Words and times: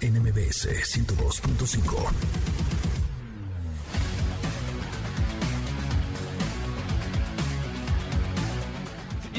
NMBS 0.00 0.66
102.5. 0.66 2.59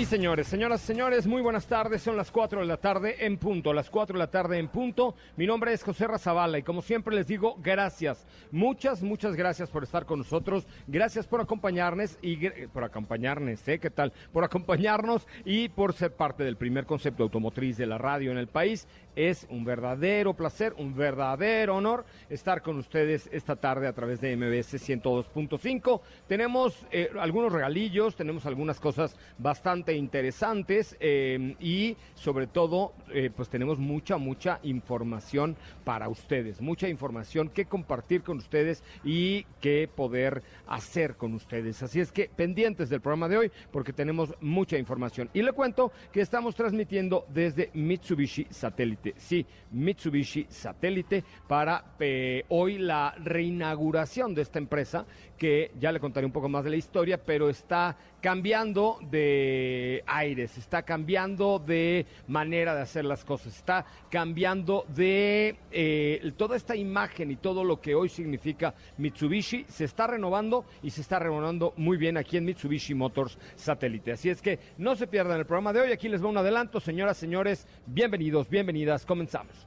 Y 0.02 0.06
señores, 0.06 0.48
señoras, 0.48 0.82
señores, 0.82 1.28
muy 1.28 1.44
buenas 1.44 1.68
tardes. 1.68 2.02
Son 2.02 2.18
las 2.18 2.32
4 2.32 2.62
de 2.62 2.66
la 2.66 2.78
tarde 2.78 3.24
en 3.24 3.38
punto. 3.38 3.72
Las 3.72 3.92
4 3.92 4.16
de 4.16 4.20
la 4.20 4.32
tarde 4.32 4.58
en 4.58 4.68
punto. 4.68 5.14
Mi 5.38 5.46
nombre 5.46 5.74
es 5.74 5.84
José 5.84 6.08
Razabala 6.08 6.58
y 6.58 6.64
como 6.64 6.82
siempre 6.82 7.14
les 7.14 7.28
digo, 7.28 7.56
gracias. 7.62 8.26
Muchas, 8.50 9.04
muchas 9.04 9.36
gracias 9.36 9.70
por 9.70 9.84
estar 9.84 10.08
con 10.08 10.18
nosotros. 10.18 10.66
Gracias 10.88 11.28
por 11.28 11.40
acompañarnos 11.40 12.18
y 12.24 12.48
por 12.70 12.84
acompañarnos, 12.84 13.68
¿eh? 13.68 13.78
¿Qué 13.78 13.92
tal? 13.92 14.12
Por 14.34 14.44
acompañarnos 14.44 15.28
y 15.46 15.70
por 15.70 15.94
ser 15.94 16.16
parte 16.16 16.44
del 16.44 16.58
primer 16.58 16.88
concepto 16.88 17.22
automotriz 17.22 17.78
de 17.78 17.86
la 17.86 18.00
radio 18.00 18.32
en 18.32 18.40
el 18.40 18.48
país. 18.48 18.88
Es 19.16 19.46
un 19.52 19.66
verdadero 19.66 20.34
placer, 20.34 20.74
un 20.78 20.96
verdadero 20.96 21.76
honor 21.76 22.06
estar 22.30 22.64
con 22.64 22.78
ustedes 22.78 23.30
esta 23.32 23.58
tarde 23.58 23.86
a 23.86 23.94
través 23.94 24.20
de 24.20 24.36
MBS 24.36 24.82
102.5. 24.90 26.02
Tenemos 26.28 26.88
eh, 26.92 27.12
algunos 27.20 27.52
regalillos, 27.52 28.16
tenemos 28.16 28.48
algunas 28.48 28.80
cosas 28.80 29.16
bastante 29.38 29.91
interesantes 29.96 30.96
eh, 31.00 31.56
y 31.60 31.98
sobre 32.16 32.48
todo 32.48 32.94
eh, 33.14 33.30
pues 33.36 33.50
tenemos 33.50 33.80
mucha, 33.80 34.18
mucha 34.18 34.60
información 34.64 35.56
para 35.84 36.10
ustedes, 36.10 36.62
mucha 36.62 36.88
información 36.88 37.50
que 37.50 37.66
compartir 37.66 38.24
con 38.24 38.38
ustedes 38.38 38.84
y 39.04 39.46
que 39.60 39.90
poder 39.94 40.44
hacer 40.68 41.16
con 41.16 41.34
ustedes. 41.34 41.82
Así 41.84 42.00
es 42.00 42.12
que 42.12 42.30
pendientes 42.30 42.90
del 42.90 43.02
programa 43.02 43.28
de 43.28 43.38
hoy 43.38 43.52
porque 43.72 43.94
tenemos 43.94 44.34
mucha 44.42 44.78
información. 44.78 45.30
Y 45.34 45.42
le 45.42 45.52
cuento 45.52 45.92
que 46.12 46.22
estamos 46.22 46.56
transmitiendo 46.56 47.26
desde 47.30 47.72
Mitsubishi 47.74 48.48
Satélite 48.50 49.02
sí, 49.18 49.46
Mitsubishi 49.72 50.46
Satélite, 50.50 51.24
para 51.48 51.96
eh, 52.00 52.44
hoy 52.50 52.78
la 52.78 53.16
reinauguración 53.18 54.34
de 54.34 54.42
esta 54.42 54.60
empresa, 54.60 55.06
que 55.42 55.72
ya 55.80 55.92
le 55.92 56.00
contaré 56.00 56.28
un 56.28 56.32
poco 56.32 56.50
más 56.50 56.64
de 56.64 56.70
la 56.70 56.76
historia, 56.76 57.18
pero 57.18 57.50
está 57.50 57.98
cambiando 58.22 59.00
de 59.10 60.04
aires, 60.06 60.56
está 60.56 60.84
cambiando 60.84 61.58
de 61.58 62.06
manera 62.28 62.76
de 62.76 62.82
hacer 62.82 63.06
las 63.06 63.26
cosas, 63.26 63.58
está 63.58 63.84
cambiando 64.12 64.86
de 64.90 65.56
eh, 65.72 66.32
toda 66.38 66.56
esta 66.56 66.76
imagen 66.76 67.32
y 67.32 67.38
todo 67.38 67.64
lo 67.64 67.82
que 67.82 67.96
hoy 67.96 68.08
significa 68.08 68.76
Mitsubishi, 69.00 69.66
se 69.68 69.86
está 69.86 70.06
renovando 70.06 70.64
y 70.84 70.92
se 70.92 71.02
está 71.02 71.18
renovando 71.18 71.74
muy 71.76 71.98
bien 71.98 72.18
aquí 72.18 72.38
en 72.38 72.46
Mitsubishi 72.46 72.94
Motors 72.94 73.40
Satélite. 73.56 74.12
Así 74.12 74.30
es 74.30 74.44
que 74.44 74.60
no 74.78 74.96
se 74.96 75.08
pierdan 75.08 75.40
el 75.40 75.48
programa 75.48 75.74
de 75.74 75.82
hoy, 75.82 75.92
aquí 75.92 76.08
les 76.08 76.24
va 76.24 76.30
un 76.30 76.38
adelanto, 76.38 76.80
señoras, 76.80 77.18
señores, 77.18 77.66
bienvenidos, 77.88 78.48
bienvenidas, 78.48 79.08
comenzamos. 79.08 79.66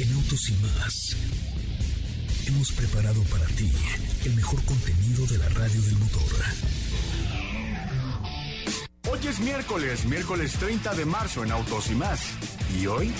En 0.00 0.12
Autos 0.12 0.48
y 0.48 0.52
más 0.62 1.43
hemos 2.46 2.72
preparado 2.72 3.22
para 3.24 3.46
ti 3.46 3.70
el 4.24 4.34
mejor 4.34 4.62
contenido 4.64 5.26
de 5.26 5.38
la 5.38 5.48
radio 5.50 5.80
del 5.80 5.96
motor. 5.96 6.22
Hoy 9.10 9.26
es 9.26 9.38
miércoles, 9.40 10.04
miércoles 10.04 10.52
30 10.52 10.94
de 10.94 11.04
marzo 11.04 11.44
en 11.44 11.52
Autos 11.52 11.90
y 11.90 11.94
más. 11.94 12.20
¿Y 12.78 12.86
hoy? 12.86 13.12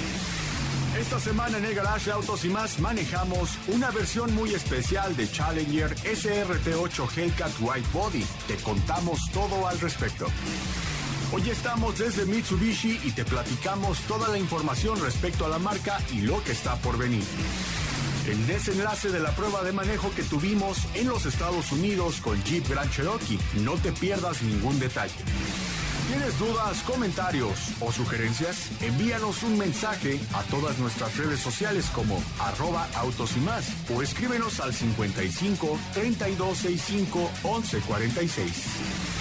Esta 0.98 1.18
semana 1.20 1.58
en 1.58 1.64
el 1.64 1.74
Garage 1.74 2.10
Autos 2.10 2.44
y 2.44 2.48
más 2.48 2.78
manejamos 2.78 3.50
una 3.68 3.90
versión 3.90 4.34
muy 4.34 4.54
especial 4.54 5.16
de 5.16 5.30
Challenger 5.30 5.94
SRT8 5.96 7.18
Hellcat 7.18 7.52
White 7.60 7.88
Body. 7.92 8.24
Te 8.46 8.56
contamos 8.56 9.18
todo 9.32 9.66
al 9.66 9.78
respecto. 9.80 10.26
Hoy 11.32 11.48
estamos 11.50 11.98
desde 11.98 12.26
Mitsubishi 12.26 13.00
y 13.04 13.10
te 13.12 13.24
platicamos 13.24 13.98
toda 14.02 14.28
la 14.28 14.38
información 14.38 15.00
respecto 15.00 15.46
a 15.46 15.48
la 15.48 15.58
marca 15.58 16.00
y 16.12 16.20
lo 16.20 16.42
que 16.44 16.52
está 16.52 16.76
por 16.76 16.96
venir 16.98 17.24
el 18.26 18.46
desenlace 18.46 19.10
de 19.10 19.20
la 19.20 19.30
prueba 19.32 19.62
de 19.62 19.72
manejo 19.72 20.10
que 20.14 20.22
tuvimos 20.22 20.78
en 20.94 21.08
los 21.08 21.26
Estados 21.26 21.72
Unidos 21.72 22.20
con 22.20 22.42
Jeep 22.44 22.68
Grand 22.68 22.90
Cherokee. 22.90 23.38
No 23.62 23.72
te 23.74 23.92
pierdas 23.92 24.42
ningún 24.42 24.78
detalle. 24.78 25.14
¿Tienes 26.08 26.38
dudas, 26.38 26.82
comentarios 26.82 27.70
o 27.80 27.90
sugerencias? 27.90 28.70
Envíanos 28.82 29.42
un 29.42 29.58
mensaje 29.58 30.20
a 30.34 30.42
todas 30.44 30.78
nuestras 30.78 31.16
redes 31.16 31.40
sociales 31.40 31.86
como 31.94 32.22
arroba 32.40 32.86
autos 32.94 33.36
y 33.36 33.40
más 33.40 33.64
o 33.94 34.02
escríbenos 34.02 34.60
al 34.60 34.72
55 34.74 35.78
3265 35.94 37.30
1146. 37.42 39.13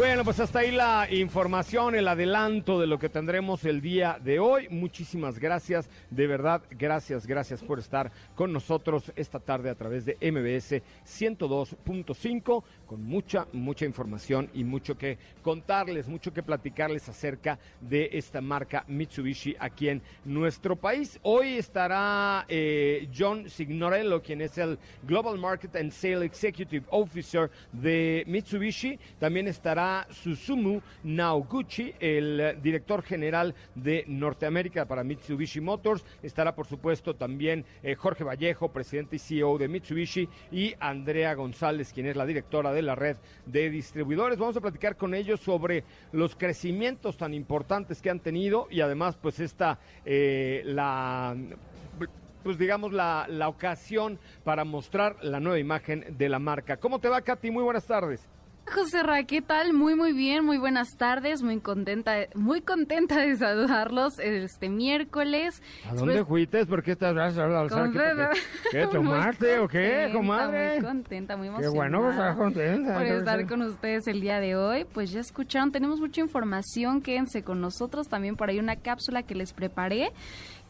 Bueno, 0.00 0.24
pues 0.24 0.40
hasta 0.40 0.60
ahí 0.60 0.70
la 0.70 1.06
información, 1.10 1.94
el 1.94 2.08
adelanto 2.08 2.80
de 2.80 2.86
lo 2.86 2.98
que 2.98 3.10
tendremos 3.10 3.66
el 3.66 3.82
día 3.82 4.18
de 4.18 4.38
hoy. 4.38 4.66
Muchísimas 4.70 5.38
gracias, 5.38 5.90
de 6.08 6.26
verdad, 6.26 6.62
gracias, 6.70 7.26
gracias 7.26 7.62
por 7.62 7.78
estar 7.78 8.10
con 8.34 8.50
nosotros 8.50 9.12
esta 9.14 9.40
tarde 9.40 9.68
a 9.68 9.74
través 9.74 10.06
de 10.06 10.14
MBS 10.14 10.82
102.5 11.04 12.64
con 12.86 13.04
mucha, 13.04 13.46
mucha 13.52 13.84
información 13.84 14.48
y 14.54 14.64
mucho 14.64 14.96
que 14.96 15.18
contarles, 15.42 16.08
mucho 16.08 16.32
que 16.32 16.42
platicarles 16.42 17.06
acerca 17.06 17.58
de 17.82 18.08
esta 18.14 18.40
marca 18.40 18.86
Mitsubishi 18.88 19.54
aquí 19.60 19.90
en 19.90 20.00
nuestro 20.24 20.76
país. 20.76 21.20
Hoy 21.24 21.58
estará 21.58 22.46
eh, 22.48 23.06
John 23.14 23.50
Signorello, 23.50 24.22
quien 24.22 24.40
es 24.40 24.56
el 24.56 24.78
Global 25.02 25.36
Market 25.36 25.76
and 25.76 25.92
Sale 25.92 26.24
Executive 26.24 26.86
Officer 26.88 27.50
de 27.70 28.24
Mitsubishi. 28.26 28.98
También 29.18 29.46
estará 29.46 29.89
Susumu 30.10 30.80
Naoguchi, 31.04 31.94
el 32.00 32.58
director 32.62 33.02
general 33.02 33.54
de 33.74 34.04
Norteamérica 34.06 34.86
para 34.86 35.04
Mitsubishi 35.04 35.60
Motors. 35.60 36.04
Estará, 36.22 36.54
por 36.54 36.66
supuesto, 36.66 37.14
también 37.14 37.64
eh, 37.82 37.94
Jorge 37.94 38.24
Vallejo, 38.24 38.72
presidente 38.72 39.16
y 39.16 39.18
CEO 39.18 39.58
de 39.58 39.68
Mitsubishi, 39.68 40.28
y 40.50 40.74
Andrea 40.80 41.34
González, 41.34 41.92
quien 41.92 42.06
es 42.06 42.16
la 42.16 42.26
directora 42.26 42.72
de 42.72 42.82
la 42.82 42.94
red 42.94 43.16
de 43.46 43.70
distribuidores. 43.70 44.38
Vamos 44.38 44.56
a 44.56 44.60
platicar 44.60 44.96
con 44.96 45.14
ellos 45.14 45.40
sobre 45.40 45.84
los 46.12 46.36
crecimientos 46.36 47.16
tan 47.16 47.34
importantes 47.34 48.00
que 48.00 48.10
han 48.10 48.20
tenido 48.20 48.68
y 48.70 48.80
además, 48.80 49.16
pues, 49.20 49.40
esta, 49.40 49.78
eh, 50.04 50.62
la 50.64 51.36
pues 52.42 52.56
digamos, 52.56 52.92
la, 52.92 53.26
la, 53.28 53.48
ocasión 53.48 54.18
para 54.44 54.64
mostrar 54.64 55.16
la 55.22 55.40
nueva 55.40 55.58
imagen 55.58 56.16
de 56.16 56.28
la 56.30 56.38
marca. 56.38 56.78
¿Cómo 56.78 56.98
te 56.98 57.08
va, 57.08 57.20
Katy? 57.20 57.50
Muy 57.50 57.62
buenas 57.62 57.86
tardes. 57.86 58.26
José 58.72 59.02
Ra, 59.02 59.24
¿qué 59.24 59.42
tal? 59.42 59.72
Muy, 59.72 59.96
muy 59.96 60.12
bien, 60.12 60.44
muy 60.44 60.56
buenas 60.56 60.96
tardes, 60.96 61.42
muy 61.42 61.58
contenta, 61.58 62.12
muy 62.36 62.60
contenta 62.60 63.20
de 63.20 63.36
saludarlos 63.36 64.18
este 64.20 64.68
miércoles. 64.68 65.60
¿A 65.88 65.94
dónde 65.94 66.24
fuiste? 66.24 66.64
¿Por 66.66 66.82
qué 66.84 66.92
estás 66.92 67.34
¿Qué, 67.34 68.28
¿Qué 68.70 68.86
tomaste 68.92 69.58
o 69.58 69.66
qué, 69.66 70.10
comadre? 70.12 70.74
Muy 70.74 70.84
contenta, 70.84 71.36
muy 71.36 71.48
emocionada. 71.48 71.72
Qué 71.72 71.76
bueno 71.76 72.02
que 72.02 72.10
estás 72.10 72.36
contenta. 72.36 72.94
Por 72.94 73.06
estar 73.06 73.46
con 73.48 73.62
ustedes 73.62 74.06
el 74.06 74.20
día 74.20 74.38
de 74.38 74.54
hoy. 74.54 74.84
Pues 74.84 75.10
ya 75.10 75.20
escucharon, 75.20 75.72
tenemos 75.72 75.98
mucha 75.98 76.20
información, 76.20 77.02
quédense 77.02 77.42
con 77.42 77.60
nosotros. 77.60 78.08
También 78.08 78.36
por 78.36 78.50
ahí 78.50 78.60
una 78.60 78.76
cápsula 78.76 79.24
que 79.24 79.34
les 79.34 79.52
preparé 79.52 80.12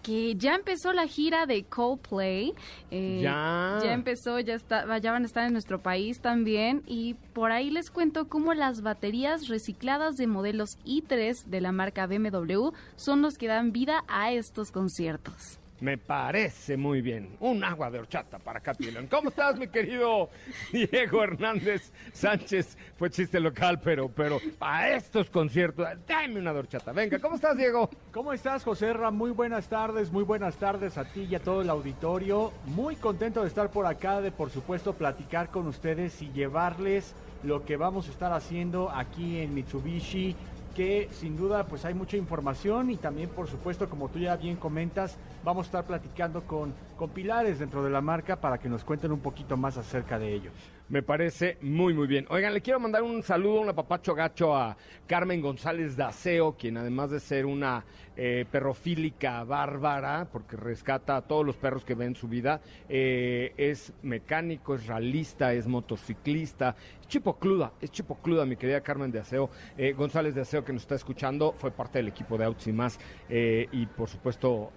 que 0.02 0.34
ya 0.36 0.54
empezó 0.54 0.92
la 0.92 1.06
gira 1.06 1.46
de 1.46 1.64
Coldplay. 1.64 2.54
Eh, 2.90 3.20
ya. 3.22 3.78
Ya 3.82 3.92
empezó, 3.92 4.38
ya, 4.40 4.54
está, 4.54 4.98
ya 4.98 5.12
van 5.12 5.22
a 5.22 5.26
estar 5.26 5.46
en 5.46 5.52
nuestro 5.52 5.80
país 5.80 6.20
también. 6.20 6.82
Y 6.86 7.14
por 7.32 7.52
ahí 7.52 7.70
les 7.70 7.90
cuento 7.90 8.28
cómo 8.28 8.54
las 8.54 8.82
baterías 8.82 9.48
recicladas 9.48 10.16
de 10.16 10.26
modelos 10.26 10.78
i3 10.84 11.44
de 11.44 11.60
la 11.60 11.72
marca 11.72 12.06
BMW 12.06 12.70
son 12.96 13.22
los 13.22 13.38
que 13.38 13.46
dan 13.46 13.72
vida 13.72 14.04
a 14.08 14.32
estos 14.32 14.70
conciertos. 14.70 15.58
Me 15.80 15.96
parece 15.96 16.76
muy 16.76 17.00
bien. 17.00 17.36
Un 17.40 17.64
agua 17.64 17.90
de 17.90 17.98
horchata 17.98 18.38
para 18.38 18.60
Katy. 18.60 18.90
¿Cómo 19.10 19.30
estás, 19.30 19.58
mi 19.58 19.66
querido 19.66 20.28
Diego 20.72 21.24
Hernández 21.24 21.90
Sánchez? 22.12 22.76
Fue 22.98 23.08
chiste 23.08 23.40
local, 23.40 23.80
pero, 23.82 24.08
pero 24.10 24.38
para 24.58 24.94
estos 24.94 25.30
conciertos, 25.30 25.88
dame 26.06 26.38
una 26.38 26.52
de 26.52 26.58
horchata. 26.58 26.92
Venga, 26.92 27.18
¿cómo 27.18 27.36
estás, 27.36 27.56
Diego? 27.56 27.88
¿Cómo 28.12 28.34
estás, 28.34 28.62
José 28.62 28.92
Ra? 28.92 29.10
Muy 29.10 29.30
buenas 29.30 29.68
tardes, 29.68 30.12
muy 30.12 30.22
buenas 30.22 30.56
tardes 30.56 30.98
a 30.98 31.04
ti 31.06 31.26
y 31.30 31.34
a 31.34 31.40
todo 31.40 31.62
el 31.62 31.70
auditorio. 31.70 32.52
Muy 32.66 32.96
contento 32.96 33.40
de 33.40 33.48
estar 33.48 33.70
por 33.70 33.86
acá, 33.86 34.20
de 34.20 34.32
por 34.32 34.50
supuesto 34.50 34.92
platicar 34.92 35.48
con 35.48 35.66
ustedes 35.66 36.20
y 36.20 36.30
llevarles 36.32 37.14
lo 37.42 37.64
que 37.64 37.78
vamos 37.78 38.06
a 38.08 38.10
estar 38.10 38.32
haciendo 38.34 38.90
aquí 38.90 39.38
en 39.38 39.54
Mitsubishi 39.54 40.36
que 40.74 41.08
sin 41.12 41.36
duda 41.36 41.64
pues 41.66 41.84
hay 41.84 41.94
mucha 41.94 42.16
información 42.16 42.90
y 42.90 42.96
también 42.96 43.28
por 43.28 43.48
supuesto 43.48 43.88
como 43.88 44.08
tú 44.08 44.18
ya 44.18 44.36
bien 44.36 44.56
comentas 44.56 45.16
vamos 45.44 45.66
a 45.66 45.68
estar 45.68 45.84
platicando 45.84 46.42
con, 46.42 46.74
con 46.96 47.10
pilares 47.10 47.58
dentro 47.58 47.82
de 47.82 47.90
la 47.90 48.00
marca 48.00 48.36
para 48.36 48.58
que 48.58 48.68
nos 48.68 48.84
cuenten 48.84 49.12
un 49.12 49.20
poquito 49.20 49.56
más 49.56 49.76
acerca 49.76 50.18
de 50.18 50.34
ellos. 50.34 50.79
Me 50.90 51.04
parece 51.04 51.56
muy, 51.60 51.94
muy 51.94 52.08
bien. 52.08 52.26
Oigan, 52.30 52.52
le 52.52 52.62
quiero 52.62 52.80
mandar 52.80 53.04
un 53.04 53.22
saludo, 53.22 53.60
un 53.60 53.68
apapacho 53.68 54.12
gacho 54.12 54.56
a 54.56 54.76
Carmen 55.06 55.40
González 55.40 55.96
Daceo, 55.96 56.56
quien 56.56 56.76
además 56.78 57.12
de 57.12 57.20
ser 57.20 57.46
una 57.46 57.84
eh, 58.16 58.44
perrofílica 58.50 59.44
bárbara, 59.44 60.26
porque 60.32 60.56
rescata 60.56 61.14
a 61.14 61.22
todos 61.22 61.46
los 61.46 61.56
perros 61.56 61.84
que 61.84 61.94
ven 61.94 62.16
su 62.16 62.26
vida, 62.26 62.60
eh, 62.88 63.54
es 63.56 63.92
mecánico, 64.02 64.74
es 64.74 64.88
realista, 64.88 65.52
es 65.52 65.68
motociclista, 65.68 66.74
es 67.00 67.06
chipocluda, 67.06 67.72
es 67.80 67.92
chipocluda, 67.92 68.44
mi 68.44 68.56
querida 68.56 68.80
Carmen 68.80 69.12
de 69.12 69.20
Aseo. 69.20 69.48
Eh, 69.78 69.92
González 69.92 70.34
de 70.34 70.40
Aseo, 70.40 70.64
que 70.64 70.72
nos 70.72 70.82
está 70.82 70.96
escuchando, 70.96 71.54
fue 71.56 71.70
parte 71.70 72.00
del 72.00 72.08
equipo 72.08 72.36
de 72.36 72.46
Autos 72.46 72.66
y 72.66 72.72
más, 72.72 72.98
y 73.28 73.86
por 73.86 74.08
supuesto 74.08 74.72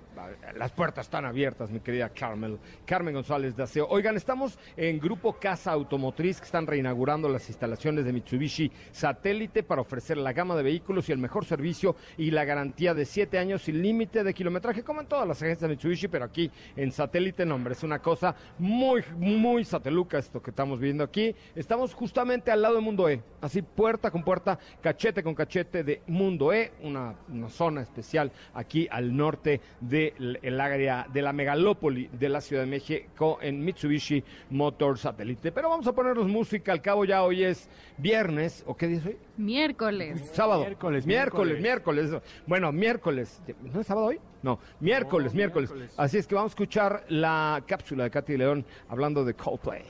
las 0.56 0.72
puertas 0.72 1.06
están 1.06 1.26
abiertas, 1.26 1.70
mi 1.72 1.80
querida 1.80 2.10
Carmen, 2.10 2.60
Carmen 2.86 3.14
González 3.14 3.56
de 3.56 3.64
Aseo. 3.64 3.88
Oigan, 3.90 4.16
estamos 4.16 4.58
en 4.78 5.00
Grupo 5.00 5.34
Casa 5.34 5.72
Automotriz 5.72 6.40
que 6.40 6.46
están 6.46 6.68
reinaugurando 6.68 7.30
las 7.30 7.48
instalaciones 7.50 8.06
de 8.06 8.14
Mitsubishi 8.14 8.72
Satélite 8.92 9.64
para 9.64 9.82
ofrecer 9.82 10.18
la 10.18 10.34
gama 10.34 10.56
de 10.56 10.64
vehículos 10.64 11.10
y 11.10 11.12
el 11.12 11.18
mejor 11.18 11.46
servicio 11.46 11.96
y 12.18 12.32
la 12.32 12.46
garantía 12.46 12.94
de 12.94 13.06
siete 13.06 13.38
años 13.38 13.64
sin 13.64 13.82
límite 13.82 14.24
de 14.24 14.34
kilometraje, 14.34 14.84
como 14.84 15.02
en 15.02 15.08
todas 15.08 15.28
las 15.28 15.42
agencias 15.42 15.62
de 15.62 15.76
Mitsubishi, 15.76 16.08
pero 16.08 16.26
aquí 16.26 16.52
en 16.76 16.92
Satélite, 16.92 17.46
no, 17.46 17.56
hombre, 17.56 17.74
es 17.74 17.84
una 17.84 18.00
cosa 18.00 18.36
muy, 18.60 19.04
muy 19.18 19.66
sateluca 19.66 20.18
esto 20.18 20.42
que 20.42 20.52
estamos 20.52 20.80
viendo 20.80 21.04
aquí. 21.04 21.36
Estamos 21.56 21.94
justamente 21.94 22.52
al 22.52 22.62
lado 22.62 22.76
de 22.76 22.82
Mundo 22.82 23.10
E, 23.10 23.22
así 23.42 23.62
puerta 23.62 24.12
con 24.12 24.24
puerta, 24.24 24.58
cachete 24.82 25.24
con 25.24 25.36
cachete 25.36 25.84
de 25.84 26.02
Mundo 26.08 26.54
E, 26.54 26.72
una, 26.82 27.16
una 27.30 27.50
zona 27.50 27.82
especial 27.82 28.32
aquí 28.54 28.88
al 28.90 29.16
norte 29.16 29.62
de 29.80 30.13
el 30.20 30.62
área 30.62 31.08
de 31.12 31.22
la 31.22 31.34
megalópoli 31.34 32.10
de 32.12 32.30
la 32.30 32.42
Ciudad 32.42 32.64
de 32.64 32.70
México 32.70 33.40
en 33.42 33.64
Mitsubishi 33.64 34.24
Motor 34.50 34.98
Satélite. 34.98 35.52
Pero 35.52 35.70
vamos 35.70 35.88
a 35.88 35.94
ponernos 35.94 36.28
música, 36.28 36.72
al 36.72 36.82
cabo 36.82 37.06
ya 37.06 37.24
hoy 37.24 37.44
es 37.44 37.70
viernes, 37.98 38.64
¿o 38.68 38.76
qué 38.76 38.88
día 38.88 38.98
es 38.98 39.06
hoy? 39.06 39.18
Miércoles. 39.38 40.32
Sábado. 40.34 40.62
Miércoles, 40.62 41.06
miércoles, 41.06 41.62
miércoles. 41.62 42.12
Bueno, 42.46 42.72
miércoles. 42.72 43.42
¿No 43.62 43.82
es 43.82 43.88
sábado 43.88 44.08
hoy? 44.08 44.20
No, 44.42 44.60
miércoles, 44.82 45.34
miércoles, 45.34 45.72
Así 45.96 46.18
es 46.18 46.28
que 46.28 46.36
vamos 46.36 46.52
a 46.52 46.54
escuchar 46.54 47.06
la 47.08 47.64
cápsula 47.66 48.04
de 48.04 48.12
Katy 48.12 48.38
León 48.38 48.66
hablando 48.90 49.24
de 49.24 49.34
Coldplay. 49.34 49.84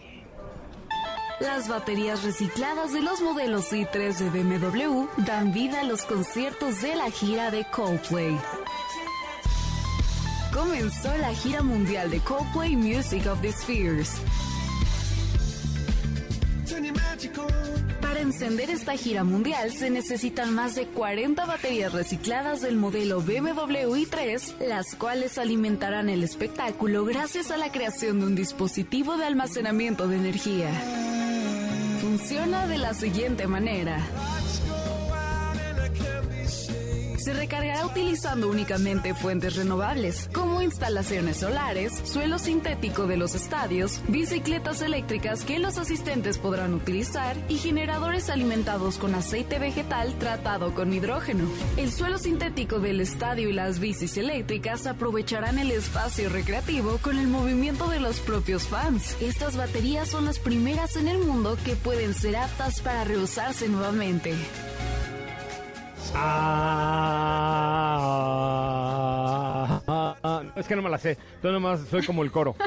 Las 1.40 1.68
baterías 1.68 2.24
recicladas 2.24 2.94
de 2.94 3.02
los 3.02 3.20
modelos 3.22 3.74
i3 3.74 4.18
de 4.18 4.44
BMW 4.44 5.08
dan 5.26 5.52
vida 5.52 5.82
a 5.82 5.84
los 5.84 6.04
conciertos 6.04 6.82
de 6.82 6.96
la 6.96 7.10
gira 7.10 7.50
de 7.50 7.66
Coldplay 7.66 8.38
comenzó 10.54 11.16
la 11.18 11.34
gira 11.34 11.64
mundial 11.64 12.12
de 12.12 12.20
Coldplay 12.20 12.76
Music 12.76 13.26
of 13.28 13.42
the 13.42 13.52
Spheres. 13.52 14.12
Para 18.02 18.20
encender 18.20 18.70
esta 18.70 18.96
gira 18.96 19.24
mundial 19.24 19.72
se 19.72 19.90
necesitan 19.90 20.54
más 20.54 20.76
de 20.76 20.86
40 20.86 21.46
baterías 21.46 21.92
recicladas 21.92 22.62
del 22.62 22.76
modelo 22.76 23.22
BMW 23.22 23.96
i3, 23.96 24.60
las 24.68 24.96
cuales 24.96 25.38
alimentarán 25.38 26.10
el 26.10 26.24
espectáculo 26.24 27.06
gracias 27.06 27.50
a 27.50 27.58
la 27.58 27.72
creación 27.72 28.20
de 28.20 28.28
un 28.28 28.36
dispositivo 28.36 29.18
de 29.18 29.26
almacenamiento 29.26 30.08
de 30.08 30.18
energía. 30.18 30.70
Funciona 32.02 32.68
de 32.68 32.78
la 32.78 32.94
siguiente 32.94 33.48
manera 33.48 34.00
se 37.24 37.34
recargará 37.34 37.86
utilizando 37.86 38.50
únicamente 38.50 39.14
fuentes 39.14 39.56
renovables, 39.56 40.30
como 40.34 40.62
instalaciones 40.62 41.38
solares, 41.38 42.02
suelo 42.04 42.38
sintético 42.38 43.08
de 43.08 43.16
los 43.16 43.34
estadios, 43.34 44.02
bicicletas 44.10 44.82
eléctricas 44.82 45.46
que 45.46 45.58
los 45.60 45.78
asistentes 45.78 46.38
podrán 46.38 46.74
utilizar 46.74 47.38
y 47.48 47.60
generadores 47.60 48.30
alimentados 48.30 48.98
con 48.98 49.16
aceite 49.16 49.58
vegetal 49.58 50.14
tratado 50.20 50.76
con 50.76 50.92
hidrógeno. 50.92 51.46
El 51.78 51.94
suelo 51.94 52.18
sintético 52.18 52.80
del 52.80 53.00
estadio 53.00 53.50
y 53.50 53.54
las 53.54 53.80
bicis 53.80 54.18
eléctricas 54.18 54.86
aprovecharán 54.86 55.60
el 55.60 55.72
espacio 55.72 56.28
recreativo 56.28 56.98
con 56.98 57.18
el 57.18 57.28
movimiento 57.28 57.88
de 57.88 58.02
los 58.02 58.20
propios 58.20 58.68
fans. 58.68 59.16
Estas 59.22 59.56
baterías 59.56 60.10
son 60.10 60.26
las 60.26 60.40
primeras 60.40 60.98
en 60.98 61.08
el 61.08 61.20
mundo 61.20 61.58
que 61.64 61.78
pueden 61.78 62.14
ser 62.14 62.36
aptas 62.36 62.82
para 62.82 63.06
reusarse 63.06 63.70
nuevamente. 63.70 64.34
Ah, 66.16 67.24
es 70.56 70.68
que 70.68 70.76
no 70.76 70.82
me 70.82 70.90
la 70.90 70.98
sé. 70.98 71.18
Yo 71.42 71.52
nomás 71.52 71.82
soy 71.82 72.06
como 72.06 72.24
el 72.24 72.32
coro. 72.32 72.56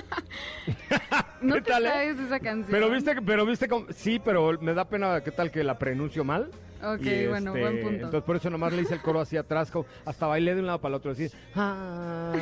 no 1.40 1.62
te 1.62 1.70
eh? 1.70 1.75
sabes 1.82 2.19
esa 2.19 2.40
canción. 2.40 2.70
Pero 2.70 2.90
viste, 2.90 3.14
pero 3.22 3.46
viste, 3.46 3.69
sí, 3.94 4.20
pero 4.22 4.58
me 4.60 4.75
da 4.75 4.88
pena 4.88 5.20
qué 5.22 5.31
tal 5.31 5.50
que 5.50 5.64
la 5.64 5.78
pronuncio 5.78 6.25
mal. 6.25 6.50
Ok, 6.82 7.06
bueno, 7.28 7.54
este, 7.54 7.60
buen 7.60 7.81
punto. 7.81 8.04
Entonces 8.04 8.22
por 8.22 8.37
eso 8.37 8.50
nomás 8.50 8.75
le 8.75 8.82
hice 8.82 8.94
el 8.94 9.00
coro 9.00 9.20
hacia 9.20 9.40
atrás, 9.40 9.72
hasta 10.04 10.26
bailé 10.26 10.54
de 10.54 10.60
un 10.60 10.66
lado 10.66 10.78
para 10.81 10.94
el 10.94 10.96
otro, 10.96 11.12
así. 11.12 11.28
Ah, 11.54 12.32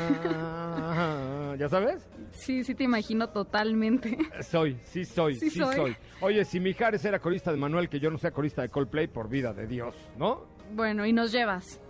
¿Ya 1.59 1.69
sabes? 1.69 2.09
Sí, 2.33 2.65
sí 2.65 2.75
te 2.75 2.83
imagino 2.83 3.29
totalmente. 3.29 4.19
Soy, 4.43 4.77
sí 4.83 5.05
soy, 5.05 5.37
sí, 5.37 5.51
soy. 5.51 5.77
soy. 5.77 5.97
Oye, 6.21 6.45
si 6.45 6.59
Mijares 6.59 7.05
era 7.05 7.21
corista 7.21 7.53
de 7.53 7.59
Manuel, 7.59 7.89
que 7.89 8.01
yo 8.01 8.11
no 8.11 8.19
sea 8.19 8.33
corista 8.33 8.63
de 8.63 8.71
Coldplay, 8.71 9.07
por 9.07 9.29
vida 9.29 9.53
de 9.53 9.69
Dios, 9.69 9.95
¿no? 10.19 10.54
Bueno, 10.75 11.07
y 11.07 11.13
nos 11.13 11.31
llevas. 11.31 11.81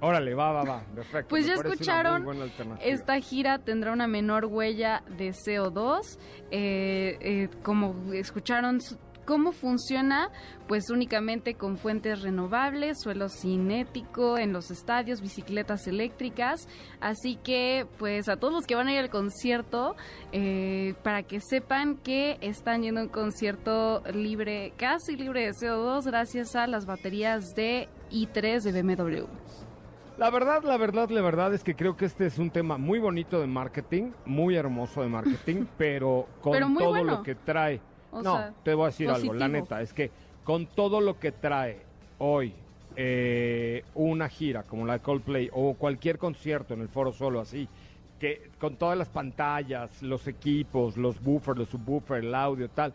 Órale, 0.00 0.34
va, 0.34 0.50
va, 0.50 0.64
va. 0.64 0.84
Perfecto. 0.94 1.28
Pues 1.28 1.46
ya 1.46 1.54
escucharon, 1.54 2.26
esta 2.82 3.20
gira 3.20 3.58
tendrá 3.58 3.92
una 3.92 4.08
menor 4.08 4.46
huella 4.46 5.04
de 5.16 5.28
CO2. 5.30 6.18
Eh, 6.50 7.18
eh, 7.20 7.48
como 7.62 8.12
escucharon, 8.12 8.80
¿Cómo 9.24 9.52
funciona? 9.52 10.30
Pues 10.66 10.90
únicamente 10.90 11.54
con 11.54 11.76
fuentes 11.76 12.22
renovables, 12.22 13.00
suelo 13.00 13.28
cinético 13.28 14.36
en 14.36 14.52
los 14.52 14.70
estadios, 14.72 15.20
bicicletas 15.20 15.86
eléctricas. 15.86 16.66
Así 17.00 17.36
que, 17.36 17.86
pues 17.98 18.28
a 18.28 18.36
todos 18.36 18.52
los 18.52 18.66
que 18.66 18.74
van 18.74 18.88
a 18.88 18.92
ir 18.92 18.98
al 18.98 19.10
concierto, 19.10 19.94
eh, 20.32 20.94
para 21.04 21.22
que 21.22 21.40
sepan 21.40 21.98
que 21.98 22.38
están 22.40 22.82
yendo 22.82 23.00
a 23.00 23.04
un 23.04 23.10
concierto 23.10 24.02
libre, 24.12 24.72
casi 24.76 25.16
libre 25.16 25.46
de 25.46 25.52
CO2, 25.52 26.04
gracias 26.06 26.56
a 26.56 26.66
las 26.66 26.84
baterías 26.84 27.54
de 27.54 27.88
i3 28.10 28.60
de 28.62 28.82
BMW. 28.82 29.26
La 30.18 30.30
verdad, 30.30 30.62
la 30.64 30.76
verdad, 30.76 31.08
la 31.10 31.22
verdad 31.22 31.54
es 31.54 31.64
que 31.64 31.74
creo 31.74 31.96
que 31.96 32.04
este 32.04 32.26
es 32.26 32.38
un 32.38 32.50
tema 32.50 32.76
muy 32.76 32.98
bonito 32.98 33.40
de 33.40 33.46
marketing, 33.46 34.12
muy 34.26 34.56
hermoso 34.56 35.02
de 35.02 35.08
marketing, 35.08 35.64
pero 35.78 36.26
con 36.40 36.74
todo 36.74 37.02
lo 37.02 37.22
que 37.22 37.34
trae 37.34 37.80
no, 38.12 38.54
te 38.62 38.74
voy 38.74 38.84
a 38.84 38.86
decir 38.86 39.08
algo, 39.08 39.32
la 39.32 39.48
neta, 39.48 39.80
es 39.80 39.92
que 39.92 40.10
con 40.44 40.66
todo 40.66 41.00
lo 41.00 41.18
que 41.18 41.32
trae 41.32 41.78
hoy 42.18 42.54
eh, 42.96 43.84
una 43.94 44.28
gira 44.28 44.64
como 44.64 44.84
la 44.84 44.94
de 44.94 45.00
Coldplay 45.00 45.48
o 45.52 45.74
cualquier 45.74 46.18
concierto 46.18 46.74
en 46.74 46.82
el 46.82 46.88
foro 46.88 47.12
solo 47.12 47.40
así, 47.40 47.68
que 48.20 48.50
con 48.58 48.76
todas 48.76 48.98
las 48.98 49.08
pantallas, 49.08 50.02
los 50.02 50.26
equipos, 50.26 50.96
los 50.96 51.22
buffers, 51.22 51.58
los 51.58 51.68
subwoofers, 51.70 52.24
el 52.24 52.34
audio, 52.34 52.68
tal, 52.68 52.92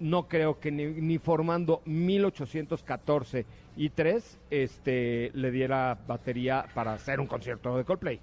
no 0.00 0.28
creo 0.28 0.58
que 0.58 0.70
ni, 0.70 1.18
formando 1.18 1.80
1814 1.86 3.46
y 3.76 3.90
3 3.90 4.38
este, 4.50 5.30
le 5.34 5.50
diera 5.50 5.96
batería 6.06 6.66
para 6.74 6.94
hacer 6.94 7.20
un 7.20 7.26
concierto 7.26 7.76
de 7.76 7.84
Coldplay. 7.84 8.20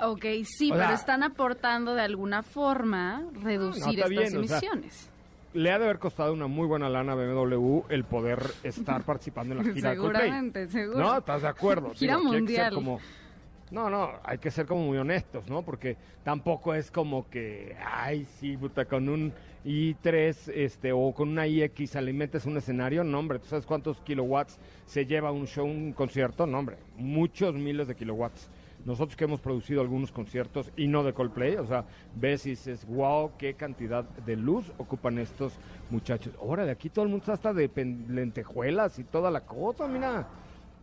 Ok, 0.00 0.24
sí, 0.44 0.70
pero 0.72 0.92
están 0.92 1.22
aportando 1.22 1.94
de 1.94 2.02
alguna 2.02 2.42
forma 2.42 3.24
reducir 3.42 4.00
estas 4.00 4.34
emisiones 4.34 5.11
le 5.54 5.70
ha 5.70 5.78
de 5.78 5.84
haber 5.84 5.98
costado 5.98 6.32
una 6.32 6.46
muy 6.46 6.66
buena 6.66 6.88
lana 6.88 7.12
a 7.12 7.14
BMW 7.14 7.82
el 7.88 8.04
poder 8.04 8.42
estar 8.62 9.02
participando 9.04 9.54
en 9.54 9.66
la 9.66 9.74
gira 9.74 9.90
Seguramente, 9.92 10.68
seguro. 10.68 10.98
No, 10.98 11.18
¿estás 11.18 11.42
de 11.42 11.48
acuerdo? 11.48 11.90
Gira 11.94 12.18
mundial. 12.18 12.74
Como, 12.74 13.00
No, 13.70 13.90
no, 13.90 14.10
hay 14.24 14.38
que 14.38 14.50
ser 14.50 14.66
como 14.66 14.86
muy 14.86 14.98
honestos, 14.98 15.48
¿no? 15.48 15.62
Porque 15.62 15.96
tampoco 16.24 16.74
es 16.74 16.90
como 16.90 17.28
que, 17.28 17.76
ay, 17.84 18.26
sí, 18.38 18.56
puta, 18.56 18.84
con 18.84 19.08
un 19.08 19.32
i3 19.64 20.52
este, 20.54 20.92
o 20.92 21.12
con 21.12 21.28
una 21.28 21.46
iX 21.46 21.96
alimentes 21.96 22.46
un 22.46 22.56
escenario. 22.56 23.04
No, 23.04 23.18
hombre, 23.18 23.38
¿tú 23.38 23.46
sabes 23.46 23.66
cuántos 23.66 24.00
kilowatts 24.00 24.58
se 24.86 25.06
lleva 25.06 25.32
un 25.32 25.46
show, 25.46 25.66
un 25.66 25.92
concierto? 25.92 26.46
No, 26.46 26.58
hombre, 26.58 26.76
muchos 26.96 27.54
miles 27.54 27.88
de 27.88 27.94
kilowatts. 27.94 28.50
Nosotros 28.84 29.16
que 29.16 29.24
hemos 29.24 29.40
producido 29.40 29.80
algunos 29.80 30.10
conciertos 30.10 30.72
y 30.76 30.88
no 30.88 31.04
de 31.04 31.12
Coldplay, 31.12 31.56
o 31.56 31.66
sea, 31.66 31.84
ves 32.16 32.46
y 32.46 32.50
dices, 32.50 32.84
wow, 32.86 33.32
qué 33.38 33.54
cantidad 33.54 34.04
de 34.04 34.36
luz 34.36 34.72
ocupan 34.78 35.18
estos 35.18 35.52
muchachos. 35.90 36.34
Ahora, 36.40 36.64
de 36.64 36.72
aquí 36.72 36.90
todo 36.90 37.04
el 37.04 37.10
mundo 37.10 37.22
está 37.22 37.34
hasta 37.34 37.52
de 37.52 37.70
lentejuelas 38.08 38.98
y 38.98 39.04
toda 39.04 39.30
la 39.30 39.42
cosa, 39.42 39.86
mira. 39.86 40.26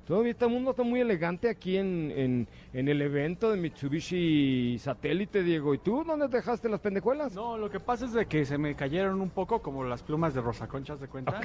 Todavía 0.10 0.34
todo 0.34 0.50
el 0.50 0.56
mundo 0.56 0.72
está 0.72 0.82
muy 0.82 1.02
elegante 1.02 1.48
aquí 1.48 1.78
en, 1.78 2.48
en, 2.74 2.88
el 2.88 3.00
evento 3.00 3.52
de 3.52 3.58
Mitsubishi 3.58 4.80
Satélite, 4.80 5.44
Diego. 5.44 5.76
¿Y 5.76 5.78
tú 5.78 6.04
dónde 6.04 6.28
dejaste 6.28 6.68
las 6.68 6.80
pendejuelas? 6.80 7.36
No, 7.36 7.60
lo 7.60 7.70
que 7.70 7.80
pasa 7.80 8.06
es 8.06 8.14
de 8.14 8.26
que 8.26 8.44
se 8.44 8.58
me 8.58 8.74
cayeron 8.74 9.22
un 9.22 9.30
poco 9.30 9.62
como 9.62 9.84
las 9.84 10.02
plumas 10.02 10.34
de 10.34 10.42
Rosa 10.42 10.68
Conchas 10.68 11.00
de 11.00 11.08
cuenta. 11.10 11.40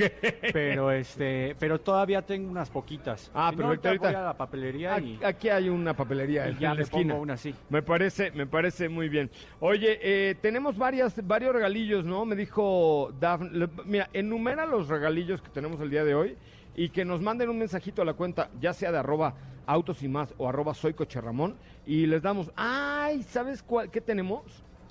Pero 0.54 0.90
este, 0.92 1.54
pero 1.60 1.78
todavía 1.78 2.22
tengo 2.22 2.50
unas 2.50 2.70
poquitas. 2.70 3.30
Ah, 3.34 3.52
perfecto. 3.54 3.88
ahorita 3.88 4.06
voy 4.06 4.14
a 4.14 4.22
la 4.28 4.34
papelería 4.34 4.98
y 4.98 5.20
aquí 5.22 5.50
hay 5.50 5.68
una 5.68 5.94
papelería 5.94 6.48
y 6.48 6.58
ya 6.58 6.72
le 6.74 6.86
pongo 6.86 7.16
una 7.16 7.34
así. 7.34 7.54
Me 7.68 7.82
parece, 7.82 8.30
me 8.30 8.46
parece 8.46 8.88
muy 8.88 9.10
bien. 9.10 9.30
Oye, 9.60 9.98
eh, 10.00 10.36
tenemos 10.40 10.78
varias, 10.78 11.14
varios 11.26 11.54
regalillos, 11.54 12.06
¿no? 12.06 12.24
Me 12.24 12.34
dijo 12.34 13.12
Dafne. 13.20 13.68
Mira, 13.84 14.08
enumera 14.14 14.64
los 14.64 14.88
regalillos 14.88 15.42
que 15.42 15.50
tenemos 15.50 15.78
el 15.82 15.90
día 15.90 16.02
de 16.02 16.14
hoy 16.14 16.38
y 16.74 16.88
que 16.90 17.04
nos 17.04 17.20
manden 17.20 17.50
un 17.50 17.58
mensajito 17.58 18.02
a 18.02 18.04
la 18.04 18.14
cuenta, 18.14 18.50
ya 18.60 18.72
sea 18.72 18.92
de 18.92 18.98
arroba 18.98 19.34
autos 19.66 20.02
y 20.02 20.08
más 20.08 20.34
o 20.38 20.48
arroba 20.48 20.74
soy 20.74 20.94
coche 20.94 21.20
Ramón, 21.20 21.56
y 21.86 22.06
les 22.06 22.22
damos, 22.22 22.50
ay, 22.56 23.22
¿sabes 23.22 23.62
cuál, 23.62 23.90
qué 23.90 24.00
tenemos? 24.00 24.42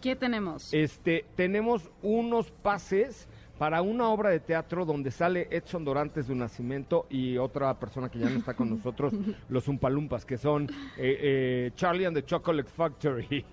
¿Qué 0.02 0.16
tenemos? 0.16 0.74
Este, 0.74 1.26
tenemos 1.36 1.90
unos 2.02 2.52
pases 2.52 3.28
para 3.58 3.82
una 3.82 4.10
obra 4.10 4.32
de 4.32 4.40
teatro 4.40 4.84
donde 4.84 5.12
sale 5.12 5.48
Edson 5.50 5.86
Dorantes 5.86 6.28
de 6.28 6.34
un 6.34 6.40
Nacimiento 6.40 7.06
y 7.10 7.38
otra 7.38 7.80
persona 7.80 8.10
que 8.10 8.20
ya 8.20 8.30
no 8.30 8.40
está 8.40 8.54
con 8.54 8.70
nosotros, 8.76 9.14
los 9.48 9.68
Umpalumpas, 9.68 10.26
que 10.26 10.38
son 10.38 10.64
eh, 10.98 11.18
eh, 11.22 11.72
Charlie 11.76 12.06
and 12.06 12.18
the 12.18 12.26
Chocolate 12.26 12.70
Factory. 12.70 13.46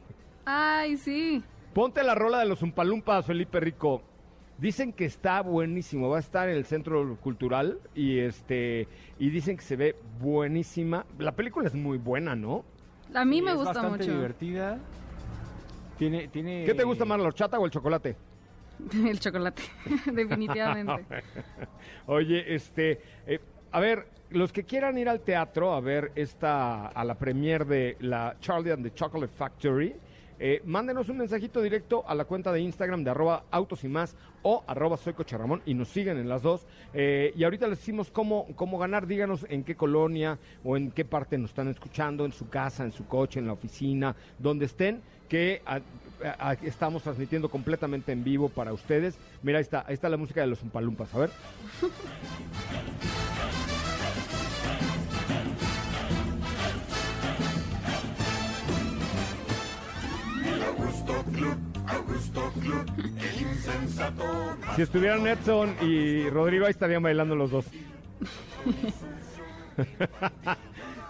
Ay, 0.44 0.96
sí. 0.96 1.42
Ponte 1.72 2.02
la 2.02 2.16
rola 2.16 2.40
de 2.40 2.46
los 2.46 2.62
Umpalumpas, 2.62 3.26
Felipe 3.26 3.60
Rico. 3.60 4.02
Dicen 4.60 4.92
que 4.92 5.06
está 5.06 5.40
buenísimo, 5.40 6.10
va 6.10 6.18
a 6.18 6.20
estar 6.20 6.50
en 6.50 6.56
el 6.56 6.66
Centro 6.66 7.16
Cultural 7.16 7.78
y 7.94 8.18
este 8.18 8.86
y 9.18 9.30
dicen 9.30 9.56
que 9.56 9.62
se 9.62 9.74
ve 9.74 9.96
buenísima. 10.20 11.06
La 11.18 11.32
película 11.32 11.66
es 11.66 11.74
muy 11.74 11.96
buena, 11.96 12.36
¿no? 12.36 12.66
A 13.14 13.24
mí 13.24 13.40
me 13.40 13.54
gusta 13.54 13.72
bastante 13.72 14.04
mucho. 14.04 14.12
divertida. 14.12 14.78
Tiene, 15.96 16.28
tiene... 16.28 16.64
¿Qué 16.64 16.74
te 16.74 16.84
gusta 16.84 17.06
más, 17.06 17.18
la 17.18 17.26
horchata 17.26 17.58
o 17.58 17.64
el 17.64 17.70
chocolate? 17.70 18.16
el 19.06 19.18
chocolate, 19.18 19.62
definitivamente. 20.12 21.06
Oye, 22.06 22.54
este, 22.54 23.00
eh, 23.26 23.40
a 23.72 23.80
ver, 23.80 24.08
los 24.30 24.52
que 24.52 24.64
quieran 24.64 24.98
ir 24.98 25.08
al 25.08 25.20
teatro 25.20 25.72
a 25.72 25.80
ver 25.80 26.12
esta, 26.14 26.88
a 26.88 27.04
la 27.04 27.14
premier 27.16 27.64
de 27.66 27.96
la 28.00 28.36
Charlie 28.40 28.72
and 28.72 28.84
the 28.84 28.92
Chocolate 28.92 29.32
Factory, 29.32 29.94
eh, 30.42 30.62
mándenos 30.64 31.10
un 31.10 31.18
mensajito 31.18 31.60
directo 31.60 32.02
a 32.08 32.14
la 32.14 32.24
cuenta 32.24 32.50
de 32.50 32.62
Instagram 32.62 33.04
de 33.04 33.10
arroba 33.10 33.44
autos 33.50 33.84
y 33.84 33.88
más 33.88 34.16
o 34.42 34.64
arroba 34.66 34.96
soy 34.96 35.14
y 35.66 35.74
nos 35.74 35.88
siguen 35.88 36.16
en 36.16 36.30
las 36.30 36.40
dos. 36.42 36.66
Eh, 36.94 37.34
y 37.36 37.44
ahorita 37.44 37.68
les 37.68 37.78
decimos 37.78 38.10
cómo, 38.10 38.46
cómo 38.56 38.78
ganar, 38.78 39.06
díganos 39.06 39.44
en 39.50 39.64
qué 39.64 39.76
colonia 39.76 40.38
o 40.64 40.78
en 40.78 40.92
qué 40.92 41.04
parte 41.04 41.36
nos 41.36 41.50
están 41.50 41.68
escuchando, 41.68 42.24
en 42.24 42.32
su 42.32 42.48
casa, 42.48 42.84
en 42.84 42.92
su 42.92 43.06
coche, 43.06 43.38
en 43.38 43.46
la 43.46 43.52
oficina, 43.52 44.16
donde 44.38 44.64
estén, 44.64 45.02
que 45.28 45.60
estamos 46.62 47.02
transmitiendo 47.02 47.50
completamente 47.50 48.12
en 48.12 48.24
vivo 48.24 48.48
para 48.48 48.72
ustedes. 48.72 49.18
Mira, 49.42 49.58
ahí 49.58 49.62
está, 49.62 49.84
ahí 49.86 49.92
está 49.94 50.08
la 50.08 50.16
música 50.16 50.40
de 50.40 50.46
los 50.46 50.62
Umpalumpas, 50.62 51.14
a 51.14 51.18
ver. 51.18 51.30
Si 64.76 64.82
estuvieran 64.82 65.26
Edson 65.26 65.74
y 65.82 66.30
Rodrigo, 66.30 66.66
ahí 66.66 66.70
estarían 66.70 67.02
bailando 67.02 67.34
los 67.34 67.50
dos. 67.50 67.66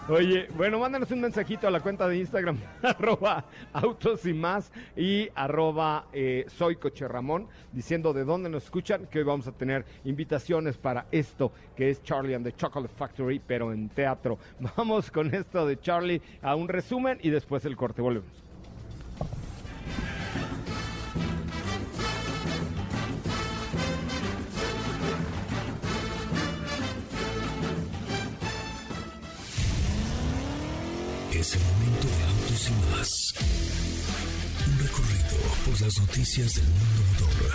Oye, 0.09 0.47
bueno, 0.57 0.79
mándanos 0.79 1.11
un 1.11 1.21
mensajito 1.21 1.67
a 1.67 1.71
la 1.71 1.79
cuenta 1.79 2.07
de 2.07 2.17
Instagram, 2.17 2.57
arroba 2.81 3.45
autos 3.71 4.25
y 4.25 4.33
más 4.33 4.71
y 4.97 5.29
arroba 5.35 6.07
eh, 6.11 6.45
soy 6.47 6.77
coche 6.77 7.07
Ramón, 7.07 7.47
diciendo 7.71 8.11
de 8.11 8.25
dónde 8.25 8.49
nos 8.49 8.63
escuchan, 8.63 9.05
que 9.05 9.19
hoy 9.19 9.25
vamos 9.25 9.47
a 9.47 9.51
tener 9.51 9.85
invitaciones 10.03 10.77
para 10.77 11.05
esto, 11.11 11.51
que 11.75 11.91
es 11.91 12.01
Charlie 12.03 12.33
and 12.33 12.45
the 12.45 12.53
Chocolate 12.53 12.93
Factory, 12.93 13.39
pero 13.45 13.71
en 13.71 13.89
teatro. 13.89 14.39
Vamos 14.75 15.11
con 15.11 15.33
esto 15.33 15.65
de 15.65 15.79
Charlie 15.79 16.21
a 16.41 16.55
un 16.55 16.67
resumen 16.67 17.19
y 17.21 17.29
después 17.29 17.63
el 17.65 17.77
corte, 17.77 18.01
volvemos. 18.01 18.40
Y 32.69 32.91
más. 32.91 33.33
Un 34.67 34.79
recorrido 34.79 35.37
por 35.65 35.81
las 35.81 35.99
noticias 35.99 36.55
del 36.55 36.65
mundo 36.65 37.03
motor. 37.11 37.51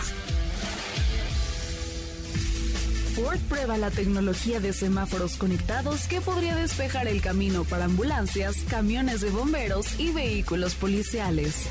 Ford 3.14 3.38
prueba 3.48 3.78
la 3.78 3.90
tecnología 3.90 4.60
de 4.60 4.72
semáforos 4.72 5.36
conectados 5.36 6.02
que 6.08 6.20
podría 6.20 6.54
despejar 6.56 7.08
el 7.08 7.22
camino 7.22 7.64
para 7.64 7.86
ambulancias, 7.86 8.56
camiones 8.68 9.20
de 9.20 9.30
bomberos 9.30 9.98
y 9.98 10.12
vehículos 10.12 10.74
policiales. 10.74 11.66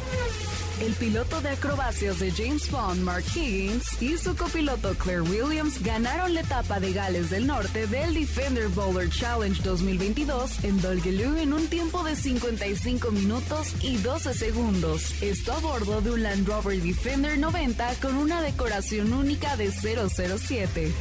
El 0.82 0.94
piloto 0.94 1.40
de 1.40 1.50
acrobacias 1.50 2.20
de 2.20 2.32
James 2.32 2.70
Bond, 2.70 3.02
Mark 3.02 3.24
Higgins, 3.34 4.02
y 4.02 4.18
su 4.18 4.36
copiloto 4.36 4.94
Claire 4.96 5.22
Williams 5.22 5.82
ganaron 5.82 6.34
la 6.34 6.42
etapa 6.42 6.82
de 6.82 6.92
Gales 6.92 7.30
del 7.30 7.48
Norte 7.48 7.88
del 7.88 8.14
Defender 8.14 8.68
Bowler 8.68 9.10
Challenge 9.10 9.62
2022 9.64 10.66
en 10.66 10.82
Dolgeloo 10.82 11.38
en 11.38 11.54
un 11.54 11.68
tiempo 11.68 12.04
de 12.04 12.18
55 12.18 13.10
minutos 13.12 13.74
y 13.82 13.96
12 13.98 14.34
segundos. 14.34 15.22
Esto 15.22 15.54
a 15.54 15.60
bordo 15.60 16.02
de 16.02 16.12
un 16.12 16.24
Land 16.24 16.46
Rover 16.46 16.82
Defender 16.82 17.40
90 17.40 17.96
con 18.02 18.18
una 18.18 18.42
decoración 18.42 19.14
única 19.14 19.56
de 19.56 19.72
007. 19.72 20.92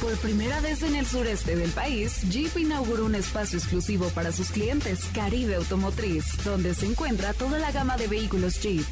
Por 0.00 0.16
primera 0.16 0.60
vez 0.60 0.82
en 0.82 0.96
el 0.96 1.06
sureste 1.06 1.56
del 1.56 1.70
país, 1.70 2.22
Jeep 2.30 2.56
inauguró 2.56 3.04
un 3.04 3.14
espacio 3.14 3.58
exclusivo 3.58 4.08
para 4.08 4.32
sus 4.32 4.50
clientes, 4.50 5.04
Caribe 5.14 5.56
Automotriz, 5.56 6.24
donde 6.42 6.74
se 6.74 6.86
encuentra 6.86 7.34
toda 7.34 7.58
la 7.58 7.70
gama 7.70 7.98
de 7.98 8.06
vehículos 8.06 8.60
Jeep. 8.62 8.86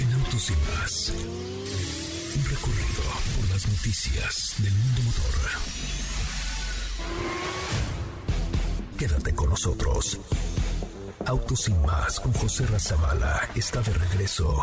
En 0.00 0.12
Autos 0.12 0.50
y 0.50 0.54
Más, 0.76 1.12
un 2.36 2.44
recorrido 2.50 3.02
por 3.36 3.50
las 3.50 3.68
noticias 3.68 4.54
del 4.58 4.72
mundo 4.72 5.02
motor. 5.02 5.34
Quédate 8.98 9.34
con 9.34 9.50
nosotros. 9.50 10.18
Autos 11.26 11.68
y 11.68 11.74
Más 11.74 12.18
con 12.18 12.32
José 12.32 12.66
Razabala 12.66 13.48
está 13.54 13.80
de 13.82 13.92
regreso 13.92 14.62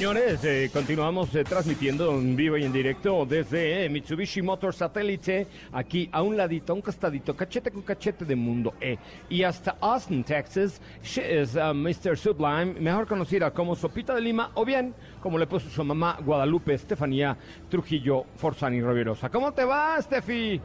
Señores, 0.00 0.42
eh, 0.44 0.70
continuamos 0.72 1.34
eh, 1.34 1.44
transmitiendo 1.44 2.12
en 2.12 2.34
vivo 2.34 2.56
y 2.56 2.64
en 2.64 2.72
directo 2.72 3.26
desde 3.26 3.84
eh, 3.84 3.88
Mitsubishi 3.90 4.40
Motor 4.40 4.72
Satélite, 4.72 5.46
aquí 5.72 6.08
a 6.10 6.22
un 6.22 6.38
ladito, 6.38 6.72
a 6.72 6.76
un 6.76 6.80
castadito, 6.80 7.36
cachete 7.36 7.70
con 7.70 7.82
cachete 7.82 8.24
de 8.24 8.34
mundo 8.34 8.72
E. 8.80 8.96
Y 9.28 9.42
hasta 9.42 9.76
Austin, 9.78 10.24
Texas, 10.24 10.80
she 11.02 11.42
is 11.42 11.54
uh, 11.54 11.74
Mr. 11.74 12.16
Sublime, 12.16 12.80
mejor 12.80 13.06
conocida 13.06 13.50
como 13.50 13.76
Sopita 13.76 14.14
de 14.14 14.22
Lima, 14.22 14.52
o 14.54 14.64
bien, 14.64 14.94
como 15.20 15.36
le 15.36 15.46
puso 15.46 15.68
su 15.68 15.84
mamá 15.84 16.16
Guadalupe 16.24 16.72
Estefanía 16.72 17.36
Trujillo 17.68 18.24
Forzani 18.36 18.80
Rovirosa. 18.80 19.28
¿Cómo 19.28 19.52
te 19.52 19.66
va, 19.66 20.00
Steffi? 20.00 20.62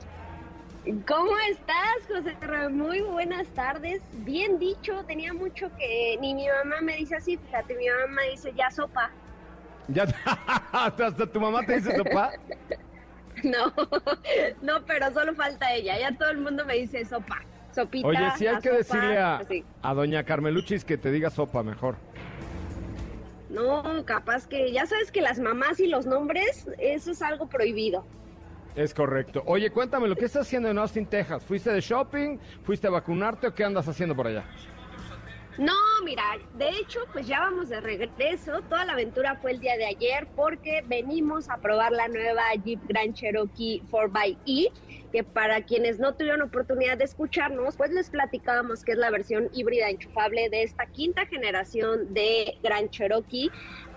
¿Cómo 1.05 1.37
estás, 1.51 1.97
José? 2.07 2.69
Muy 2.69 3.01
buenas 3.01 3.47
tardes. 3.49 4.01
Bien 4.23 4.57
dicho, 4.59 5.03
tenía 5.05 5.33
mucho 5.33 5.69
que 5.77 6.17
ni 6.21 6.33
mi 6.33 6.47
mamá 6.47 6.79
me 6.81 6.95
dice 6.95 7.15
así, 7.15 7.35
fíjate, 7.35 7.75
mi 7.75 7.87
mamá 7.89 8.21
dice 8.31 8.53
ya 8.55 8.71
sopa. 8.71 9.11
¿Ya 9.87 10.03
hasta 10.71 11.27
tu 11.27 11.39
mamá 11.39 11.65
te 11.65 11.75
dice 11.77 11.95
sopa? 11.95 12.31
no, 13.43 13.73
no, 14.61 14.85
pero 14.85 15.11
solo 15.13 15.35
falta 15.35 15.73
ella. 15.73 15.99
Ya 15.99 16.17
todo 16.17 16.29
el 16.29 16.39
mundo 16.39 16.65
me 16.65 16.75
dice 16.75 17.05
sopa, 17.05 17.41
sopita. 17.71 18.07
Oye, 18.07 18.31
sí 18.37 18.47
hay 18.47 18.59
que 18.59 18.71
decirle 18.71 19.17
a, 19.19 19.41
a 19.81 19.93
doña 19.93 20.23
Carmeluchis 20.23 20.83
que 20.83 20.97
te 20.97 21.11
diga 21.11 21.29
sopa 21.29 21.63
mejor. 21.63 21.95
No, 23.49 24.03
capaz 24.05 24.47
que 24.47 24.71
ya 24.71 24.85
sabes 24.85 25.11
que 25.11 25.21
las 25.21 25.39
mamás 25.39 25.79
y 25.79 25.87
los 25.87 26.05
nombres, 26.05 26.67
eso 26.77 27.11
es 27.11 27.21
algo 27.21 27.47
prohibido. 27.47 28.05
Es 28.75 28.93
correcto. 28.93 29.41
Oye, 29.45 29.69
cuéntame, 29.69 30.07
¿lo 30.09 30.15
que 30.15 30.25
estás 30.25 30.41
haciendo 30.47 30.67
en 30.69 30.77
Austin, 30.77 31.05
Texas? 31.05 31.45
¿Fuiste 31.45 31.71
de 31.71 31.79
shopping? 31.79 32.37
¿Fuiste 32.63 32.87
a 32.87 32.89
vacunarte 32.89 33.47
o 33.47 33.53
qué 33.53 33.63
andas 33.63 33.87
haciendo 33.87 34.13
por 34.15 34.27
allá? 34.27 34.43
No, 35.57 35.73
mira, 36.03 36.23
de 36.53 36.69
hecho, 36.69 36.99
pues 37.13 37.27
ya 37.27 37.39
vamos 37.39 37.69
de 37.69 37.79
regreso. 37.79 38.61
Toda 38.67 38.83
la 38.85 38.93
aventura 38.93 39.37
fue 39.37 39.51
el 39.51 39.59
día 39.61 39.77
de 39.77 39.85
ayer 39.85 40.27
porque 40.35 40.81
venimos 40.85 41.49
a 41.49 41.57
probar 41.61 41.93
la 41.93 42.09
nueva 42.09 42.43
Jeep 42.61 42.81
Grand 42.85 43.13
Cherokee 43.13 43.81
4xE, 43.89 44.73
que 45.15 45.23
para 45.23 45.61
quienes 45.61 45.97
no 45.97 46.13
tuvieron 46.13 46.41
oportunidad 46.41 46.97
de 46.97 47.05
escucharnos, 47.05 47.77
pues 47.77 47.89
les 47.91 48.09
platicábamos 48.09 48.83
que 48.83 48.91
es 48.91 48.97
la 48.97 49.09
versión 49.11 49.49
híbrida 49.53 49.89
enchufable 49.89 50.49
de 50.49 50.63
esta 50.63 50.87
quinta 50.87 51.25
generación 51.25 52.13
de 52.13 52.57
Grand 52.61 52.89
Cherokee 52.89 53.49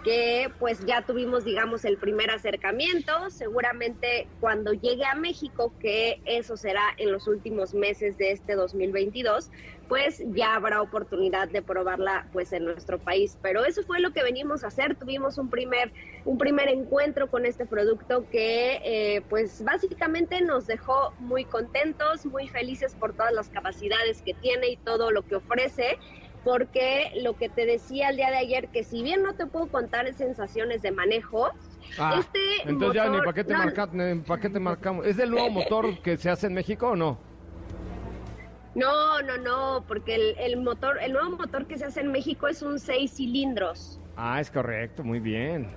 que 0.05 0.51
pues 0.59 0.85
ya 0.87 1.03
tuvimos, 1.03 1.45
digamos, 1.45 1.85
el 1.85 1.99
primer 1.99 2.31
acercamiento. 2.31 3.31
Seguramente 3.31 4.29
cuando 4.41 4.73
llegue 4.73 5.05
a 5.05 5.15
México, 5.15 5.73
que 5.81 6.21
eso 6.25 6.57
será 6.57 6.83
en 6.99 7.13
los 7.13 7.27
últimos 7.27 7.75
meses 7.75 8.17
de 8.17 8.33
este 8.33 8.55
2022, 8.55 9.51
pues 9.89 10.23
ya 10.29 10.55
habrá 10.55 10.83
oportunidad 10.83 11.49
de 11.49 11.63
probarla 11.63 12.29
pues 12.33 12.53
en 12.53 12.65
nuestro 12.65 12.99
país. 12.99 13.39
Pero 13.43 13.65
eso 13.65 13.83
fue 13.83 14.01
lo 14.01 14.13
que 14.13 14.23
venimos 14.23 14.63
a 14.63 14.69
hacer. 14.69 14.95
Tuvimos 14.95 15.39
un 15.39 15.51
primer, 15.51 15.93
un 16.25 16.39
primer 16.39 16.69
encuentro 16.69 17.31
con 17.31 17.47
este 17.47 17.67
producto 17.67 18.29
que 18.31 18.81
eh, 18.85 19.23
pues 19.29 19.65
básicamente 19.65 20.41
nos 20.43 20.67
dejó 20.67 21.08
muy 21.19 21.45
contentos, 21.45 22.27
muy 22.27 22.49
felices 22.49 22.95
por 22.95 23.13
todas 23.13 23.33
las 23.33 23.49
capacidades 23.49 24.23
que 24.23 24.35
tiene 24.35 24.69
y 24.69 24.77
todo 24.77 25.11
lo 25.11 25.23
que 25.23 25.37
ofrece 25.37 25.99
porque 26.45 27.13
lo 27.23 27.37
que 27.37 27.49
te 27.49 27.67
decía 27.67 28.11
el 28.11 28.17
día 28.17 28.31
de 28.31 28.39
ayer, 28.39 28.69
que 28.69 28.85
si 28.85 29.03
bien 29.03 29.23
no 29.23 29.35
te 29.35 29.47
puedo 29.47 29.67
contar 29.67 30.13
sensaciones 30.15 30.83
de 30.83 30.93
manejo, 30.93 31.51
ah, 31.99 32.17
este 32.19 32.39
entonces 32.65 32.95
ya 33.03 33.09
ni 33.11 33.19
para 33.19 33.33
qué, 33.33 33.45
te 33.45 33.55
para 33.55 34.41
qué 34.41 34.49
te 34.49 34.61
marcamos. 34.61 35.07
¿Es 35.07 35.17
del 35.17 35.31
nuevo 35.31 35.51
motor 35.51 36.01
que 36.01 36.17
se 36.17 36.31
hace 36.31 36.47
en 36.47 36.55
México 36.55 36.89
o 36.89 36.97
no? 36.97 37.19
No, 38.75 39.21
no, 39.23 39.37
no, 39.39 39.85
porque 39.89 40.15
el, 40.15 40.37
el, 40.39 40.57
motor, 40.59 40.99
el 41.03 41.13
nuevo 41.13 41.31
motor 41.31 41.67
que 41.67 41.77
se 41.79 41.87
hace 41.87 42.01
en 42.01 42.13
México 42.13 42.47
es 42.47 42.63
un 42.63 42.79
seis 42.79 43.13
cilindros. 43.17 44.01
Ah, 44.17 44.41
es 44.41 44.51
correcto, 44.51 45.03
muy 45.03 45.19
bien. 45.19 45.69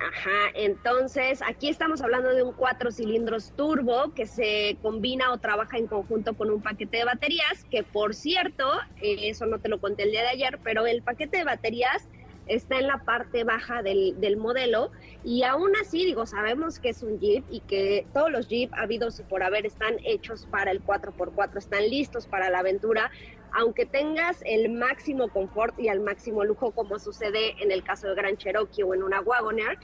Ajá, 0.00 0.50
entonces 0.54 1.40
aquí 1.46 1.68
estamos 1.68 2.00
hablando 2.02 2.32
de 2.32 2.42
un 2.42 2.52
cuatro 2.52 2.92
cilindros 2.92 3.52
turbo 3.56 4.14
que 4.14 4.26
se 4.26 4.78
combina 4.80 5.32
o 5.32 5.38
trabaja 5.38 5.76
en 5.76 5.88
conjunto 5.88 6.34
con 6.34 6.50
un 6.50 6.62
paquete 6.62 6.98
de 6.98 7.04
baterías, 7.04 7.64
que 7.70 7.82
por 7.82 8.14
cierto, 8.14 8.64
eso 9.00 9.46
no 9.46 9.58
te 9.58 9.68
lo 9.68 9.80
conté 9.80 10.04
el 10.04 10.12
día 10.12 10.22
de 10.22 10.28
ayer, 10.28 10.60
pero 10.62 10.86
el 10.86 11.02
paquete 11.02 11.38
de 11.38 11.44
baterías 11.44 12.08
está 12.46 12.78
en 12.78 12.86
la 12.86 12.98
parte 12.98 13.44
baja 13.44 13.82
del, 13.82 14.18
del, 14.20 14.36
modelo 14.36 14.90
y 15.24 15.42
aún 15.42 15.72
así, 15.82 16.04
digo, 16.04 16.26
sabemos 16.26 16.78
que 16.78 16.90
es 16.90 17.02
un 17.02 17.18
Jeep 17.18 17.44
y 17.50 17.60
que 17.60 18.06
todos 18.12 18.30
los 18.30 18.48
Jeep 18.48 18.72
habidos 18.74 19.20
y 19.20 19.22
por 19.24 19.42
haber 19.42 19.66
están 19.66 19.96
hechos 20.04 20.46
para 20.50 20.70
el 20.70 20.82
4x4, 20.82 21.58
están 21.58 21.88
listos 21.90 22.26
para 22.26 22.50
la 22.50 22.60
aventura, 22.60 23.10
aunque 23.52 23.86
tengas 23.86 24.42
el 24.44 24.70
máximo 24.70 25.28
confort 25.28 25.78
y 25.78 25.88
el 25.88 26.00
máximo 26.00 26.44
lujo 26.44 26.72
como 26.72 26.98
sucede 26.98 27.54
en 27.62 27.70
el 27.70 27.82
caso 27.82 28.08
de 28.08 28.14
Gran 28.14 28.36
Cherokee 28.36 28.82
o 28.82 28.94
en 28.94 29.02
una 29.02 29.20
Wagoner, 29.20 29.78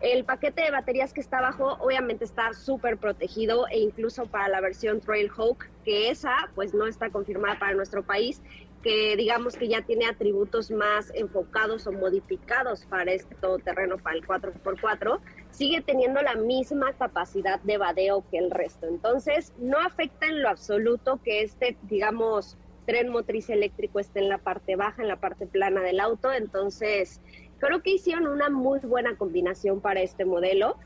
el 0.00 0.24
paquete 0.24 0.62
de 0.62 0.70
baterías 0.70 1.12
que 1.12 1.20
está 1.20 1.38
abajo 1.38 1.76
obviamente 1.80 2.24
está 2.24 2.52
súper 2.54 2.96
protegido 2.96 3.66
e 3.68 3.78
incluso 3.78 4.26
para 4.26 4.48
la 4.48 4.60
versión 4.60 5.00
Trailhawk, 5.00 5.66
que 5.84 6.10
esa 6.10 6.50
pues 6.54 6.72
no 6.74 6.86
está 6.86 7.10
confirmada 7.10 7.58
para 7.58 7.74
nuestro 7.74 8.02
país, 8.02 8.40
que 8.82 9.14
digamos 9.16 9.56
que 9.56 9.68
ya 9.68 9.82
tiene 9.82 10.06
atributos 10.06 10.70
más 10.70 11.12
enfocados 11.14 11.86
o 11.86 11.92
modificados 11.92 12.86
para 12.86 13.12
este 13.12 13.34
todoterreno, 13.34 13.98
para 13.98 14.16
el 14.16 14.26
4x4, 14.26 15.20
sigue 15.50 15.82
teniendo 15.82 16.22
la 16.22 16.34
misma 16.34 16.92
capacidad 16.94 17.60
de 17.60 17.76
vadeo 17.76 18.24
que 18.30 18.38
el 18.38 18.50
resto. 18.50 18.86
Entonces, 18.86 19.52
no 19.58 19.78
afecta 19.78 20.26
en 20.26 20.42
lo 20.42 20.48
absoluto 20.48 21.20
que 21.22 21.42
este, 21.42 21.76
digamos, 21.82 22.56
tren 22.86 23.10
motriz 23.10 23.50
eléctrico 23.50 24.00
esté 24.00 24.20
en 24.20 24.28
la 24.28 24.38
parte 24.38 24.76
baja, 24.76 25.02
en 25.02 25.08
la 25.08 25.16
parte 25.16 25.46
plana 25.46 25.80
del 25.82 26.00
auto. 26.00 26.32
Entonces, 26.32 27.20
creo 27.58 27.82
que 27.82 27.90
hicieron 27.90 28.26
una 28.26 28.48
muy 28.48 28.80
buena 28.80 29.16
combinación 29.16 29.80
para 29.80 30.00
este 30.00 30.24
modelo. 30.24 30.76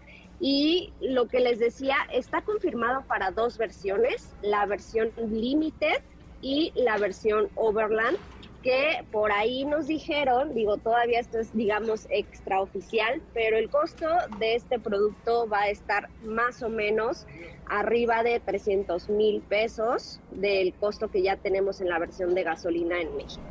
Y 0.40 0.92
lo 1.00 1.28
que 1.28 1.40
les 1.40 1.58
decía, 1.58 1.96
está 2.12 2.42
confirmado 2.42 3.02
para 3.06 3.30
dos 3.30 3.56
versiones, 3.56 4.34
la 4.42 4.66
versión 4.66 5.10
Limited 5.16 6.02
y 6.42 6.72
la 6.74 6.98
versión 6.98 7.48
Overland, 7.54 8.18
que 8.64 9.04
por 9.12 9.30
ahí 9.30 9.66
nos 9.66 9.86
dijeron, 9.86 10.54
digo, 10.54 10.78
todavía 10.78 11.20
esto 11.20 11.38
es, 11.38 11.54
digamos, 11.54 12.06
extraoficial, 12.08 13.20
pero 13.34 13.58
el 13.58 13.68
costo 13.68 14.08
de 14.38 14.54
este 14.54 14.78
producto 14.78 15.46
va 15.46 15.60
a 15.60 15.68
estar 15.68 16.08
más 16.24 16.62
o 16.62 16.70
menos 16.70 17.26
arriba 17.66 18.22
de 18.22 18.40
300 18.40 19.10
mil 19.10 19.42
pesos 19.42 20.18
del 20.30 20.72
costo 20.74 21.10
que 21.10 21.22
ya 21.22 21.36
tenemos 21.36 21.82
en 21.82 21.90
la 21.90 21.98
versión 21.98 22.34
de 22.34 22.42
gasolina 22.42 23.00
en 23.00 23.14
México. 23.14 23.42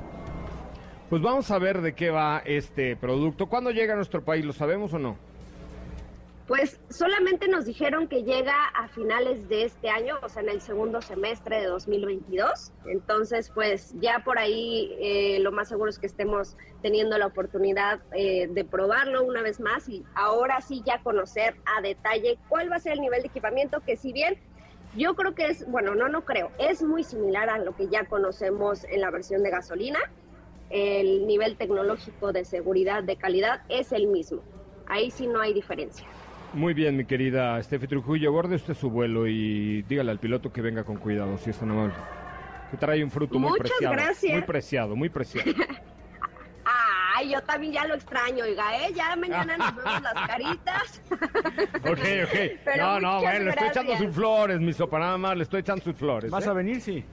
Pues 1.10 1.22
vamos 1.22 1.52
a 1.52 1.60
ver 1.60 1.82
de 1.82 1.94
qué 1.94 2.10
va 2.10 2.42
este 2.44 2.96
producto. 2.96 3.46
¿Cuándo 3.48 3.70
llega 3.70 3.94
a 3.94 3.96
nuestro 3.96 4.26
país? 4.26 4.44
¿Lo 4.44 4.52
sabemos 4.52 4.94
o 4.94 5.00
no? 5.00 5.16
Pues 6.48 6.78
solamente 6.90 7.48
nos 7.48 7.64
dijeron 7.64 8.10
que 8.10 8.24
llega 8.24 8.66
a 8.76 8.90
finales 8.90 9.48
de 9.48 9.64
este 9.64 9.90
año, 9.90 10.18
o 10.22 10.28
sea, 10.28 10.44
en 10.44 10.50
el 10.50 10.60
segundo 10.60 11.02
semestre 11.02 11.62
de 11.62 11.68
2022. 11.68 12.74
Entonces, 12.86 13.50
pues 13.50 13.96
ya 14.02 14.24
por 14.26 14.38
ahí 14.38 14.94
eh, 15.00 15.40
lo 15.40 15.54
más 15.54 15.70
seguro 15.70 15.90
es 15.90 16.00
que 16.00 16.06
estemos 16.06 16.58
teniendo 16.82 17.18
la 17.18 17.28
oportunidad 17.28 18.02
eh, 18.12 18.48
de 18.48 18.66
probarlo 18.66 19.24
una 19.24 19.42
vez 19.42 19.62
más 19.62 19.88
y 19.88 20.04
ahora 20.16 20.60
sí 20.60 20.84
ya 20.86 21.02
conocer 21.02 21.56
a 21.78 21.82
detalle 21.82 22.38
cuál 22.50 22.70
va 22.70 22.76
a 22.76 22.80
ser 22.80 22.94
el 22.94 23.00
nivel 23.00 23.22
de 23.22 23.30
equipamiento, 23.30 23.80
que 23.80 23.96
si 23.96 24.12
bien 24.12 24.38
yo 24.98 25.16
creo 25.16 25.34
que 25.36 25.48
es, 25.48 25.66
bueno, 25.72 25.96
no, 25.96 26.10
no 26.10 26.26
creo, 26.26 26.52
es 26.58 26.84
muy 26.84 27.06
similar 27.06 27.50
a 27.50 27.58
lo 27.58 27.74
que 27.74 27.88
ya 27.88 28.04
conocemos 28.06 28.84
en 28.84 29.00
la 29.00 29.12
versión 29.12 29.44
de 29.44 29.50
gasolina. 29.50 30.00
El 30.70 31.26
nivel 31.26 31.56
tecnológico 31.56 32.34
de 32.34 32.44
seguridad, 32.44 33.02
de 33.04 33.16
calidad, 33.16 33.62
es 33.70 33.94
el 33.94 34.08
mismo. 34.08 34.42
Ahí 34.88 35.10
sí 35.10 35.28
no 35.28 35.40
hay 35.40 35.54
diferencia. 35.54 36.06
Muy 36.54 36.76
bien, 36.76 36.96
mi 36.96 37.06
querida 37.06 37.62
Steffi 37.64 37.88
Trujillo, 37.88 38.32
borde 38.32 38.56
usted 38.56 38.76
su 38.76 38.92
vuelo 38.92 39.28
y 39.28 39.82
dígale 39.84 40.12
al 40.12 40.20
piloto 40.20 40.54
que 40.54 40.62
venga 40.62 40.84
con 40.84 40.98
cuidado, 40.98 41.36
si 41.40 41.50
es 41.50 41.58
tan 41.58 41.72
amable. 41.72 41.96
Que 42.70 42.78
trae 42.78 43.04
un 43.04 43.10
fruto 43.10 43.40
muy 43.40 43.58
preciado. 43.58 43.96
Muy 44.32 44.42
preciado, 44.44 44.96
muy 44.96 45.10
preciado. 45.10 45.52
Ay, 47.16 47.32
yo 47.32 47.42
también 47.42 47.74
ya 47.74 47.86
lo 47.86 47.96
extraño, 47.96 48.44
oiga, 48.44 48.78
¿eh? 48.78 48.94
Ya 48.96 49.16
mañana 49.16 49.58
nos 49.58 49.76
vemos 49.76 50.02
las 50.02 50.28
caritas. 50.28 51.02
ok, 51.12 52.00
ok. 52.26 52.76
no, 52.78 53.00
no, 53.00 53.22
bueno, 53.22 53.46
le 53.46 53.50
estoy 53.50 53.68
echando 53.70 53.98
sus 53.98 54.14
flores, 54.14 54.60
mi 54.60 54.74
sopa, 54.74 55.00
nada 55.00 55.18
más, 55.18 55.36
le 55.36 55.44
estoy 55.44 55.62
echando 55.62 55.84
sus 55.84 55.96
flores. 55.96 56.30
¿Vas 56.30 56.46
¿eh? 56.46 56.50
a 56.50 56.54
venir, 56.54 56.82
sí? 56.82 57.04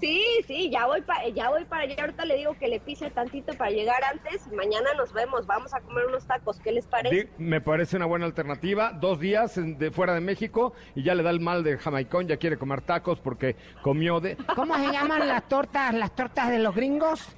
Sí, 0.00 0.22
sí, 0.46 0.70
ya 0.70 0.86
voy 0.86 1.02
para 1.02 1.28
ya 1.28 1.50
voy 1.50 1.64
para 1.64 1.82
allá. 1.82 1.96
Ahorita 2.00 2.24
le 2.24 2.36
digo 2.36 2.56
que 2.58 2.68
le 2.68 2.78
pise 2.80 3.10
tantito 3.10 3.54
para 3.54 3.70
llegar 3.70 4.02
antes 4.04 4.46
y 4.50 4.54
mañana 4.54 4.94
nos 4.96 5.12
vemos. 5.12 5.46
Vamos 5.46 5.74
a 5.74 5.80
comer 5.80 6.06
unos 6.06 6.26
tacos. 6.26 6.60
¿Qué 6.60 6.72
les 6.72 6.86
parece? 6.86 7.28
me 7.38 7.60
parece 7.60 7.96
una 7.96 8.06
buena 8.06 8.26
alternativa. 8.26 8.92
Dos 8.92 9.18
días 9.18 9.54
de 9.56 9.90
fuera 9.90 10.14
de 10.14 10.20
México 10.20 10.72
y 10.94 11.02
ya 11.02 11.14
le 11.14 11.22
da 11.22 11.30
el 11.30 11.40
mal 11.40 11.64
de 11.64 11.78
jamaicón. 11.78 12.28
Ya 12.28 12.36
quiere 12.36 12.56
comer 12.56 12.82
tacos 12.82 13.20
porque 13.20 13.56
comió 13.82 14.20
de. 14.20 14.36
¿Cómo 14.54 14.76
se 14.76 14.92
llaman 14.92 15.26
las 15.26 15.48
tortas? 15.48 15.94
¿Las 15.94 16.14
tortas 16.14 16.50
de 16.50 16.58
los 16.60 16.74
gringos? 16.74 17.36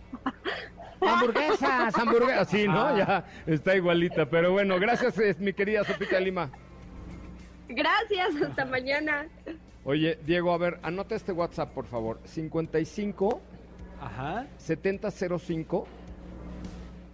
hamburguesas, 1.01 1.97
hamburguesas. 1.97 2.49
Sí, 2.49 2.67
¿no? 2.67 2.81
Ah. 2.81 2.95
Ya 2.97 3.25
está 3.47 3.75
igualita. 3.75 4.27
Pero 4.27 4.53
bueno, 4.53 4.79
gracias, 4.79 5.39
mi 5.39 5.53
querida 5.53 5.85
Sopita 5.85 6.21
Lima. 6.21 6.51
Gracias, 7.69 8.35
hasta 8.43 8.65
mañana. 8.65 9.27
Oye, 9.85 10.19
Diego, 10.27 10.53
a 10.53 10.59
ver, 10.59 10.79
anota 10.83 11.15
este 11.15 11.33
WhatsApp, 11.33 11.73
por 11.73 11.87
favor. 11.87 12.21
55 12.25 13.41
Ajá. 14.01 14.47
7005 14.59 15.87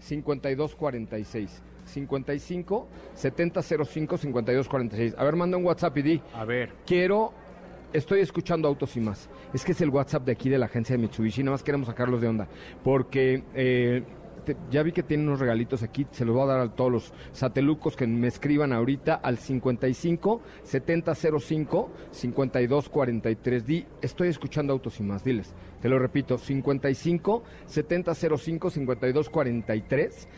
5246. 0.01 1.63
55 1.85 2.89
7005 3.15 4.19
5246. 4.19 5.15
A 5.17 5.25
ver, 5.25 5.37
manda 5.37 5.57
un 5.57 5.65
WhatsApp 5.65 5.97
y 5.99 6.03
di. 6.03 6.23
A 6.35 6.45
ver. 6.45 6.73
Quiero 6.85 7.33
estoy 7.93 8.21
escuchando 8.21 8.69
Autos 8.69 8.97
y 8.97 9.01
más. 9.01 9.29
Es 9.55 9.65
que 9.65 9.73
es 9.73 9.81
el 9.81 9.91
WhatsApp 9.91 10.25
de 10.25 10.33
aquí 10.33 10.49
de 10.49 10.59
la 10.59 10.67
agencia 10.67 10.97
de 10.97 11.03
Mitsubishi, 11.03 11.43
nada 11.43 11.53
más 11.53 11.63
queremos 11.63 11.87
sacarlos 11.87 12.21
de 12.21 12.29
onda. 12.29 12.49
Porque 12.83 13.43
eh, 13.55 14.03
ya 14.71 14.83
vi 14.83 14.93
que 14.93 15.03
tiene 15.03 15.25
unos 15.25 15.41
regalitos 15.41 15.83
aquí, 15.83 16.07
se 16.11 16.25
los 16.25 16.35
voy 16.35 16.45
a 16.45 16.55
dar 16.55 16.61
a 16.61 16.69
todos 16.69 16.93
los 16.93 17.13
satelucos 17.33 17.97
que 17.97 18.07
me 18.07 18.29
escriban 18.29 18.73
ahorita 18.73 19.15
al 19.15 19.39
55 19.39 20.41
7005 20.63 21.91
5243. 22.11 23.67
Di, 23.67 23.87
estoy 24.03 24.29
escuchando 24.29 24.73
Autos 24.73 25.01
y 25.01 25.03
más, 25.03 25.25
diles. 25.25 25.55
Te 25.81 25.89
lo 25.89 25.99
repito, 25.99 26.39
55 26.39 27.43
7005 27.67 28.71
5243 28.71 30.29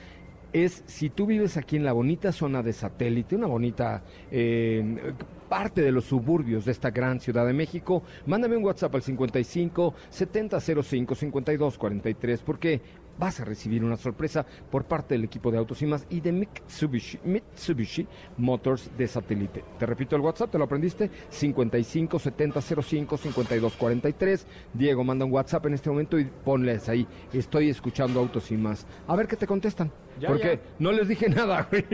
es 0.52 0.82
si 0.86 1.10
tú 1.10 1.26
vives 1.26 1.56
aquí 1.56 1.76
en 1.76 1.84
la 1.84 1.92
bonita 1.92 2.32
zona 2.32 2.62
de 2.62 2.72
satélite, 2.72 3.36
una 3.36 3.46
bonita 3.46 4.02
eh, 4.30 5.14
parte 5.48 5.82
de 5.82 5.92
los 5.92 6.04
suburbios 6.04 6.64
de 6.64 6.72
esta 6.72 6.90
gran 6.90 7.20
Ciudad 7.20 7.46
de 7.46 7.52
México, 7.52 8.02
mándame 8.26 8.56
un 8.56 8.64
WhatsApp 8.64 8.94
al 8.94 9.02
55 9.02 9.94
7005 10.08 11.14
5243 11.14 12.42
porque 12.42 12.80
vas 13.18 13.40
a 13.40 13.44
recibir 13.44 13.84
una 13.84 13.96
sorpresa 13.96 14.46
por 14.70 14.84
parte 14.84 15.14
del 15.14 15.24
equipo 15.24 15.50
de 15.50 15.58
Autos 15.58 15.82
y 15.82 15.86
más 15.86 16.06
y 16.10 16.20
de 16.20 16.32
Mitsubishi, 16.32 17.18
Mitsubishi 17.24 18.06
Motors 18.36 18.90
de 18.96 19.06
satélite. 19.08 19.64
Te 19.78 19.86
repito 19.86 20.16
el 20.16 20.22
WhatsApp, 20.22 20.50
¿te 20.50 20.58
lo 20.58 20.64
aprendiste? 20.64 21.10
55 21.30 22.18
70 22.18 22.60
05 22.60 23.16
52 23.16 23.76
43. 23.76 24.46
Diego, 24.74 25.04
manda 25.04 25.24
un 25.24 25.32
WhatsApp 25.32 25.66
en 25.66 25.74
este 25.74 25.90
momento 25.90 26.18
y 26.18 26.24
ponles 26.24 26.88
ahí, 26.88 27.06
estoy 27.32 27.70
escuchando 27.70 28.20
Autos 28.20 28.50
y 28.50 28.56
más. 28.56 28.86
A 29.06 29.16
ver 29.16 29.26
qué 29.26 29.36
te 29.36 29.46
contestan. 29.46 29.90
porque 30.26 30.60
no 30.78 30.92
les 30.92 31.08
dije 31.08 31.28
nada, 31.30 31.66
güey. 31.70 31.84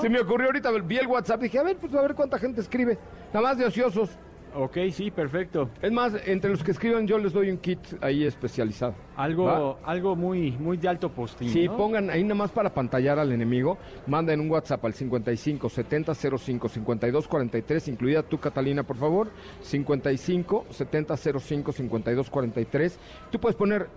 Se 0.00 0.08
me 0.08 0.20
ocurrió 0.20 0.46
ahorita, 0.48 0.70
vi 0.84 0.98
el 0.98 1.06
WhatsApp, 1.06 1.40
dije, 1.42 1.58
a 1.58 1.62
ver, 1.62 1.76
pues 1.76 1.94
a 1.94 2.02
ver 2.02 2.14
cuánta 2.14 2.38
gente 2.38 2.60
escribe. 2.60 2.98
Nada 3.32 3.48
más 3.48 3.58
de 3.58 3.66
ociosos. 3.66 4.10
Ok, 4.54 4.76
sí, 4.92 5.10
perfecto. 5.10 5.70
Es 5.80 5.90
más, 5.90 6.12
entre 6.26 6.50
los 6.50 6.62
que 6.62 6.72
escriban 6.72 7.06
yo 7.06 7.16
les 7.18 7.32
doy 7.32 7.50
un 7.50 7.56
kit 7.56 7.78
ahí 8.02 8.24
especializado. 8.24 8.94
Algo, 9.16 9.78
algo 9.84 10.14
muy, 10.14 10.52
muy 10.52 10.76
de 10.76 10.88
alto 10.88 11.10
postín. 11.10 11.48
Sí, 11.48 11.68
pongan 11.68 12.10
ahí 12.10 12.22
nada 12.22 12.34
más 12.34 12.50
para 12.50 12.72
pantallar 12.72 13.18
al 13.18 13.32
enemigo. 13.32 13.78
Manden 14.06 14.40
un 14.40 14.50
WhatsApp 14.50 14.84
al 14.84 14.92
55 14.92 15.68
70 15.68 16.14
05 16.14 16.68
52 16.68 17.28
43, 17.28 17.88
incluida 17.88 18.22
tú, 18.22 18.38
Catalina, 18.38 18.82
por 18.82 18.96
favor. 18.96 19.30
55 19.62 20.66
70 20.70 21.16
05 21.16 21.72
52 21.72 22.30
43. 22.30 22.98
Tú 23.30 23.40
puedes 23.40 23.56
poner, 23.56 23.88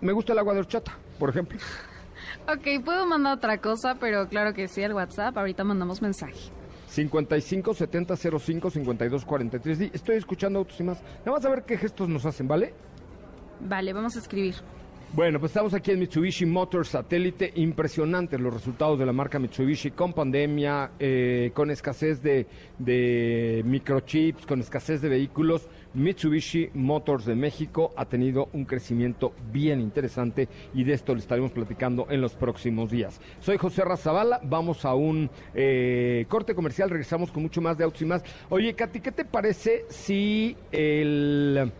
me 0.00 0.12
gusta 0.12 0.32
el 0.32 0.38
agua 0.38 0.54
de 0.54 0.60
horchata, 0.60 0.96
por 1.18 1.30
ejemplo. 1.30 1.58
Ok, 2.46 2.82
puedo 2.84 3.06
mandar 3.06 3.36
otra 3.36 3.58
cosa, 3.58 3.96
pero 4.00 4.26
claro 4.28 4.54
que 4.54 4.68
sí, 4.68 4.82
el 4.82 4.94
WhatsApp. 4.94 5.36
Ahorita 5.36 5.64
mandamos 5.64 6.00
mensaje. 6.00 6.50
55 6.88 7.74
70 7.74 8.16
05 8.16 8.70
52 8.70 9.24
43. 9.24 9.80
Estoy 9.92 10.16
escuchando 10.16 10.58
autos 10.58 10.80
y 10.80 10.84
más. 10.84 11.02
Nada 11.20 11.32
más 11.32 11.44
a 11.44 11.50
ver 11.50 11.62
qué 11.64 11.76
gestos 11.76 12.08
nos 12.08 12.24
hacen, 12.26 12.48
¿vale? 12.48 12.72
Vale, 13.60 13.92
vamos 13.92 14.16
a 14.16 14.20
escribir. 14.20 14.54
Bueno, 15.12 15.40
pues 15.40 15.50
estamos 15.50 15.72
aquí 15.72 15.90
en 15.90 16.00
Mitsubishi 16.00 16.44
Motors 16.44 16.88
Satélite. 16.88 17.52
Impresionantes 17.56 18.38
los 18.38 18.52
resultados 18.52 18.98
de 18.98 19.06
la 19.06 19.12
marca 19.12 19.38
Mitsubishi 19.38 19.92
con 19.92 20.12
pandemia, 20.12 20.90
eh, 20.98 21.50
con 21.54 21.70
escasez 21.70 22.22
de, 22.22 22.46
de 22.78 23.62
microchips, 23.64 24.44
con 24.44 24.60
escasez 24.60 25.00
de 25.00 25.08
vehículos. 25.08 25.66
Mitsubishi 25.94 26.70
Motors 26.74 27.24
de 27.24 27.34
México 27.34 27.92
ha 27.96 28.04
tenido 28.04 28.48
un 28.52 28.64
crecimiento 28.64 29.32
bien 29.52 29.80
interesante 29.80 30.48
y 30.74 30.84
de 30.84 30.92
esto 30.92 31.14
le 31.14 31.20
estaremos 31.20 31.52
platicando 31.52 32.06
en 32.10 32.20
los 32.20 32.34
próximos 32.34 32.90
días. 32.90 33.20
Soy 33.40 33.56
José 33.56 33.84
Razabala, 33.84 34.40
vamos 34.42 34.84
a 34.84 34.94
un 34.94 35.30
eh, 35.54 36.26
corte 36.28 36.54
comercial, 36.54 36.90
regresamos 36.90 37.30
con 37.30 37.42
mucho 37.42 37.60
más 37.60 37.78
de 37.78 37.84
autos 37.84 38.02
y 38.02 38.06
más. 38.06 38.22
Oye, 38.50 38.74
Katy, 38.74 39.00
¿qué 39.00 39.12
te 39.12 39.24
parece 39.24 39.84
si 39.88 40.56
el 40.72 41.72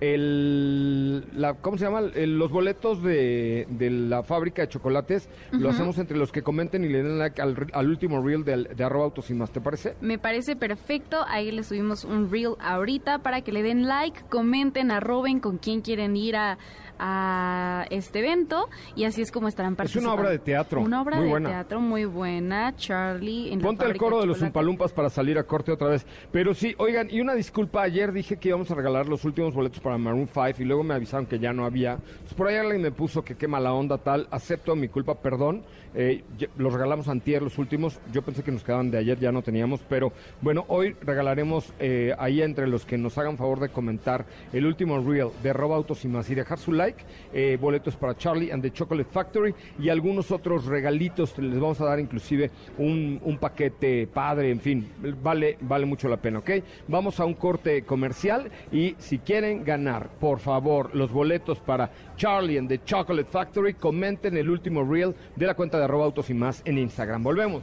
el, 0.00 1.24
la, 1.40 1.54
¿cómo 1.54 1.78
se 1.78 1.84
llama? 1.84 2.00
los 2.00 2.50
boletos 2.50 3.02
de, 3.02 3.66
de, 3.70 3.90
la 3.90 4.22
fábrica 4.22 4.62
de 4.62 4.68
chocolates 4.68 5.28
lo 5.52 5.70
hacemos 5.70 5.98
entre 5.98 6.16
los 6.16 6.32
que 6.32 6.42
comenten 6.42 6.84
y 6.84 6.88
le 6.88 7.02
den 7.02 7.18
like 7.18 7.40
al, 7.40 7.88
último 7.88 8.22
reel 8.22 8.44
de, 8.44 8.64
de 8.64 8.84
arroba 8.84 9.04
autos 9.04 9.30
y 9.30 9.34
más, 9.34 9.50
¿te 9.50 9.60
parece? 9.60 9.94
Me 10.00 10.18
parece 10.18 10.56
perfecto, 10.56 11.24
ahí 11.26 11.50
le 11.50 11.62
subimos 11.62 12.04
un 12.04 12.30
reel 12.30 12.54
ahorita 12.60 13.20
para 13.20 13.42
que 13.42 13.52
le 13.52 13.62
den 13.62 13.86
like, 13.86 14.24
comenten, 14.28 14.90
arroben 14.90 15.40
con 15.40 15.58
quién 15.58 15.80
quieren 15.80 16.16
ir 16.16 16.36
a, 16.36 16.58
a 16.98 17.86
este 17.90 18.20
evento 18.20 18.68
y 18.94 19.04
así 19.04 19.22
es 19.22 19.30
como 19.30 19.48
estarán 19.48 19.76
participando. 19.76 20.08
Es 20.08 20.14
una 20.14 20.20
obra 20.20 20.30
de 20.30 20.38
teatro. 20.38 20.80
Una 20.80 21.02
obra 21.02 21.20
de 21.20 21.40
teatro 21.40 21.80
muy 21.80 22.04
buena, 22.04 22.74
Charlie. 22.76 23.52
En 23.52 23.60
Ponte 23.60 23.84
el 23.84 23.96
coro 23.96 24.20
de, 24.20 24.26
los 24.26 24.40
Umpalumpas 24.42 24.92
para 24.92 25.10
salir 25.10 25.38
a 25.38 25.44
corte 25.44 25.72
otra 25.72 25.88
vez. 25.88 26.06
Pero 26.32 26.54
sí, 26.54 26.74
oigan, 26.78 27.08
y 27.10 27.20
una 27.20 27.34
disculpa, 27.34 27.82
ayer 27.82 28.12
dije 28.12 28.36
que 28.36 28.48
íbamos 28.48 28.70
a 28.70 28.74
regalar 28.74 29.08
los 29.08 29.24
últimos 29.24 29.54
boletos 29.54 29.80
para 29.80 29.98
Maroon 29.98 30.28
5 30.32 30.46
y 30.58 30.64
luego 30.64 30.82
me 30.82 30.94
avisaron 30.94 31.26
que 31.26 31.38
ya 31.38 31.52
no 31.52 31.64
había. 31.64 31.98
por 32.36 32.48
ahí 32.48 32.56
alguien 32.56 32.82
me 32.82 32.90
puso 32.90 33.24
que 33.24 33.36
qué 33.36 33.48
mala 33.48 33.72
onda 33.72 33.98
tal, 33.98 34.28
acepto 34.30 34.76
mi 34.76 34.88
culpa, 34.88 35.14
perdón. 35.20 35.64
Eh, 35.96 36.22
los 36.58 36.72
regalamos 36.72 37.08
antier 37.08 37.42
los 37.42 37.56
últimos, 37.56 37.98
yo 38.12 38.20
pensé 38.20 38.42
que 38.42 38.52
nos 38.52 38.62
quedaban 38.62 38.90
de 38.90 38.98
ayer, 38.98 39.18
ya 39.18 39.32
no 39.32 39.40
teníamos, 39.42 39.80
pero 39.88 40.12
bueno, 40.42 40.66
hoy 40.68 40.94
regalaremos 41.00 41.72
eh, 41.78 42.14
ahí 42.18 42.42
entre 42.42 42.66
los 42.66 42.84
que 42.84 42.98
nos 42.98 43.16
hagan 43.16 43.38
favor 43.38 43.60
de 43.60 43.70
comentar 43.70 44.26
el 44.52 44.66
último 44.66 44.98
reel 45.00 45.30
de 45.42 45.54
Roba 45.54 45.76
Autos 45.76 46.04
y 46.04 46.34
dejar 46.34 46.58
su 46.58 46.72
like, 46.72 47.02
eh, 47.32 47.56
boletos 47.58 47.96
para 47.96 48.14
Charlie 48.14 48.50
and 48.50 48.62
the 48.62 48.70
Chocolate 48.70 49.08
Factory 49.10 49.54
y 49.78 49.88
algunos 49.88 50.30
otros 50.30 50.66
regalitos, 50.66 51.38
les 51.38 51.58
vamos 51.58 51.80
a 51.80 51.86
dar 51.86 51.98
inclusive 51.98 52.50
un, 52.76 53.18
un 53.24 53.38
paquete 53.38 54.06
padre, 54.06 54.50
en 54.50 54.60
fin, 54.60 54.88
vale, 55.22 55.56
vale 55.62 55.86
mucho 55.86 56.08
la 56.08 56.18
pena, 56.18 56.40
¿ok? 56.40 56.50
Vamos 56.88 57.20
a 57.20 57.24
un 57.24 57.34
corte 57.34 57.82
comercial 57.82 58.50
y 58.70 58.94
si 58.98 59.18
quieren 59.18 59.64
ganar, 59.64 60.10
por 60.20 60.40
favor, 60.40 60.94
los 60.94 61.10
boletos 61.10 61.58
para 61.60 61.90
Charlie 62.16 62.58
and 62.58 62.68
the 62.68 62.82
Chocolate 62.84 63.30
Factory, 63.30 63.74
comenten 63.74 64.36
el 64.36 64.50
último 64.50 64.84
reel 64.84 65.14
de 65.36 65.46
la 65.46 65.54
cuenta 65.54 65.78
de 65.78 65.85
arroba 65.86 66.04
autos 66.04 66.28
y 66.30 66.34
más 66.34 66.62
en 66.64 66.78
Instagram. 66.78 67.22
Volvemos. 67.22 67.62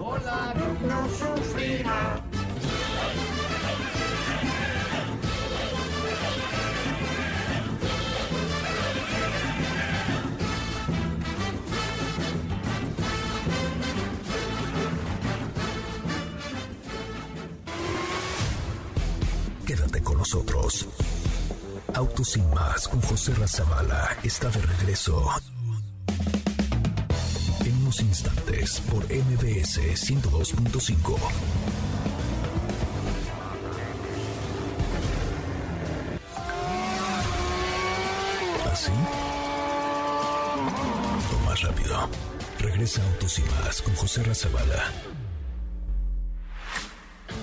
Hola, 0.00 0.54
Quédate 19.66 20.02
con 20.02 20.18
nosotros. 20.18 20.88
Autos 21.94 22.28
sin 22.30 22.48
más 22.50 22.88
con 22.88 23.00
José 23.02 23.34
Razabala 23.34 24.16
está 24.22 24.48
de 24.48 24.60
regreso 24.62 25.30
instantes 28.00 28.80
por 28.80 29.04
MBS 29.04 29.78
102.5. 29.78 31.18
¿Así? 38.72 38.92
O 41.30 41.44
más 41.44 41.60
rápido. 41.62 42.08
Regresa 42.58 43.02
Autos 43.02 43.38
y 43.38 43.42
Más 43.42 43.82
con 43.82 43.94
José 43.96 44.22
Razabala. 44.22 44.84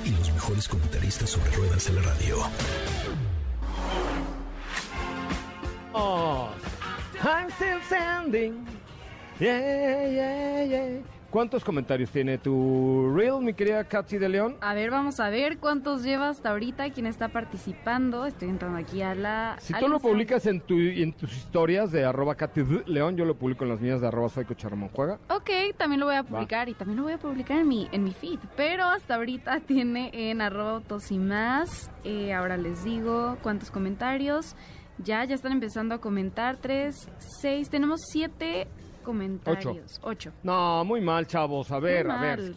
Y 0.06 0.10
los 0.12 0.32
mejores 0.32 0.68
comentaristas 0.68 1.30
sobre 1.30 1.52
ruedas 1.52 1.86
de 1.86 1.94
la 1.94 2.02
radio. 2.02 2.38
Oh, 5.94 6.50
I'm 7.24 7.52
still 7.52 7.80
standing. 7.86 8.66
¿Cuántos 11.30 11.63
comentarios 11.63 12.10
tiene 12.10 12.39
tu 12.39 13.13
reel, 13.15 13.39
mi 13.41 13.54
querida 13.54 13.84
Katy 13.84 14.17
de 14.17 14.28
León? 14.28 14.58
A 14.60 14.73
ver, 14.73 14.91
vamos 14.91 15.19
a 15.19 15.30
ver 15.30 15.60
cuántos 15.60 16.04
lleva 16.04 16.28
hasta 16.28 16.49
ahorita, 16.49 16.89
quién 16.89 17.06
está 17.06 17.30
participando. 17.30 18.25
Estoy 18.25 18.49
entrando 18.49 18.80
aquí 18.80 19.02
a 19.02 19.15
la... 19.15 19.56
Si 19.60 19.73
tú 19.75 19.88
lo 19.88 19.99
publicas 19.99 20.45
en, 20.47 20.60
tu, 20.60 20.78
en 20.78 21.13
tus 21.13 21.32
historias 21.38 21.91
de 21.91 22.04
arroba 22.04 22.36
Katy 22.36 22.63
de 22.63 22.84
León, 22.88 23.15
yo 23.15 23.23
lo 23.23 23.36
publico 23.36 23.63
en 23.63 23.69
las 23.69 23.80
mías 23.80 24.02
de 24.02 24.08
arroba 24.08 24.28
soy 24.28 24.45
Juega. 24.91 25.19
Ok, 25.30 25.49
también 25.78 25.99
lo 25.99 26.08
voy 26.08 26.15
a 26.15 26.23
publicar 26.23 26.67
y 26.67 26.73
también 26.73 26.97
lo 26.97 27.04
voy 27.04 27.13
a 27.13 27.19
publicar 27.19 27.60
en 27.60 27.67
mi, 27.67 27.88
en 27.91 28.04
mi 28.04 28.12
feed. 28.12 28.39
Pero 28.58 28.86
hasta 28.86 29.15
ahorita 29.15 29.60
tiene 29.67 30.10
en 30.12 30.41
arroba 30.41 30.71
autos 30.71 31.12
y 31.12 31.19
más. 31.19 31.91
Eh, 32.04 32.34
ahora 32.34 32.58
les 32.58 32.84
digo 32.84 33.38
cuántos 33.41 33.71
comentarios. 33.71 34.56
Ya, 34.97 35.23
ya 35.23 35.36
están 35.36 35.54
empezando 35.54 35.95
a 35.95 36.02
comentar. 36.02 36.58
Tres, 36.58 37.08
seis, 37.19 37.69
tenemos 37.69 38.02
siete 38.12 38.67
comentarios. 39.00 40.00
Ocho. 40.04 40.32
No, 40.44 40.84
muy 40.86 41.02
mal, 41.02 41.28
chavos. 41.28 41.72
A 41.72 41.80
ver, 41.80 42.10
a 42.10 42.20
ver. 42.20 42.54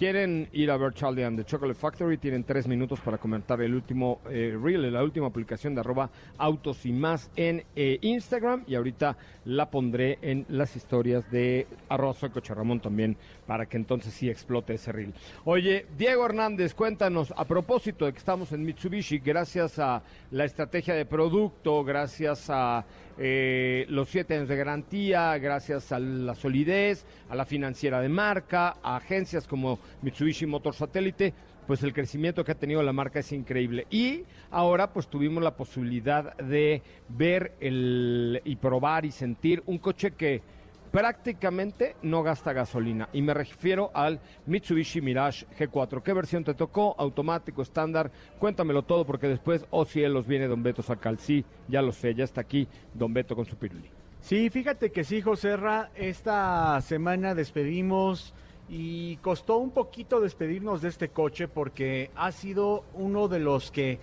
Quieren 0.00 0.48
ir 0.52 0.70
a 0.70 0.78
ver 0.78 0.94
Charlie 0.94 1.24
and 1.24 1.36
the 1.36 1.44
Chocolate 1.44 1.78
Factory, 1.78 2.16
tienen 2.16 2.42
tres 2.44 2.66
minutos 2.66 3.00
para 3.00 3.18
comentar 3.18 3.60
el 3.60 3.74
último 3.74 4.20
eh, 4.30 4.56
reel, 4.58 4.90
la 4.90 5.02
última 5.02 5.28
publicación 5.28 5.74
de 5.74 5.82
arroba 5.82 6.08
autos 6.38 6.86
y 6.86 6.92
más 6.92 7.30
en 7.36 7.64
eh, 7.76 7.98
Instagram 8.00 8.64
y 8.66 8.76
ahorita 8.76 9.18
la 9.44 9.70
pondré 9.70 10.18
en 10.22 10.46
las 10.48 10.74
historias 10.74 11.30
de 11.30 11.66
arroba 11.90 12.14
soy 12.14 12.30
Ramón 12.30 12.80
también 12.80 13.14
para 13.50 13.66
que 13.66 13.76
entonces 13.76 14.14
sí 14.14 14.30
explote 14.30 14.74
ese 14.74 14.92
reel. 14.92 15.12
Oye, 15.44 15.86
Diego 15.98 16.24
Hernández, 16.24 16.72
cuéntanos, 16.72 17.34
a 17.36 17.44
propósito 17.44 18.04
de 18.06 18.12
que 18.12 18.18
estamos 18.18 18.52
en 18.52 18.64
Mitsubishi, 18.64 19.18
gracias 19.18 19.80
a 19.80 20.04
la 20.30 20.44
estrategia 20.44 20.94
de 20.94 21.04
producto, 21.04 21.82
gracias 21.82 22.48
a 22.48 22.86
eh, 23.18 23.86
los 23.88 24.08
siete 24.08 24.36
años 24.36 24.48
de 24.48 24.54
garantía, 24.54 25.36
gracias 25.38 25.90
a 25.90 25.98
la 25.98 26.36
solidez, 26.36 27.04
a 27.28 27.34
la 27.34 27.44
financiera 27.44 28.00
de 28.00 28.08
marca, 28.08 28.76
a 28.84 28.94
agencias 28.94 29.48
como 29.48 29.80
Mitsubishi 30.02 30.46
Motor 30.46 30.76
Satélite, 30.76 31.34
pues 31.66 31.82
el 31.82 31.92
crecimiento 31.92 32.44
que 32.44 32.52
ha 32.52 32.54
tenido 32.54 32.84
la 32.84 32.92
marca 32.92 33.18
es 33.18 33.32
increíble. 33.32 33.88
Y 33.90 34.26
ahora 34.52 34.92
pues 34.92 35.08
tuvimos 35.08 35.42
la 35.42 35.56
posibilidad 35.56 36.36
de 36.36 36.82
ver 37.08 37.56
el, 37.58 38.40
y 38.44 38.54
probar 38.54 39.04
y 39.04 39.10
sentir 39.10 39.60
un 39.66 39.78
coche 39.78 40.12
que 40.12 40.40
prácticamente 40.90 41.96
no 42.02 42.22
gasta 42.22 42.52
gasolina. 42.52 43.08
Y 43.12 43.22
me 43.22 43.34
refiero 43.34 43.90
al 43.94 44.20
Mitsubishi 44.46 45.00
Mirage 45.00 45.46
G4. 45.58 46.02
¿Qué 46.02 46.12
versión 46.12 46.44
te 46.44 46.54
tocó? 46.54 46.94
¿Automático, 46.98 47.62
estándar? 47.62 48.10
Cuéntamelo 48.38 48.82
todo 48.82 49.06
porque 49.06 49.28
después, 49.28 49.64
oh 49.70 49.84
cielos, 49.84 50.26
viene 50.26 50.48
Don 50.48 50.62
Beto 50.62 50.82
Sacal. 50.82 51.18
Sí, 51.18 51.44
ya 51.68 51.82
lo 51.82 51.92
sé, 51.92 52.14
ya 52.14 52.24
está 52.24 52.40
aquí 52.40 52.66
Don 52.94 53.12
Beto 53.14 53.36
con 53.36 53.46
su 53.46 53.56
piruli. 53.56 53.90
Sí, 54.20 54.50
fíjate 54.50 54.90
que 54.92 55.02
sí, 55.02 55.22
José 55.22 55.56
esta 55.94 56.80
semana 56.82 57.34
despedimos 57.34 58.34
y 58.68 59.16
costó 59.16 59.56
un 59.56 59.70
poquito 59.70 60.20
despedirnos 60.20 60.82
de 60.82 60.90
este 60.90 61.08
coche 61.08 61.48
porque 61.48 62.10
ha 62.14 62.30
sido 62.30 62.84
uno 62.94 63.28
de 63.28 63.40
los 63.40 63.70
que, 63.70 63.98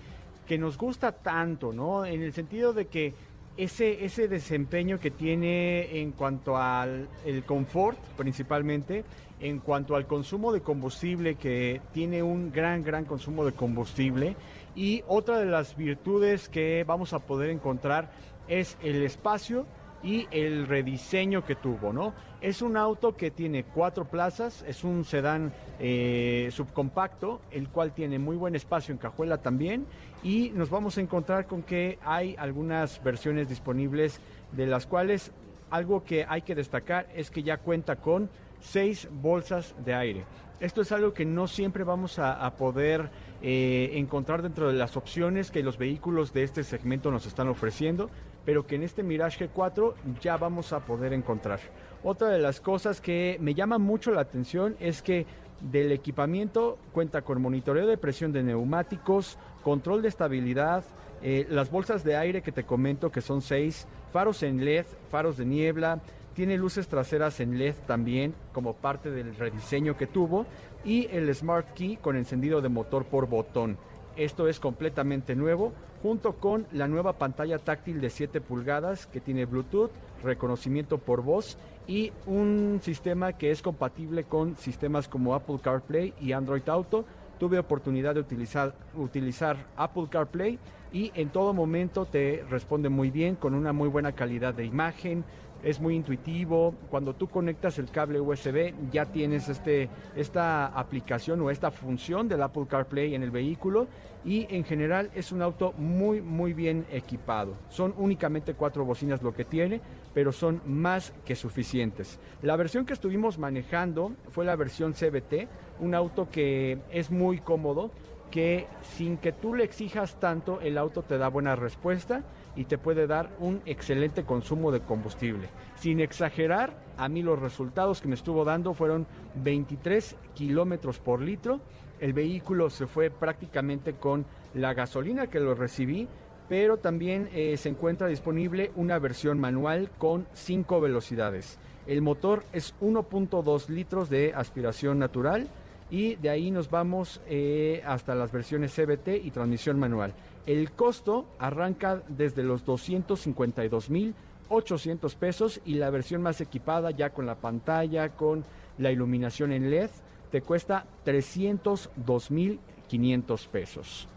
que 0.45 0.57
nos 0.57 0.77
gusta 0.77 1.11
tanto, 1.11 1.71
¿no? 1.71 2.03
En 2.05 2.21
el 2.21 2.33
sentido 2.33 2.73
de 2.73 2.87
que 2.87 3.13
ese, 3.57 4.05
ese 4.05 4.27
desempeño 4.27 4.99
que 4.99 5.11
tiene 5.11 5.99
en 5.99 6.11
cuanto 6.11 6.57
al 6.57 7.07
el 7.25 7.43
confort 7.43 7.97
principalmente, 8.15 9.03
en 9.39 9.59
cuanto 9.59 9.95
al 9.95 10.05
consumo 10.05 10.51
de 10.53 10.61
combustible, 10.61 11.35
que 11.35 11.81
tiene 11.93 12.23
un 12.23 12.51
gran, 12.51 12.83
gran 12.83 13.05
consumo 13.05 13.45
de 13.45 13.51
combustible. 13.51 14.35
Y 14.75 15.03
otra 15.07 15.39
de 15.39 15.45
las 15.45 15.75
virtudes 15.75 16.49
que 16.49 16.83
vamos 16.87 17.13
a 17.13 17.19
poder 17.19 17.49
encontrar 17.49 18.11
es 18.47 18.77
el 18.81 19.03
espacio 19.03 19.65
y 20.03 20.27
el 20.31 20.67
rediseño 20.67 21.43
que 21.43 21.55
tuvo, 21.55 21.91
¿no? 21.91 22.13
Es 22.39 22.61
un 22.61 22.77
auto 22.77 23.15
que 23.15 23.31
tiene 23.31 23.63
cuatro 23.63 24.05
plazas, 24.05 24.63
es 24.67 24.83
un 24.83 25.03
sedán 25.03 25.51
eh, 25.79 26.49
subcompacto, 26.51 27.41
el 27.51 27.69
cual 27.69 27.93
tiene 27.93 28.19
muy 28.19 28.35
buen 28.35 28.55
espacio 28.55 28.91
en 28.91 28.99
cajuela 28.99 29.39
también, 29.39 29.87
y 30.23 30.51
nos 30.55 30.69
vamos 30.69 30.97
a 30.97 31.01
encontrar 31.01 31.45
con 31.45 31.63
que 31.63 31.99
hay 32.03 32.35
algunas 32.37 33.03
versiones 33.03 33.49
disponibles 33.49 34.19
de 34.51 34.67
las 34.67 34.87
cuales 34.87 35.31
algo 35.69 36.03
que 36.03 36.25
hay 36.27 36.41
que 36.41 36.55
destacar 36.55 37.07
es 37.15 37.29
que 37.29 37.43
ya 37.43 37.57
cuenta 37.57 37.97
con 37.97 38.29
seis 38.59 39.07
bolsas 39.11 39.75
de 39.83 39.93
aire. 39.93 40.25
Esto 40.59 40.81
es 40.81 40.91
algo 40.91 41.13
que 41.13 41.25
no 41.25 41.47
siempre 41.47 41.83
vamos 41.83 42.17
a, 42.17 42.51
poder 42.57 43.11
eh, 43.43 43.91
encontrar 43.93 44.41
dentro 44.41 44.67
de 44.69 44.73
las 44.73 44.97
opciones 44.97 45.51
que 45.51 45.61
los 45.61 45.77
vehículos 45.77 46.33
de 46.33 46.43
este 46.43 46.63
segmento 46.63 47.11
nos 47.11 47.27
están 47.27 47.47
ofreciendo 47.47 48.09
pero 48.47 48.65
que 48.65 48.75
en 48.75 48.83
este 48.83 49.03
Mirage 49.03 49.49
G4 49.49 49.93
ya 50.21 50.37
vamos 50.37 50.71
a 50.71 50.79
poder 50.79 51.11
encontrar. 51.11 51.59
Otra 52.01 52.29
de 52.29 52.39
las 52.39 52.61
cosas 52.61 53.01
que 53.01 53.35
me 53.41 53.53
llama 53.53 53.77
mucho 53.77 54.11
la 54.11 54.21
atención 54.21 54.77
es 54.79 55.01
que 55.01 55.25
del 55.61 55.91
equipamiento 55.91 56.77
cuenta 56.93 57.21
con 57.21 57.41
monitoreo 57.41 57.87
de 57.87 57.97
presión 57.97 58.31
de 58.31 58.43
neumáticos, 58.43 59.37
control 59.63 60.01
de 60.01 60.09
estabilidad, 60.09 60.83
eh, 61.21 61.47
las 61.49 61.71
bolsas 61.71 62.03
de 62.03 62.15
aire 62.15 62.41
que 62.41 62.51
te 62.51 62.63
comento 62.63 63.11
que 63.11 63.21
son 63.21 63.41
seis, 63.41 63.87
faros 64.13 64.43
en 64.43 64.63
LED, 64.63 64.85
faros 65.09 65.37
de 65.37 65.45
niebla, 65.45 65.99
tiene 66.35 66.57
luces 66.57 66.87
traseras 66.87 67.39
en 67.39 67.57
LED 67.57 67.73
también 67.87 68.35
como 68.53 68.73
parte 68.73 69.09
del 69.09 69.35
rediseño 69.35 69.97
que 69.97 70.05
tuvo 70.05 70.45
y 70.85 71.07
el 71.07 71.33
Smart 71.33 71.73
Key 71.73 71.97
con 71.97 72.15
encendido 72.15 72.61
de 72.61 72.69
motor 72.69 73.05
por 73.05 73.27
botón. 73.27 73.77
Esto 74.17 74.47
es 74.47 74.59
completamente 74.59 75.35
nuevo, 75.35 75.73
junto 76.01 76.33
con 76.33 76.65
la 76.71 76.87
nueva 76.87 77.13
pantalla 77.13 77.59
táctil 77.59 78.01
de 78.01 78.09
7 78.09 78.41
pulgadas 78.41 79.05
que 79.05 79.21
tiene 79.21 79.45
Bluetooth, 79.45 79.91
reconocimiento 80.23 80.97
por 80.97 81.21
voz 81.21 81.55
y 81.85 82.11
un 82.25 82.79
sistema 82.81 83.33
que 83.33 83.51
es 83.51 83.61
compatible 83.61 84.23
con 84.23 84.57
sistemas 84.57 85.07
como 85.07 85.35
Apple 85.35 85.59
CarPlay 85.61 86.15
y 86.19 86.31
Android 86.31 86.67
Auto. 86.67 87.05
Tuve 87.37 87.59
oportunidad 87.59 88.15
de 88.15 88.21
utilizar, 88.21 88.73
utilizar 88.95 89.57
Apple 89.75 90.07
CarPlay 90.09 90.57
y 90.91 91.11
en 91.13 91.29
todo 91.29 91.53
momento 91.53 92.05
te 92.05 92.43
responde 92.49 92.89
muy 92.89 93.11
bien 93.11 93.35
con 93.35 93.53
una 93.53 93.71
muy 93.71 93.87
buena 93.87 94.13
calidad 94.13 94.55
de 94.55 94.65
imagen, 94.65 95.25
es 95.63 95.79
muy 95.79 95.95
intuitivo. 95.95 96.73
Cuando 96.89 97.13
tú 97.13 97.27
conectas 97.27 97.79
el 97.79 97.89
cable 97.89 98.19
USB 98.19 98.73
ya 98.91 99.05
tienes 99.05 99.49
este, 99.49 99.89
esta 100.15 100.67
aplicación 100.67 101.41
o 101.41 101.49
esta 101.49 101.71
función 101.71 102.27
del 102.27 102.41
Apple 102.41 102.65
CarPlay 102.67 103.15
en 103.15 103.23
el 103.23 103.31
vehículo 103.31 103.87
y 104.25 104.47
en 104.49 104.63
general 104.63 105.09
es 105.15 105.31
un 105.31 105.41
auto 105.41 105.73
muy 105.77 106.21
muy 106.21 106.53
bien 106.53 106.85
equipado. 106.91 107.53
Son 107.69 107.93
únicamente 107.97 108.53
cuatro 108.53 108.83
bocinas 108.85 109.21
lo 109.21 109.33
que 109.33 109.45
tiene, 109.45 109.81
pero 110.13 110.31
son 110.31 110.61
más 110.65 111.13
que 111.25 111.35
suficientes. 111.35 112.19
La 112.41 112.55
versión 112.55 112.85
que 112.85 112.93
estuvimos 112.93 113.37
manejando 113.37 114.13
fue 114.29 114.45
la 114.45 114.55
versión 114.55 114.93
CBT, 114.93 115.47
un 115.79 115.95
auto 115.95 116.29
que 116.29 116.79
es 116.91 117.11
muy 117.11 117.39
cómodo, 117.39 117.91
que 118.31 118.67
sin 118.81 119.17
que 119.17 119.31
tú 119.31 119.53
le 119.53 119.63
exijas 119.63 120.19
tanto 120.19 120.59
el 120.61 120.77
auto 120.77 121.03
te 121.03 121.17
da 121.17 121.29
buena 121.29 121.55
respuesta 121.55 122.23
y 122.57 122.65
te 122.65 122.77
puede 122.77 123.07
dar 123.07 123.29
un 123.39 123.61
excelente 123.65 124.23
consumo 124.23 124.71
de 124.71 124.81
combustible. 124.81 125.47
Sin 125.75 126.01
exagerar, 126.01 126.73
a 126.97 127.07
mí 127.07 127.21
los 127.21 127.39
resultados 127.39 128.01
que 128.01 128.07
me 128.07 128.15
estuvo 128.15 128.43
dando 128.43 128.73
fueron 128.73 129.05
23 129.35 130.15
kilómetros 130.33 130.97
por 130.99 131.21
litro. 131.21 131.61
El 132.01 132.13
vehículo 132.13 132.69
se 132.69 132.87
fue 132.87 133.11
prácticamente 133.11 133.93
con 133.93 134.25
la 134.55 134.73
gasolina 134.73 135.27
que 135.27 135.39
lo 135.39 135.53
recibí, 135.53 136.07
pero 136.49 136.77
también 136.77 137.29
eh, 137.31 137.55
se 137.57 137.69
encuentra 137.69 138.07
disponible 138.07 138.71
una 138.75 138.97
versión 138.97 139.39
manual 139.39 139.91
con 139.97 140.27
5 140.33 140.81
velocidades. 140.81 141.59
El 141.85 142.01
motor 142.01 142.43
es 142.53 142.73
1.2 142.81 143.69
litros 143.69 144.09
de 144.09 144.33
aspiración 144.35 144.99
natural 144.99 145.47
y 145.89 146.15
de 146.15 146.29
ahí 146.29 146.51
nos 146.51 146.69
vamos 146.69 147.21
eh, 147.27 147.81
hasta 147.85 148.15
las 148.15 148.31
versiones 148.31 148.73
CBT 148.73 149.23
y 149.23 149.31
transmisión 149.31 149.79
manual. 149.79 150.13
El 150.45 150.71
costo 150.71 151.25
arranca 151.39 152.01
desde 152.07 152.43
los 152.43 152.65
252 152.65 153.89
mil 153.89 154.15
800 154.49 155.15
pesos 155.15 155.61
y 155.65 155.75
la 155.75 155.89
versión 155.89 156.21
más 156.21 156.41
equipada 156.41 156.91
ya 156.91 157.09
con 157.09 157.25
la 157.25 157.35
pantalla, 157.35 158.09
con 158.09 158.43
la 158.77 158.91
iluminación 158.91 159.51
en 159.51 159.69
LED, 159.69 159.89
te 160.31 160.41
cuesta 160.41 160.85
302 161.03 162.31
mil 162.31 162.59
500 162.87 163.47
pesos. 163.47 164.07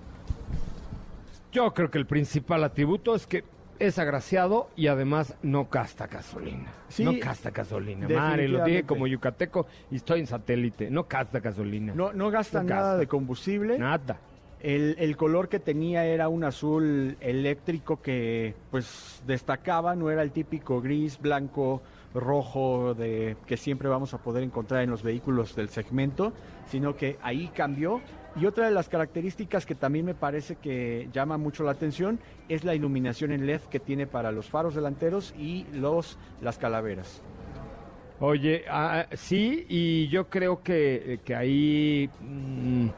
Yo 1.52 1.72
creo 1.74 1.90
que 1.90 1.98
el 1.98 2.06
principal 2.06 2.62
atributo 2.62 3.14
es 3.14 3.26
que 3.26 3.44
es 3.81 3.99
agraciado 3.99 4.69
y 4.77 4.87
además 4.87 5.35
no 5.43 5.66
gasta 5.71 6.07
gasolina. 6.07 6.71
no 6.99 7.12
gasta 7.19 7.51
gasolina. 7.51 8.07
Madre, 8.09 8.47
lo 8.47 8.62
dije 8.64 8.85
como 8.85 9.07
yucateco 9.07 9.66
y 9.90 9.97
estoy 9.97 10.21
en 10.21 10.27
satélite. 10.27 10.90
No 10.90 11.07
gasta 11.09 11.40
gasolina. 11.40 11.95
No, 11.95 12.12
no 12.12 12.31
gasta 12.31 12.62
nada 12.62 12.97
de 12.97 13.07
combustible. 13.07 13.79
Nada. 13.79 14.19
El, 14.62 15.16
color 15.16 15.49
que 15.49 15.59
tenía 15.59 16.05
era 16.05 16.29
un 16.29 16.45
azul 16.45 17.16
eléctrico 17.21 18.03
que 18.03 18.55
pues 18.71 19.23
destacaba, 19.27 19.97
no 19.97 20.11
era 20.11 20.23
el 20.23 20.33
típico 20.33 20.83
gris, 20.83 21.19
blanco, 21.19 21.81
rojo 22.12 22.93
de 22.93 23.37
que 23.47 23.57
siempre 23.57 23.88
vamos 23.88 24.12
a 24.12 24.19
poder 24.19 24.43
encontrar 24.43 24.83
en 24.83 24.90
los 24.90 25.03
vehículos 25.03 25.57
del 25.57 25.71
segmento, 25.71 26.35
sino 26.69 26.95
que 26.95 27.16
ahí 27.23 27.51
cambió. 27.55 28.03
Y 28.37 28.47
otra 28.47 28.66
de 28.66 28.71
las 28.71 28.88
características 28.88 29.66
que 29.66 29.75
también 29.75 30.05
me 30.05 30.14
parece 30.14 30.57
que 30.57 31.09
llama 31.12 31.37
mucho 31.37 31.64
la 31.64 31.73
atención 31.73 32.21
es 32.49 32.64
la 32.64 32.75
iluminación 32.75 33.33
en 33.33 33.47
LED 33.47 33.62
que 33.62 33.81
tiene 33.81 34.07
para 34.07 34.31
los 34.31 34.49
faros 34.49 34.75
delanteros 34.75 35.35
y 35.37 35.66
los 35.73 36.19
las 36.40 36.57
calaveras. 36.59 37.23
Oye, 38.21 38.64
ah, 38.69 39.07
sí, 39.14 39.64
y 39.69 40.09
yo 40.09 40.29
creo 40.29 40.62
que, 40.62 41.21
ahí... 41.35 42.09
Mm, 42.21 42.88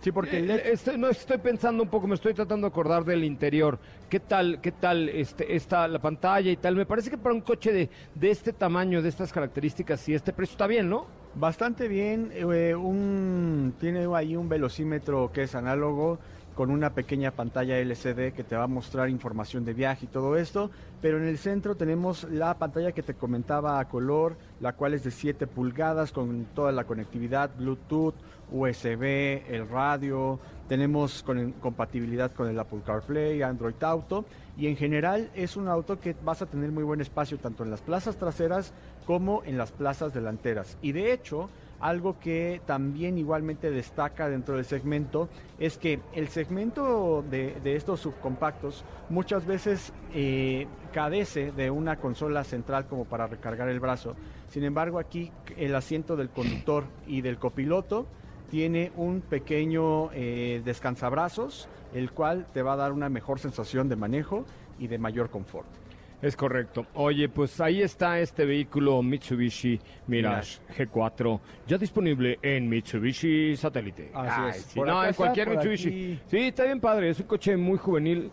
Sí, 0.00 0.12
porque 0.12 0.38
eh, 0.38 0.62
estoy, 0.72 0.96
no 0.96 1.08
estoy 1.08 1.38
pensando 1.38 1.82
un 1.82 1.88
poco, 1.88 2.06
me 2.06 2.14
estoy 2.14 2.32
tratando 2.32 2.66
de 2.66 2.70
acordar 2.70 3.04
del 3.04 3.24
interior. 3.24 3.78
¿Qué 4.08 4.20
tal, 4.20 4.60
qué 4.60 4.70
tal 4.70 5.08
este, 5.08 5.56
está 5.56 5.88
la 5.88 5.98
pantalla 5.98 6.50
y 6.52 6.56
tal? 6.56 6.76
Me 6.76 6.86
parece 6.86 7.10
que 7.10 7.18
para 7.18 7.34
un 7.34 7.40
coche 7.40 7.72
de, 7.72 7.90
de 8.14 8.30
este 8.30 8.52
tamaño, 8.52 9.02
de 9.02 9.08
estas 9.08 9.32
características 9.32 10.08
y 10.08 10.14
este 10.14 10.32
precio 10.32 10.52
está 10.52 10.68
bien, 10.68 10.88
¿no? 10.88 11.06
Bastante 11.38 11.86
bien. 11.86 12.32
Eh, 12.34 12.74
un, 12.74 13.72
tiene 13.78 14.08
ahí 14.12 14.34
un 14.34 14.48
velocímetro 14.48 15.30
que 15.32 15.44
es 15.44 15.54
análogo 15.54 16.18
con 16.56 16.68
una 16.72 16.92
pequeña 16.94 17.30
pantalla 17.30 17.78
LCD 17.78 18.32
que 18.32 18.42
te 18.42 18.56
va 18.56 18.64
a 18.64 18.66
mostrar 18.66 19.08
información 19.08 19.64
de 19.64 19.72
viaje 19.72 20.06
y 20.06 20.08
todo 20.08 20.36
esto, 20.36 20.72
pero 21.00 21.16
en 21.16 21.28
el 21.28 21.38
centro 21.38 21.76
tenemos 21.76 22.24
la 22.24 22.58
pantalla 22.58 22.90
que 22.90 23.04
te 23.04 23.14
comentaba 23.14 23.78
a 23.78 23.88
color, 23.88 24.36
la 24.58 24.72
cual 24.72 24.94
es 24.94 25.04
de 25.04 25.12
7 25.12 25.46
pulgadas 25.46 26.10
con 26.10 26.46
toda 26.56 26.72
la 26.72 26.82
conectividad, 26.82 27.50
Bluetooth, 27.56 28.16
USB, 28.50 29.44
el 29.48 29.68
radio, 29.68 30.40
tenemos 30.68 31.24
compatibilidad 31.60 32.32
con 32.32 32.48
el 32.48 32.58
Apple 32.58 32.80
CarPlay, 32.84 33.42
Android 33.42 33.80
Auto 33.80 34.24
y 34.56 34.66
en 34.66 34.76
general 34.76 35.30
es 35.36 35.56
un 35.56 35.68
auto 35.68 36.00
que 36.00 36.16
vas 36.24 36.42
a 36.42 36.46
tener 36.46 36.72
muy 36.72 36.82
buen 36.82 37.00
espacio 37.00 37.38
tanto 37.38 37.62
en 37.62 37.70
las 37.70 37.82
plazas 37.82 38.16
traseras 38.16 38.72
como 39.08 39.42
en 39.46 39.56
las 39.56 39.72
plazas 39.72 40.12
delanteras. 40.12 40.76
Y 40.82 40.92
de 40.92 41.14
hecho, 41.14 41.48
algo 41.80 42.20
que 42.20 42.60
también 42.66 43.16
igualmente 43.16 43.70
destaca 43.70 44.28
dentro 44.28 44.56
del 44.56 44.66
segmento 44.66 45.30
es 45.58 45.78
que 45.78 46.00
el 46.12 46.28
segmento 46.28 47.24
de, 47.30 47.58
estos 47.74 48.00
subcompactos 48.00 48.84
muchas 49.08 49.46
veces 49.46 49.94
eh, 50.12 50.66
cadece 50.92 51.52
de 51.52 51.70
una 51.70 51.96
consola 51.96 52.44
central 52.44 52.86
como 52.86 53.06
para 53.06 53.26
recargar 53.26 53.70
el 53.70 53.80
brazo. 53.80 54.14
Sin 54.50 54.62
embargo, 54.62 54.98
aquí 54.98 55.32
el 55.56 55.74
asiento 55.74 56.14
del 56.14 56.28
conductor 56.28 56.84
y 57.06 57.22
del 57.22 57.38
copiloto 57.38 58.06
tiene 58.50 58.92
un 58.94 59.22
pequeño 59.22 60.10
eh, 60.12 60.60
descansabrazos, 60.66 61.66
el 61.94 62.12
cual 62.12 62.46
te 62.52 62.60
va 62.60 62.74
a 62.74 62.76
dar 62.76 62.92
una 62.92 63.08
mejor 63.08 63.38
sensación 63.38 63.88
de 63.88 63.96
manejo 63.96 64.44
y 64.78 64.88
de 64.88 64.98
mayor 64.98 65.30
confort. 65.30 65.87
Es 66.20 66.34
correcto. 66.34 66.86
Oye, 66.94 67.28
pues 67.28 67.60
ahí 67.60 67.80
está 67.80 68.18
este 68.18 68.44
vehículo 68.44 69.00
Mitsubishi 69.02 69.78
Mirage 70.08 70.58
G4, 70.76 71.40
ya 71.66 71.78
disponible 71.78 72.40
en 72.42 72.68
Mitsubishi 72.68 73.56
Satélite. 73.56 74.10
Así 74.12 74.58
es. 74.58 74.76
no, 74.76 75.04
en 75.04 75.14
cualquier 75.14 75.50
Mitsubishi. 75.50 76.18
Sí, 76.26 76.38
está 76.38 76.64
bien 76.64 76.80
padre. 76.80 77.10
Es 77.10 77.20
un 77.20 77.26
coche 77.26 77.56
muy 77.56 77.78
juvenil. 77.78 78.30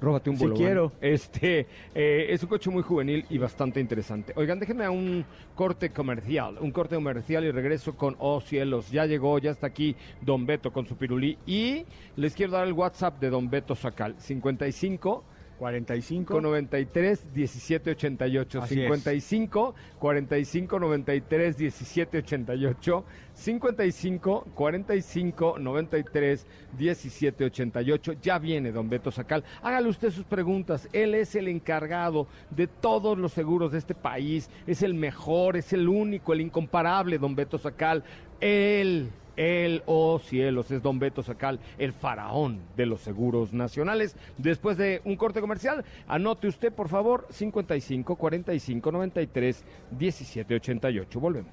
Róbate 0.00 0.30
un 0.30 0.38
bolón. 0.38 0.56
Si 0.56 0.62
quiero. 0.62 0.92
Este, 0.98 1.66
eh, 1.94 2.28
es 2.30 2.42
un 2.42 2.48
coche 2.48 2.70
muy 2.70 2.82
juvenil 2.82 3.26
y 3.28 3.36
bastante 3.36 3.80
interesante. 3.80 4.32
Oigan, 4.34 4.58
déjenme 4.58 4.86
a 4.86 4.90
un 4.90 5.26
corte 5.54 5.90
comercial, 5.90 6.56
un 6.58 6.70
corte 6.70 6.94
comercial 6.94 7.44
y 7.44 7.50
regreso 7.50 7.94
con 7.96 8.16
Oh 8.18 8.40
Cielos. 8.40 8.90
Ya 8.90 9.04
llegó, 9.04 9.38
ya 9.38 9.50
está 9.50 9.66
aquí 9.66 9.94
Don 10.22 10.46
Beto 10.46 10.72
con 10.72 10.86
su 10.86 10.96
pirulí 10.96 11.36
y 11.44 11.84
les 12.16 12.34
quiero 12.34 12.52
dar 12.52 12.66
el 12.66 12.72
WhatsApp 12.72 13.20
de 13.20 13.28
Don 13.28 13.50
Beto 13.50 13.74
Sacal, 13.74 14.14
55 14.18 15.22
45 15.60 16.40
93 16.40 17.18
17 17.34 17.94
88 17.94 18.60
55 18.60 19.74
45 20.00 20.78
93 20.78 21.54
17 21.54 22.20
88 22.22 23.04
55 23.40 24.48
45 24.54 25.58
93 25.58 26.46
17 26.76 27.44
88 27.46 28.12
ya 28.20 28.38
viene 28.38 28.70
don 28.70 28.90
Beto 28.90 29.10
Sacal 29.10 29.42
hágale 29.62 29.88
usted 29.88 30.10
sus 30.10 30.26
preguntas 30.26 30.86
él 30.92 31.14
es 31.14 31.34
el 31.34 31.48
encargado 31.48 32.26
de 32.50 32.66
todos 32.66 33.16
los 33.16 33.32
seguros 33.32 33.72
de 33.72 33.78
este 33.78 33.94
país 33.94 34.50
es 34.66 34.82
el 34.82 34.92
mejor 34.92 35.56
es 35.56 35.72
el 35.72 35.88
único 35.88 36.34
el 36.34 36.42
incomparable 36.42 37.16
don 37.16 37.34
Beto 37.34 37.56
Sacal 37.56 38.04
él 38.40 39.10
el, 39.36 39.82
oh 39.86 40.18
cielos, 40.18 40.70
es 40.70 40.82
Don 40.82 40.98
Beto 40.98 41.22
Sacal, 41.22 41.60
el 41.78 41.94
faraón 41.94 42.60
de 42.76 42.84
los 42.84 43.00
seguros 43.00 43.54
nacionales. 43.54 44.14
Después 44.36 44.76
de 44.76 45.00
un 45.06 45.16
corte 45.16 45.40
comercial, 45.40 45.82
anote 46.06 46.46
usted, 46.46 46.70
por 46.70 46.90
favor, 46.90 47.26
55 47.30 48.16
45 48.16 48.92
93 48.92 49.64
17 49.92 50.54
88. 50.56 51.20
Volvemos. 51.20 51.52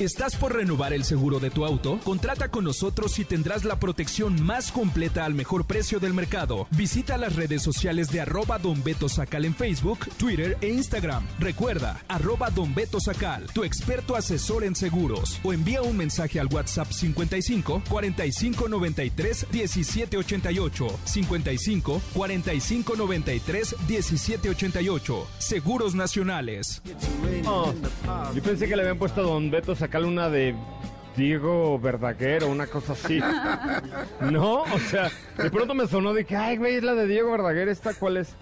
¿Estás 0.00 0.34
por 0.34 0.52
renovar 0.52 0.92
el 0.92 1.04
seguro 1.04 1.38
de 1.38 1.50
tu 1.50 1.64
auto? 1.64 2.00
Contrata 2.02 2.48
con 2.48 2.64
nosotros 2.64 3.16
y 3.20 3.24
tendrás 3.24 3.64
la 3.64 3.78
protección 3.78 4.42
más 4.44 4.72
completa 4.72 5.24
al 5.24 5.34
mejor 5.34 5.66
precio 5.66 6.00
del 6.00 6.12
mercado. 6.12 6.66
Visita 6.72 7.16
las 7.16 7.36
redes 7.36 7.62
sociales 7.62 8.10
de 8.10 8.20
arroba 8.20 8.58
Don 8.58 8.82
Beto 8.82 9.08
Sacal 9.08 9.44
en 9.44 9.54
Facebook, 9.54 10.00
Twitter 10.16 10.58
e 10.62 10.70
Instagram. 10.70 11.24
Recuerda, 11.38 12.02
arroba 12.08 12.50
Don 12.50 12.74
Beto 12.74 12.98
Sacal, 12.98 13.46
tu 13.54 13.62
experto 13.62 14.16
asesor 14.16 14.64
en 14.64 14.74
seguros. 14.74 15.38
O 15.44 15.52
envía 15.52 15.80
un 15.82 15.96
mensaje 15.96 16.40
al 16.40 16.48
WhatsApp 16.48 16.90
55 16.90 17.84
45 17.88 18.68
93 18.68 19.46
17 19.52 20.16
88. 20.16 20.86
55 21.04 22.02
45 22.12 22.96
93 22.96 23.76
17 23.86 24.48
88. 24.48 25.26
Seguros 25.38 25.94
Nacionales. 25.94 26.82
Oh, 27.46 27.72
yo 28.34 28.42
pensé 28.42 28.66
que 28.66 28.74
le 28.74 28.82
habían 28.82 28.98
puesto 28.98 29.22
Don 29.22 29.52
Beto 29.52 29.76
Sacal 29.76 29.83
una 30.04 30.28
de 30.28 30.54
Diego 31.16 31.78
Verdaguer 31.78 32.44
o 32.44 32.48
una 32.48 32.66
cosa 32.66 32.92
así. 32.92 33.20
¿No? 34.30 34.62
O 34.62 34.78
sea, 34.78 35.10
de 35.38 35.50
pronto 35.50 35.74
me 35.74 35.86
sonó 35.86 36.14
que, 36.14 36.36
ay, 36.36 36.56
güey, 36.56 36.76
es 36.76 36.82
la 36.82 36.94
de 36.94 37.06
Diego 37.06 37.30
Verdaguer, 37.30 37.68
¿esta 37.68 37.94
cuál 37.94 38.18
es? 38.18 38.34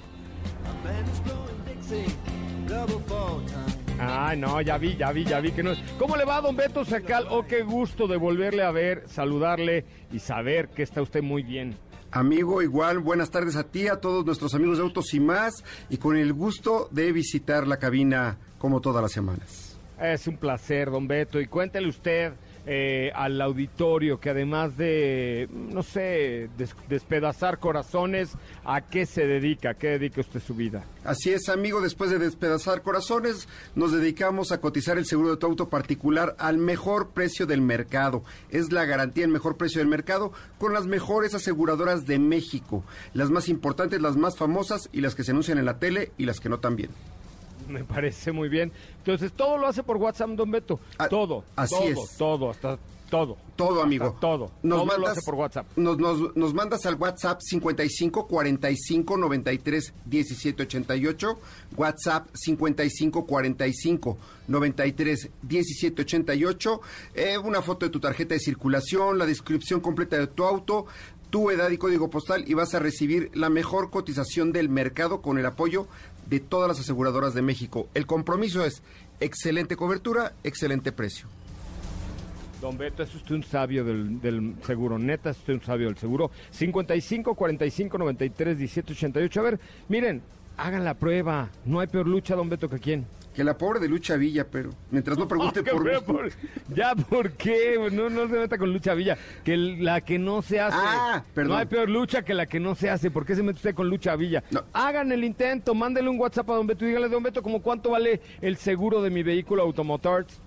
Ay, 3.99 4.37
no, 4.39 4.61
ya 4.61 4.79
vi, 4.79 4.97
ya 4.97 5.13
vi, 5.13 5.25
ya 5.25 5.41
vi 5.41 5.53
que 5.53 5.63
no 5.63 5.73
es. 5.73 5.79
¿Cómo 5.99 6.17
le 6.17 6.25
va, 6.25 6.41
don 6.41 6.57
Beto 6.57 6.85
Sacal? 6.85 7.27
Oh, 7.31 7.47
qué 7.47 7.63
gusto 7.63 8.09
de 8.09 8.17
volverle 8.17 8.63
a 8.63 8.71
ver, 8.71 9.05
saludarle 9.07 9.85
y 10.11 10.19
saber 10.19 10.69
que 10.69 10.83
está 10.83 11.03
usted 11.03 11.23
muy 11.23 11.43
bien. 11.43 11.77
Amigo, 12.11 12.63
igual, 12.63 12.99
buenas 12.99 13.31
tardes 13.31 13.57
a 13.57 13.65
ti, 13.65 13.89
a 13.89 14.01
todos 14.01 14.27
nuestros 14.27 14.55
amigos 14.55 14.79
de 14.79 14.85
Autos 14.85 15.15
y 15.15 15.21
más, 15.21 15.65
y 15.89 15.97
con 15.97 16.17
el 16.17 16.33
gusto 16.33 16.89
de 16.91 17.13
visitar 17.13 17.67
la 17.67 17.79
cabina 17.79 18.39
como 18.59 18.81
todas 18.81 19.03
las 19.03 19.13
semanas. 19.13 19.62
Es 20.03 20.27
un 20.27 20.37
placer, 20.37 20.91
don 20.91 21.07
Beto. 21.07 21.41
Y 21.41 21.47
cuéntele 21.47 21.89
usted 21.89 22.33
eh, 22.67 23.13
al 23.15 23.41
auditorio 23.41 24.19
que 24.19 24.31
además 24.31 24.77
de, 24.77 25.49
no 25.53 25.85
sé, 25.85 26.51
despedazar 26.89 27.61
corazones, 27.61 28.33
¿a 28.65 28.81
qué 28.81 29.07
se 29.07 29.29
dedica? 29.29 29.71
¿A 29.71 29.75
qué 29.75 29.91
dedica 29.91 30.21
usted 30.21 30.43
su 30.43 30.57
vida? 30.57 30.85
Así 31.05 31.31
es, 31.31 31.49
amigo. 31.49 31.81
Después 31.81 32.11
de 32.11 32.19
despedazar 32.19 32.83
corazones, 32.83 33.47
nos 33.77 33.93
dedicamos 33.93 34.51
a 34.51 34.61
cotizar 34.61 34.99
el 34.99 35.07
seguro 35.07 35.31
de 35.31 35.37
tu 35.37 35.47
auto 35.47 35.69
particular 35.69 36.35
al 36.39 36.59
mejor 36.59 37.11
precio 37.11 37.47
del 37.47 37.61
mercado. 37.61 38.25
Es 38.51 38.73
la 38.73 38.85
garantía, 38.85 39.25
el 39.25 39.31
mejor 39.31 39.57
precio 39.57 39.79
del 39.79 39.89
mercado, 39.89 40.33
con 40.59 40.73
las 40.73 40.87
mejores 40.87 41.33
aseguradoras 41.35 42.07
de 42.07 42.19
México. 42.19 42.83
Las 43.15 43.31
más 43.31 43.49
importantes, 43.49 44.03
las 44.03 44.17
más 44.17 44.37
famosas 44.37 44.89
y 44.93 45.01
las 45.01 45.15
que 45.15 45.23
se 45.23 45.31
anuncian 45.31 45.59
en 45.59 45.65
la 45.65 45.79
tele 45.79 46.11
y 46.19 46.27
las 46.27 46.41
que 46.41 46.49
no 46.49 46.59
también. 46.59 46.91
Me 47.69 47.85
parece 47.85 48.33
muy 48.33 48.49
bien. 48.49 48.73
Entonces, 48.99 49.33
todo 49.33 49.59
lo 49.59 49.67
hace 49.67 49.83
por 49.83 49.97
WhatsApp, 49.97 50.31
don 50.31 50.51
Beto. 50.51 50.81
Ah, 50.99 51.09
todo. 51.09 51.45
Así 51.57 51.75
todo, 51.75 52.05
es. 52.05 52.17
Todo, 52.17 52.51
hasta 52.51 52.79
todo. 53.13 53.37
Todo, 53.57 53.83
amigo. 53.83 54.17
todo. 54.19 54.51
Nos 54.63 54.79
todo 54.79 54.87
mandas, 54.87 54.99
lo 54.99 55.07
hace 55.09 55.21
por 55.23 55.35
WhatsApp. 55.35 55.67
Nos, 55.77 55.99
nos, 55.99 56.35
nos, 56.35 56.55
mandas 56.55 56.87
al 56.87 56.95
WhatsApp 56.95 57.41
55 57.43 58.27
45 58.27 59.17
93 59.19 59.95
17 60.07 60.63
88. 60.63 61.39
WhatsApp 61.77 62.29
55 62.33 63.27
45 63.27 64.19
93 64.49 65.31
17 65.43 66.03
88. 66.03 66.81
una 67.45 67.61
foto 67.61 67.85
de 67.85 67.91
tu 67.91 68.01
tarjeta 68.01 68.33
de 68.33 68.41
circulación, 68.41 69.19
la 69.19 69.27
descripción 69.27 69.81
completa 69.81 70.17
de 70.17 70.29
tu 70.29 70.45
auto 70.45 70.87
tu 71.33 71.51
edad 71.51 71.71
y 71.71 71.79
código 71.79 72.11
postal 72.11 72.45
y 72.47 72.53
vas 72.53 72.75
a 72.75 72.79
recibir 72.79 73.31
la 73.33 73.49
mejor 73.49 73.89
cotización 73.89 74.53
del 74.53 74.69
mercado 74.69 75.23
con 75.23 75.39
el 75.39 75.47
apoyo 75.47 75.89
de 76.33 76.41
todas 76.41 76.67
las 76.67 76.81
aseguradoras 76.81 77.35
de 77.35 77.43
México. 77.43 77.91
El 77.93 78.07
compromiso 78.07 78.65
es 78.65 78.83
excelente 79.21 79.77
cobertura, 79.77 80.33
excelente 80.43 80.91
precio. 80.91 81.29
Don 82.59 82.79
Beto, 82.79 83.03
es 83.03 83.15
usted 83.15 83.35
un 83.35 83.45
sabio 83.45 83.85
del, 83.85 84.55
seguro, 84.67 84.99
neta, 84.99 85.29
es 85.29 85.37
usted 85.37 85.53
un 85.53 85.61
sabio 85.61 85.89
del 85.89 85.99
seguro. 85.99 86.31
55 86.53 87.35
45 87.35 87.99
93 87.99 88.57
17 88.57 88.93
88. 88.95 89.41
A 89.41 89.43
ver, 89.43 89.61
miren, 89.91 90.23
hagan 90.57 90.85
la 90.85 90.95
prueba. 90.95 91.51
No 91.67 91.81
hay 91.81 91.89
peor 91.89 92.07
lucha, 92.07 92.35
don 92.35 92.49
Beto, 92.49 92.71
que 92.71 92.79
quién. 92.79 93.05
Que 93.35 93.45
la 93.45 93.57
pobre 93.57 93.81
de 93.81 93.89
Lucha 93.89 94.17
Villa, 94.17 94.47
pero 94.51 94.71
mientras 94.91 95.17
no 95.17 95.27
pregunte 95.27 95.63
por, 95.65 95.85
mí. 95.85 96.31
Ya, 96.75 96.95
¿por 96.95 97.33
qué? 97.33 97.79
No, 97.91 98.11
no 98.11 98.29
se 98.29 98.35
meta 98.35 98.59
con 98.59 98.73
Lucha 98.73 98.95
Villa. 98.95 99.17
Que 99.45 99.57
la 99.57 100.03
que 100.03 100.19
no 100.19 100.43
se 100.43 100.61
hace. 100.61 100.77
Ah, 100.79 101.25
perdón. 101.35 101.53
No 101.53 101.59
hay 101.59 101.67
peor 101.67 101.89
lucha 101.89 102.23
que 102.23 102.35
la 102.35 102.47
que 102.47 102.61
no 102.61 102.75
se 102.75 102.91
hace. 102.91 103.11
¿Por 103.11 103.25
qué 103.25 103.35
se 103.35 103.43
mete 103.43 103.57
usted 103.57 103.75
con 103.75 103.89
Lucha 103.89 104.17
Villa? 104.17 104.43
Hagan 104.73 105.13
el 105.13 105.25
intento, 105.25 105.75
mándenle 105.75 106.11
un 106.11 106.19
WhatsApp 106.19 106.51
a 106.51 106.55
Don 106.55 106.67
Beto 106.67 106.85
y 106.85 106.89
díganle, 106.89 107.09
Don 107.09 107.23
Beto, 107.23 107.43
¿cómo 107.43 107.63
cuánto 107.63 107.91
vale 107.91 108.21
el 108.41 108.57
seguro 108.57 109.03
de 109.03 109.11
mi 109.11 109.23
vehículo 109.23 109.63
Automotors? 109.63 110.41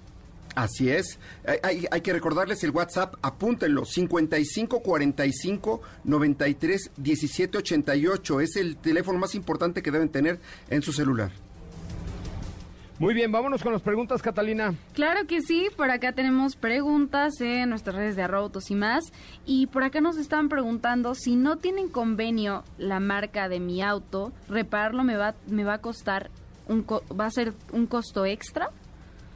Así 0.56 0.90
es. 0.90 1.20
Hay, 1.64 1.86
hay, 1.92 2.02
que 2.02 2.14
recordarles 2.14 2.64
el 2.64 2.72
WhatsApp, 2.72 3.16
apúntenlo, 3.22 3.84
5545 3.84 5.82
93 6.06 6.92
17 6.96 7.58
88. 7.58 8.40
Es 8.40 8.56
el 8.56 8.78
teléfono 8.78 9.20
más 9.20 9.36
importante 9.36 9.84
que 9.84 9.92
deben 9.92 10.10
tener 10.10 10.40
en 10.70 10.82
su 10.82 10.94
celular. 10.94 11.32
Muy 12.98 13.14
bien, 13.14 13.30
vámonos 13.30 13.62
con 13.62 13.74
las 13.74 13.82
preguntas, 13.82 14.22
Catalina. 14.22 14.74
Claro 14.94 15.28
que 15.28 15.42
sí, 15.42 15.68
por 15.76 15.92
acá 15.92 16.14
tenemos 16.14 16.56
preguntas 16.56 17.34
en 17.42 17.70
nuestras 17.70 17.98
redes 17.98 18.16
de 18.16 18.24
arrobotos 18.24 18.72
y 18.72 18.76
más. 18.76 19.04
Y 19.46 19.68
por 19.68 19.84
acá 19.84 20.00
nos 20.00 20.18
están 20.18 20.48
preguntando 20.48 21.14
si 21.14 21.36
no 21.36 21.58
tienen 21.58 21.90
convenio 21.90 22.64
la 22.78 23.02
marca 23.02 23.50
de 23.50 23.60
mi 23.60 23.82
auto, 23.82 24.32
repararlo 24.48 25.04
me 25.04 25.18
va, 25.18 25.36
me 25.48 25.66
va 25.66 25.74
a 25.74 25.78
costar, 25.80 26.32
un 26.70 26.86
va 26.88 27.26
a 27.26 27.32
ser 27.32 27.54
un 27.74 27.86
costo 27.86 28.26
extra. 28.26 28.70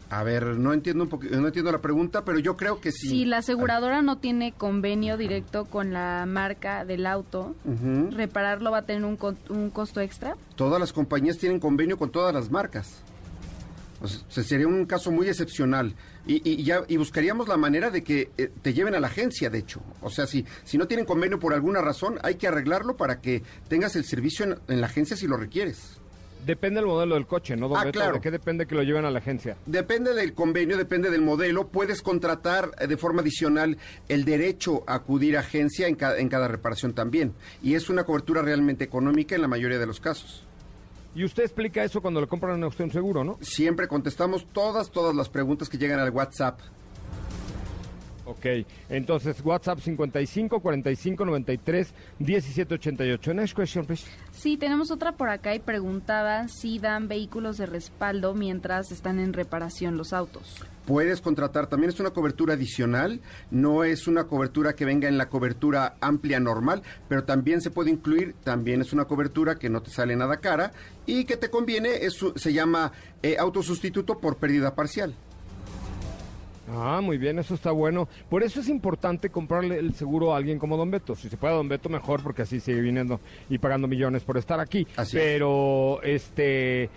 A 0.10 0.24
ver, 0.24 0.57
no 0.57 0.72
entiendo 0.72 1.03
un 1.03 1.41
no 1.41 1.47
entiendo 1.47 1.72
la 1.72 1.82
pregunta, 1.82 2.24
pero 2.24 2.39
yo 2.39 2.55
creo 2.55 2.80
que 2.80 2.93
sí. 2.93 3.10
Si 3.10 3.26
la 3.26 3.39
aseguradora 3.39 4.01
no 4.01 4.20
tiene 4.20 4.53
convenio 4.53 5.18
directo 5.18 5.66
con 5.66 5.91
la 5.91 6.26
marca 6.26 6.86
del 6.86 7.05
auto, 7.05 7.55
repararlo 8.12 8.72
va 8.72 8.80
a 8.80 8.86
tener 8.86 9.03
un, 9.03 9.20
un 9.49 9.70
costo 9.70 9.99
extra. 9.99 10.36
Todas 10.55 10.80
las 10.80 10.93
compañías 10.93 11.38
tienen 11.38 11.60
convenio 11.60 11.97
con 11.97 12.10
todas 12.10 12.34
las 12.34 12.49
marcas 12.49 13.03
sería 14.30 14.68
un 14.68 14.86
caso 14.86 15.12
muy 15.12 15.28
excepcional 15.28 15.93
y, 16.26 16.64
ya 16.64 16.84
y 16.88 16.97
buscaríamos 16.97 17.47
la 17.47 17.58
manera 17.58 17.89
de 17.89 18.04
que 18.04 18.30
eh, 18.38 18.50
te 18.62 18.74
lleven 18.74 18.95
a 18.95 19.00
la 19.00 19.08
agencia, 19.08 19.50
de 19.50 19.60
hecho. 19.60 19.82
O 20.02 20.10
sea, 20.10 20.28
si, 20.28 20.45
si 20.64 20.78
no 20.78 20.88
tienen 20.88 21.06
convenio 21.06 21.39
por 21.39 21.54
alguna 21.54 21.82
razón, 21.82 22.20
hay 22.22 22.36
que 22.36 22.47
arreglarlo 22.47 22.97
para 22.97 23.20
que 23.20 23.43
tengas 23.68 23.95
el 23.95 24.06
servicio 24.06 24.58
en, 24.68 24.82
la 24.82 24.88
agencia 24.88 25.18
si 25.18 25.28
lo 25.28 25.38
requieres. 25.38 26.00
Depende 26.45 26.80
del 26.80 26.88
modelo 26.88 27.16
del 27.16 27.28
coche, 27.28 27.58
¿no? 27.58 27.76
Ah, 27.76 27.91
claro. 27.91 28.14
¿De 28.16 28.22
qué 28.22 28.32
depende 28.32 28.66
que 28.66 28.74
lo 28.74 28.84
lleven 28.84 29.04
a 29.04 29.12
la 29.12 29.20
agencia? 29.20 29.58
Depende 29.66 30.14
del 30.14 30.34
convenio, 30.34 30.78
depende 30.78 31.10
del 31.10 31.22
modelo. 31.22 31.68
Puedes 31.68 32.02
contratar 32.02 32.72
eh, 32.80 32.88
de 32.88 32.95
forma 32.95 33.22
adicional 33.22 33.78
el 34.08 34.24
derecho 34.24 34.84
a 34.88 34.95
acudir 34.95 35.36
a 35.36 35.41
agencia 35.41 35.88
en 35.88 35.97
en 36.00 36.30
cada 36.30 36.47
reparación 36.47 36.93
también. 36.93 37.34
Y 37.62 37.76
es 37.76 37.89
una 37.89 38.06
cobertura 38.06 38.41
realmente 38.41 38.86
económica 38.86 39.36
en 39.36 39.41
la 39.41 39.47
mayoría 39.47 39.80
de 39.80 39.86
los 39.86 40.00
casos. 40.00 40.45
Y 41.16 41.24
usted 41.24 41.43
explica 41.43 41.84
eso 41.84 42.01
cuando 42.01 42.22
le 42.22 42.28
compran 42.28 42.64
a 42.64 42.68
usted 42.68 42.84
un 42.84 42.91
seguro, 42.91 43.24
¿no? 43.24 43.38
Siempre 43.41 43.88
contestamos 43.88 44.45
todas, 44.53 44.91
todas 44.91 45.16
las 45.16 45.30
preguntas 45.30 45.68
que 45.68 45.78
llegan 45.78 45.99
al 45.99 46.12
WhatsApp. 46.12 46.60
Ok, 48.30 48.45
entonces 48.89 49.43
WhatsApp 49.43 49.80
55 49.80 50.59
45 50.59 51.25
93 51.25 51.93
17 52.19 52.75
88. 52.75 53.34
Next 53.34 53.55
question, 53.55 53.86
please. 53.86 54.05
Sí, 54.32 54.55
tenemos 54.55 54.91
otra 54.91 55.13
por 55.13 55.30
acá 55.30 55.55
y 55.55 55.59
preguntaba 55.59 56.47
si 56.47 56.77
dan 56.77 57.07
vehículos 57.07 57.57
de 57.57 57.65
respaldo 57.65 58.36
mientras 58.36 58.91
están 58.91 59.19
en 59.19 59.34
reparación 59.34 59.97
los 59.97 60.13
autos. 60.13 60.63
Puedes 60.86 61.21
contratar, 61.21 61.67
también 61.67 61.89
es 61.89 61.99
una 61.99 62.11
cobertura 62.11 62.53
adicional, 62.53 63.19
no 63.49 63.84
es 63.84 64.07
una 64.07 64.25
cobertura 64.25 64.73
que 64.73 64.86
venga 64.86 65.07
en 65.07 65.17
la 65.17 65.30
cobertura 65.30 65.95
amplia 65.99 66.39
normal, 66.39 66.84
pero 67.07 67.23
también 67.23 67.61
se 67.61 67.71
puede 67.71 67.89
incluir, 67.89 68.36
también 68.43 68.82
es 68.82 68.93
una 68.93 69.05
cobertura 69.05 69.55
que 69.55 69.69
no 69.69 69.82
te 69.82 69.89
sale 69.89 70.15
nada 70.15 70.38
cara 70.38 70.71
y 71.07 71.25
que 71.25 71.38
te 71.38 71.49
conviene, 71.49 72.05
es, 72.05 72.23
se 72.36 72.53
llama 72.53 72.91
eh, 73.23 73.38
autosustituto 73.39 74.19
por 74.19 74.38
pérdida 74.38 74.75
parcial. 74.75 75.15
Ah, 76.72 77.01
muy 77.01 77.17
bien, 77.17 77.39
eso 77.39 77.55
está 77.55 77.72
bueno. 77.72 78.07
Por 78.30 78.43
eso 78.43 78.59
es 78.59 78.70
importante 78.70 79.30
comprarle 79.30 79.80
el 79.80 79.93
seguro 79.93 80.34
a 80.34 80.38
alguien 80.38 80.59
como 80.59 80.78
Don 80.78 80.91
Beto. 80.91 81.15
Si 81.15 81.30
se 81.30 81.38
puede 81.38 81.53
a 81.53 81.57
Don 81.57 81.67
Beto, 81.67 81.89
mejor, 81.89 82.22
porque 82.22 82.43
así 82.43 82.59
sigue 82.59 82.82
viniendo 82.82 83.20
y 83.49 83.57
pagando 83.57 83.88
millones 83.88 84.24
por 84.24 84.38
estar 84.38 84.59
aquí. 84.59 84.86
Así 84.95 85.17
Pero, 85.17 86.01
este, 86.03 86.89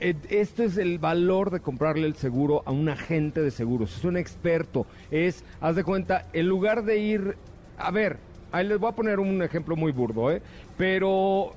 eh, 0.00 0.14
este 0.28 0.64
es 0.64 0.76
el 0.76 0.98
valor 0.98 1.50
de 1.50 1.60
comprarle 1.60 2.06
el 2.06 2.16
seguro 2.16 2.62
a 2.66 2.70
un 2.70 2.88
agente 2.88 3.40
de 3.40 3.50
seguros. 3.50 3.96
Es 3.96 4.04
un 4.04 4.16
experto. 4.16 4.86
Es, 5.10 5.44
haz 5.60 5.76
de 5.76 5.84
cuenta, 5.84 6.26
en 6.32 6.46
lugar 6.46 6.84
de 6.84 6.98
ir, 6.98 7.36
a 7.78 7.90
ver, 7.90 8.18
ahí 8.52 8.66
les 8.66 8.78
voy 8.78 8.90
a 8.90 8.94
poner 8.94 9.20
un 9.20 9.42
ejemplo 9.42 9.76
muy 9.76 9.92
burdo, 9.92 10.30
¿eh? 10.30 10.42
Pero 10.76 11.54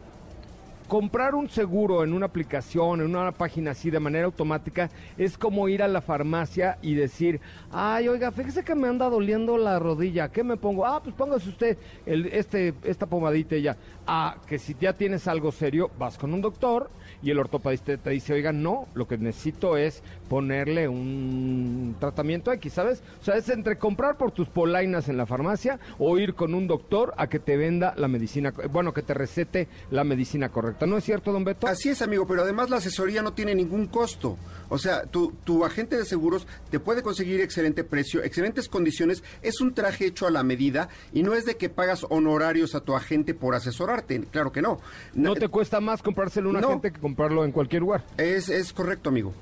comprar 0.91 1.35
un 1.35 1.47
seguro 1.47 2.03
en 2.03 2.11
una 2.11 2.25
aplicación, 2.25 2.99
en 2.99 3.15
una 3.15 3.31
página 3.31 3.71
así 3.71 3.89
de 3.89 4.01
manera 4.01 4.25
automática, 4.25 4.89
es 5.17 5.37
como 5.37 5.69
ir 5.69 5.81
a 5.81 5.87
la 5.87 6.01
farmacia 6.01 6.79
y 6.81 6.95
decir, 6.95 7.39
ay, 7.71 8.09
oiga, 8.09 8.29
fíjese 8.33 8.65
que 8.65 8.75
me 8.75 8.89
anda 8.89 9.07
doliendo 9.07 9.57
la 9.57 9.79
rodilla, 9.79 10.33
¿qué 10.33 10.43
me 10.43 10.57
pongo? 10.57 10.85
Ah, 10.85 11.01
pues 11.01 11.15
póngase 11.15 11.47
usted 11.47 11.77
el, 12.05 12.25
este, 12.25 12.73
esta 12.83 13.05
pomadita 13.05 13.55
ya. 13.55 13.77
Ah, 14.05 14.35
que 14.45 14.59
si 14.59 14.75
ya 14.81 14.91
tienes 14.91 15.29
algo 15.29 15.53
serio, 15.53 15.89
vas 15.97 16.17
con 16.17 16.33
un 16.33 16.41
doctor 16.41 16.89
y 17.21 17.31
el 17.31 17.39
ortopedista 17.39 17.97
te 17.97 18.09
dice, 18.09 18.33
oiga, 18.33 18.51
no, 18.51 18.87
lo 18.93 19.07
que 19.07 19.17
necesito 19.17 19.77
es 19.77 20.01
ponerle 20.29 20.87
un 20.87 21.95
tratamiento 21.99 22.51
X, 22.53 22.73
¿sabes? 22.73 23.03
O 23.21 23.23
sea, 23.23 23.35
es 23.35 23.49
entre 23.49 23.77
comprar 23.77 24.17
por 24.17 24.31
tus 24.31 24.47
polainas 24.47 25.09
en 25.09 25.17
la 25.17 25.25
farmacia 25.25 25.79
o 25.99 26.17
ir 26.17 26.33
con 26.33 26.53
un 26.53 26.67
doctor 26.67 27.13
a 27.17 27.27
que 27.27 27.39
te 27.39 27.57
venda 27.57 27.93
la 27.97 28.07
medicina, 28.07 28.53
bueno, 28.71 28.93
que 28.93 29.01
te 29.01 29.13
recete 29.13 29.67
la 29.89 30.03
medicina 30.03 30.49
correcta. 30.49 30.85
¿No 30.85 30.97
es 30.97 31.03
cierto, 31.03 31.31
don 31.31 31.43
Beto? 31.43 31.67
Así 31.67 31.89
es, 31.89 32.01
amigo, 32.01 32.25
pero 32.27 32.43
además 32.43 32.69
la 32.69 32.77
asesoría 32.77 33.21
no 33.21 33.33
tiene 33.33 33.55
ningún 33.55 33.87
costo. 33.87 34.37
O 34.69 34.77
sea, 34.77 35.03
tu, 35.03 35.33
tu 35.43 35.65
agente 35.65 35.97
de 35.97 36.05
seguros 36.05 36.47
te 36.69 36.79
puede 36.79 37.03
conseguir 37.03 37.41
excelente 37.41 37.83
precio, 37.83 38.23
excelentes 38.23 38.69
condiciones, 38.69 39.23
es 39.41 39.59
un 39.59 39.73
traje 39.73 40.05
hecho 40.05 40.27
a 40.27 40.31
la 40.31 40.43
medida 40.43 40.87
y 41.13 41.23
no 41.23 41.33
es 41.33 41.45
de 41.45 41.57
que 41.57 41.69
pagas 41.69 42.05
honorarios 42.09 42.73
a 42.73 42.81
tu 42.81 42.95
agente 42.95 43.33
por 43.33 43.53
asesorarte, 43.53 44.21
claro 44.31 44.51
que 44.51 44.61
no. 44.61 44.79
No 45.13 45.35
te 45.35 45.49
cuesta 45.49 45.81
más 45.81 46.01
comprárselo 46.01 46.49
a 46.49 46.51
un 46.51 46.57
agente 46.57 46.91
que 46.91 46.99
comprarlo 47.11 47.43
en 47.43 47.51
cualquier 47.51 47.81
lugar. 47.81 48.03
Es, 48.17 48.47
es 48.47 48.71
correcto, 48.71 49.09
amigo. 49.09 49.33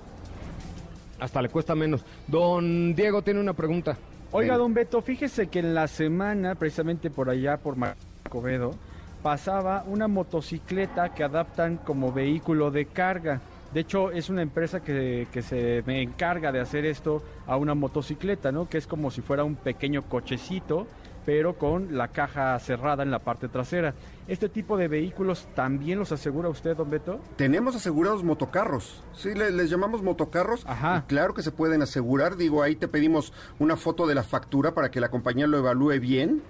Hasta 1.19 1.39
le 1.39 1.49
cuesta 1.49 1.75
menos. 1.75 2.03
Don 2.27 2.95
Diego 2.95 3.21
tiene 3.21 3.39
una 3.39 3.53
pregunta. 3.53 3.95
Oiga, 4.31 4.57
don 4.57 4.73
Beto, 4.73 5.01
fíjese 5.01 5.47
que 5.47 5.59
en 5.59 5.75
la 5.75 5.87
semana, 5.87 6.55
precisamente 6.55 7.11
por 7.11 7.29
allá, 7.29 7.57
por 7.57 7.75
Marcovedo, 7.75 8.73
pasaba 9.21 9.83
una 9.85 10.07
motocicleta 10.07 11.13
que 11.13 11.23
adaptan 11.23 11.77
como 11.77 12.11
vehículo 12.11 12.71
de 12.71 12.85
carga. 12.85 13.39
De 13.71 13.81
hecho, 13.81 14.11
es 14.11 14.29
una 14.29 14.41
empresa 14.41 14.79
que, 14.79 15.27
que, 15.31 15.43
se 15.43 15.83
me 15.85 16.01
encarga 16.01 16.51
de 16.51 16.59
hacer 16.59 16.85
esto 16.85 17.21
a 17.45 17.55
una 17.55 17.75
motocicleta, 17.75 18.51
¿no? 18.51 18.67
Que 18.67 18.79
es 18.79 18.87
como 18.87 19.11
si 19.11 19.21
fuera 19.21 19.43
un 19.43 19.55
pequeño 19.55 20.03
cochecito 20.03 20.87
pero 21.29 21.53
con 21.59 21.95
la 21.95 22.07
caja 22.07 22.57
cerrada 22.57 23.03
en 23.03 23.11
la 23.11 23.19
parte 23.19 23.49
trasera. 23.49 23.93
¿Este 24.27 24.49
tipo 24.49 24.77
de 24.77 24.87
vehículos 24.87 25.47
también 25.53 25.99
los 25.99 26.11
asegura 26.11 26.49
usted, 26.49 26.75
don 26.75 26.89
Beto? 26.89 27.19
Tenemos 27.35 27.75
asegurados 27.75 28.23
motocarros. 28.23 29.03
Sí, 29.13 29.35
les, 29.35 29.69
llamamos 29.69 30.01
motocarros. 30.01 30.65
Ajá. 30.65 31.05
claro 31.07 31.35
que 31.35 31.43
se 31.43 31.51
pueden 31.51 31.83
asegurar. 31.83 32.35
Digo, 32.35 32.63
ahí 32.63 32.75
te 32.75 32.87
pedimos 32.87 33.31
una 33.59 33.77
foto 33.77 34.07
de 34.07 34.15
la 34.15 34.23
factura 34.23 34.73
para 34.73 34.89
que 34.89 34.99
la 34.99 35.09
compañía 35.09 35.45
lo 35.45 35.59
evalúe 35.59 35.99
bien 35.99 36.41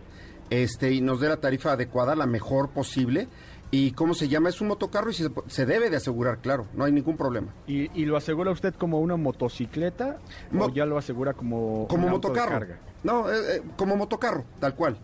este, 0.50 0.94
y 0.94 1.02
nos 1.02 1.20
dé 1.20 1.28
la 1.28 1.42
tarifa 1.42 1.74
adecuada, 1.74 2.16
la 2.16 2.26
mejor 2.26 2.70
posible. 2.70 3.28
¿Y 3.72 3.92
cómo 3.92 4.16
se 4.16 4.28
llama? 4.28 4.50
Es 4.50 4.62
un 4.62 4.68
motocarro 4.70 5.12
y 5.12 5.14
se, 5.14 5.66
debe 5.66 5.92
de 5.92 5.98
asegurar, 5.98 6.40
claro, 6.40 6.66
no 6.74 6.86
hay 6.86 6.92
ningún 6.92 7.18
problema. 7.18 7.54
¿Y, 7.68 8.06
lo 8.06 8.18
asegura 8.18 8.50
usted 8.52 8.74
como 8.74 9.00
una 9.00 9.16
motocicleta 9.16 10.18
o 10.58 10.70
ya 10.70 10.86
lo 10.86 10.98
asegura 10.98 11.34
como 11.34 11.88
Como 11.88 12.08
motocarro. 12.08 12.66
No, 13.04 13.32
eh, 13.32 13.58
eh, 13.58 13.62
como 13.78 13.96
motocarro, 13.96 14.44
tal 14.60 14.74
cual. 14.76 14.98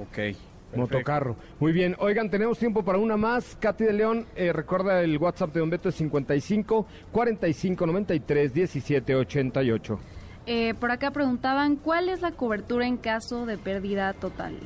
Ok. 0.00 0.36
Motocarro. 0.74 1.36
Muy 1.60 1.70
bien. 1.70 1.94
Oigan, 2.00 2.28
tenemos 2.28 2.58
tiempo 2.58 2.84
para 2.84 2.98
una 2.98 3.16
más. 3.16 3.56
Katy 3.60 3.84
de 3.84 3.92
León, 3.92 4.26
eh, 4.34 4.52
recuerda 4.52 5.00
el 5.02 5.16
WhatsApp 5.18 5.54
de 5.54 5.60
Don 5.60 5.70
Beto 5.70 5.90
es 5.90 5.94
55 5.94 6.86
45 7.12 7.86
93 7.86 8.52
17 8.52 9.14
88. 9.14 10.00
por 10.80 10.90
acá 10.90 11.12
preguntaban, 11.12 11.76
¿cuál 11.76 12.08
es 12.08 12.22
la 12.22 12.32
cobertura 12.32 12.88
en 12.88 12.96
caso 12.96 13.46
de 13.46 13.56
pérdida 13.56 14.12
total? 14.14 14.58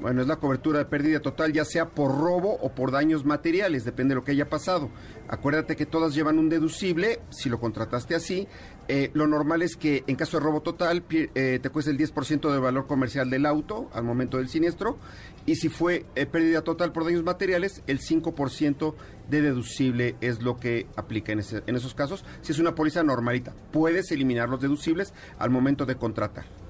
Bueno, 0.00 0.22
es 0.22 0.28
la 0.28 0.36
cobertura 0.36 0.78
de 0.78 0.84
pérdida 0.84 1.18
total, 1.18 1.52
ya 1.52 1.64
sea 1.64 1.88
por 1.88 2.16
robo 2.16 2.54
o 2.60 2.70
por 2.72 2.92
daños 2.92 3.24
materiales, 3.24 3.84
depende 3.84 4.12
de 4.12 4.20
lo 4.20 4.24
que 4.24 4.30
haya 4.30 4.48
pasado. 4.48 4.90
Acuérdate 5.26 5.74
que 5.74 5.86
todas 5.86 6.14
llevan 6.14 6.38
un 6.38 6.48
deducible, 6.48 7.18
si 7.30 7.48
lo 7.48 7.58
contrataste 7.58 8.14
así. 8.14 8.46
Eh, 8.86 9.10
lo 9.14 9.26
normal 9.26 9.60
es 9.62 9.76
que 9.76 10.04
en 10.06 10.14
caso 10.14 10.38
de 10.38 10.44
robo 10.44 10.62
total 10.62 11.04
eh, 11.10 11.58
te 11.60 11.70
cueste 11.70 11.90
el 11.90 11.98
10% 11.98 12.48
del 12.50 12.60
valor 12.60 12.86
comercial 12.86 13.28
del 13.28 13.44
auto 13.44 13.90
al 13.92 14.04
momento 14.04 14.36
del 14.36 14.48
siniestro. 14.48 14.98
Y 15.46 15.56
si 15.56 15.68
fue 15.68 16.06
eh, 16.14 16.26
pérdida 16.26 16.62
total 16.62 16.92
por 16.92 17.04
daños 17.04 17.24
materiales, 17.24 17.82
el 17.88 17.98
5% 17.98 18.94
de 19.28 19.42
deducible 19.42 20.14
es 20.20 20.42
lo 20.42 20.58
que 20.58 20.86
aplica 20.94 21.32
en, 21.32 21.42
en 21.66 21.74
esos 21.74 21.94
casos. 21.94 22.24
Si 22.42 22.52
es 22.52 22.60
una 22.60 22.76
póliza 22.76 23.02
normalita, 23.02 23.52
puedes 23.72 24.12
eliminar 24.12 24.48
los 24.48 24.60
deducibles 24.60 25.12
al 25.40 25.50
momento 25.50 25.86
de 25.86 25.96
contratar 25.96 26.67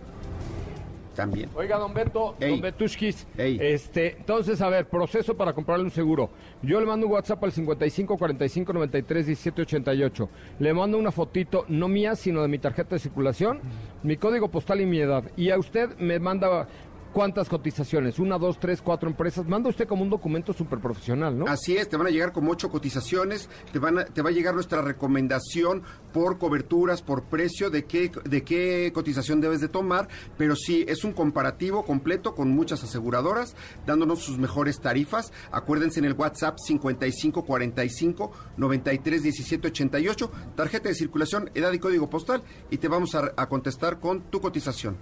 también. 1.18 1.50
Oiga, 1.56 1.78
don 1.78 1.92
Beto, 1.92 2.36
don 2.38 2.60
Betushkis, 2.60 3.26
este, 3.36 4.18
entonces, 4.18 4.60
a 4.60 4.68
ver, 4.68 4.86
proceso 4.86 5.36
para 5.36 5.52
comprarle 5.52 5.84
un 5.84 5.90
seguro. 5.90 6.30
Yo 6.62 6.78
le 6.78 6.86
mando 6.86 7.06
un 7.06 7.12
WhatsApp 7.12 7.42
al 7.42 7.50
55 7.50 8.16
45 8.16 8.72
93 8.72 9.26
17 9.26 9.62
88. 9.62 10.28
Le 10.60 10.72
mando 10.72 10.96
una 10.96 11.10
fotito, 11.10 11.64
no 11.66 11.88
mía, 11.88 12.14
sino 12.14 12.40
de 12.40 12.46
mi 12.46 12.60
tarjeta 12.60 12.94
de 12.94 13.00
circulación, 13.00 13.58
mi 14.04 14.16
código 14.16 14.48
postal 14.48 14.80
y 14.80 14.86
mi 14.86 15.00
edad. 15.00 15.24
Y 15.36 15.50
a 15.50 15.58
usted 15.58 15.98
me 15.98 16.20
manda 16.20 16.68
¿Cuántas 17.12 17.48
cotizaciones? 17.48 18.18
Una, 18.18 18.38
dos, 18.38 18.60
tres, 18.60 18.82
cuatro 18.82 19.08
empresas. 19.08 19.46
Manda 19.46 19.70
usted 19.70 19.88
como 19.88 20.02
un 20.02 20.10
documento 20.10 20.52
súper 20.52 20.78
profesional, 20.78 21.38
¿no? 21.38 21.46
Así 21.46 21.76
es, 21.76 21.88
te 21.88 21.96
van 21.96 22.06
a 22.06 22.10
llegar 22.10 22.32
como 22.32 22.52
ocho 22.52 22.70
cotizaciones, 22.70 23.48
te, 23.72 23.78
van 23.78 23.98
a, 23.98 24.04
te 24.04 24.20
va 24.20 24.28
a 24.28 24.32
llegar 24.32 24.54
nuestra 24.54 24.82
recomendación 24.82 25.82
por 26.12 26.38
coberturas, 26.38 27.00
por 27.02 27.24
precio, 27.24 27.70
de 27.70 27.86
qué, 27.86 28.12
de 28.24 28.42
qué 28.42 28.92
cotización 28.94 29.40
debes 29.40 29.60
de 29.60 29.68
tomar, 29.68 30.08
pero 30.36 30.54
sí, 30.54 30.84
es 30.86 31.02
un 31.02 31.12
comparativo 31.12 31.84
completo 31.84 32.34
con 32.34 32.50
muchas 32.50 32.84
aseguradoras, 32.84 33.56
dándonos 33.86 34.20
sus 34.20 34.38
mejores 34.38 34.80
tarifas. 34.80 35.32
Acuérdense 35.50 36.00
en 36.00 36.04
el 36.04 36.12
WhatsApp 36.12 36.58
5545 36.58 38.32
93 38.58 39.22
17 39.22 39.68
88, 39.68 40.30
tarjeta 40.54 40.88
de 40.90 40.94
circulación, 40.94 41.50
edad 41.54 41.72
y 41.72 41.78
código 41.78 42.10
postal, 42.10 42.42
y 42.70 42.76
te 42.76 42.88
vamos 42.88 43.14
a, 43.14 43.32
a 43.36 43.48
contestar 43.48 43.98
con 43.98 44.22
tu 44.30 44.40
cotización. 44.40 44.96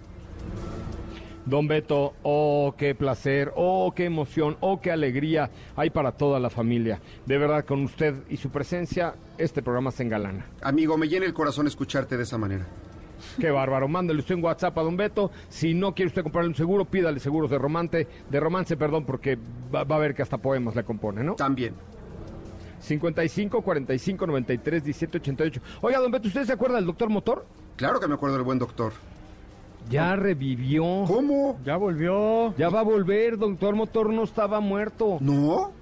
Don 1.47 1.69
Beto, 1.69 2.15
oh, 2.25 2.75
qué 2.77 2.97
placer, 2.97 3.53
oh, 3.55 3.93
qué 3.95 4.05
emoción, 4.05 4.57
oh, 4.61 4.81
qué 4.81 4.91
alegría 4.91 5.49
hay 5.77 5.91
para 5.91 6.11
toda 6.11 6.41
la 6.41 6.51
familia. 6.51 7.01
De 7.25 7.39
verdad, 7.39 7.65
con 7.65 7.85
usted 7.85 8.15
y 8.29 8.37
su 8.37 8.51
presencia, 8.51 9.15
este 9.39 9.63
programa 9.63 9.93
se 9.93 10.03
engalana. 10.03 10.47
Amigo, 10.61 10.99
me 10.99 11.09
llena 11.09 11.25
el 11.25 11.33
corazón 11.33 11.69
escucharte 11.69 12.17
de 12.17 12.25
esa 12.25 12.37
manera. 12.37 12.67
Qué 13.41 13.51
bárbaro. 13.53 13.87
Mándale 13.87 14.19
usted 14.19 14.35
un 14.35 14.45
WhatsApp 14.45 14.77
a 14.77 14.83
Don 14.83 14.97
Beto. 14.97 15.31
Si 15.49 15.73
no 15.73 15.95
quiere 15.95 16.09
usted 16.09 16.25
comprarle 16.25 16.49
un 16.49 16.57
seguro, 16.57 16.85
pídale 16.85 17.21
seguros 17.21 17.49
de 17.49 17.59
romance, 17.59 18.09
de 18.29 18.41
romance, 18.41 18.77
perdón, 18.77 19.05
porque 19.05 19.39
va, 19.73 19.85
va 19.85 19.97
a 19.97 20.01
ver 20.01 20.15
que 20.15 20.23
hasta 20.23 20.39
poemas 20.39 20.75
le 20.75 20.83
compone, 20.83 21.23
¿no? 21.23 21.37
También. 21.37 21.75
55 22.81 23.63
45 23.63 24.27
93 24.27 24.85
17 24.85 25.19
88. 25.19 25.61
Oiga, 25.81 26.01
Don 26.01 26.11
Beto, 26.11 26.27
¿usted 26.27 26.45
se 26.45 26.53
acuerda 26.53 26.77
del 26.77 26.87
doctor 26.87 27.09
Motor? 27.09 27.47
Claro 27.77 28.01
que 28.01 28.09
me 28.09 28.15
acuerdo 28.15 28.35
del 28.37 28.45
buen 28.45 28.59
doctor. 28.59 28.93
Ya 29.89 30.17
revivió. 30.17 31.05
¿Cómo? 31.07 31.59
Ya 31.65 31.77
volvió. 31.77 32.55
Ya 32.57 32.69
va 32.69 32.81
a 32.81 32.85
volver, 32.85 33.39
doctor 33.39 33.75
Motor 33.75 34.13
no 34.13 34.25
estaba 34.25 34.61
muerto. 34.61 35.19
¿No? 35.21 35.73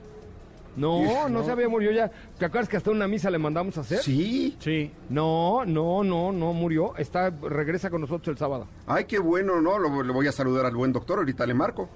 No, 0.77 1.29
no 1.29 1.45
se 1.45 1.53
había 1.53 1.69
murido 1.69 1.93
ya. 1.93 2.11
¿Te 2.39 2.47
acuerdas 2.47 2.69
que 2.69 2.77
hasta 2.77 2.91
una 2.91 3.07
misa 3.07 3.31
le 3.31 3.39
mandamos 3.39 3.79
a 3.79 3.83
hacer? 3.83 3.99
Sí. 3.99 4.57
Sí. 4.59 4.91
No, 5.09 5.65
no, 5.65 6.03
no, 6.03 6.33
no 6.33 6.53
murió. 6.53 6.97
Está, 6.97 7.31
regresa 7.31 7.91
con 7.91 8.01
nosotros 8.01 8.29
el 8.29 8.39
sábado. 8.39 8.67
Ay, 8.87 9.05
qué 9.05 9.19
bueno, 9.21 9.61
¿no? 9.61 9.79
Lo, 9.79 10.03
le 10.03 10.13
voy 10.13 10.27
a 10.27 10.33
saludar 10.33 10.67
al 10.67 10.75
buen 10.75 10.93
doctor, 10.93 11.19
ahorita 11.19 11.47
le 11.47 11.55
marco. 11.55 11.89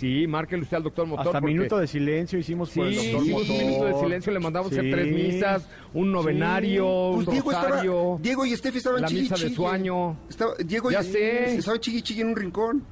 Sí, 0.00 0.26
márquele 0.26 0.62
usted 0.62 0.78
al 0.78 0.82
doctor 0.82 1.06
Motor. 1.06 1.26
Hasta 1.26 1.40
porque- 1.40 1.54
minuto 1.54 1.78
de 1.78 1.86
silencio 1.86 2.38
hicimos 2.38 2.70
por 2.70 2.86
el 2.86 2.94
Sí, 2.94 3.10
doctor 3.12 3.22
hicimos 3.22 3.48
un 3.50 3.58
minuto 3.58 3.84
de 3.84 3.94
silencio, 4.00 4.32
le 4.32 4.40
mandamos 4.40 4.70
a 4.70 4.74
hacer 4.74 4.84
Sí. 4.86 4.90
tres 4.90 5.14
misas, 5.14 5.68
un 5.92 6.10
novenario, 6.10 7.10
Pues 7.16 7.26
un 7.28 7.32
Diego, 7.34 7.50
estaba, 7.50 7.68
rosario. 7.68 8.18
Diego 8.22 8.46
y 8.46 8.56
Steffi 8.56 8.78
estaban 8.78 9.02
la 9.02 9.08
chigui, 9.08 9.20
misa 9.22 9.34
de 9.34 9.40
chigui. 9.42 9.54
su 9.54 9.68
año. 9.68 10.16
Estaba- 10.30 10.54
Diego 10.64 10.90
Ya 10.90 11.00
y 11.02 11.04
sé. 11.04 11.54
estaba 11.56 11.78
chigui 11.78 12.00
chigui 12.02 12.22
en 12.22 12.28
un 12.28 12.36
rincón. 12.36 12.82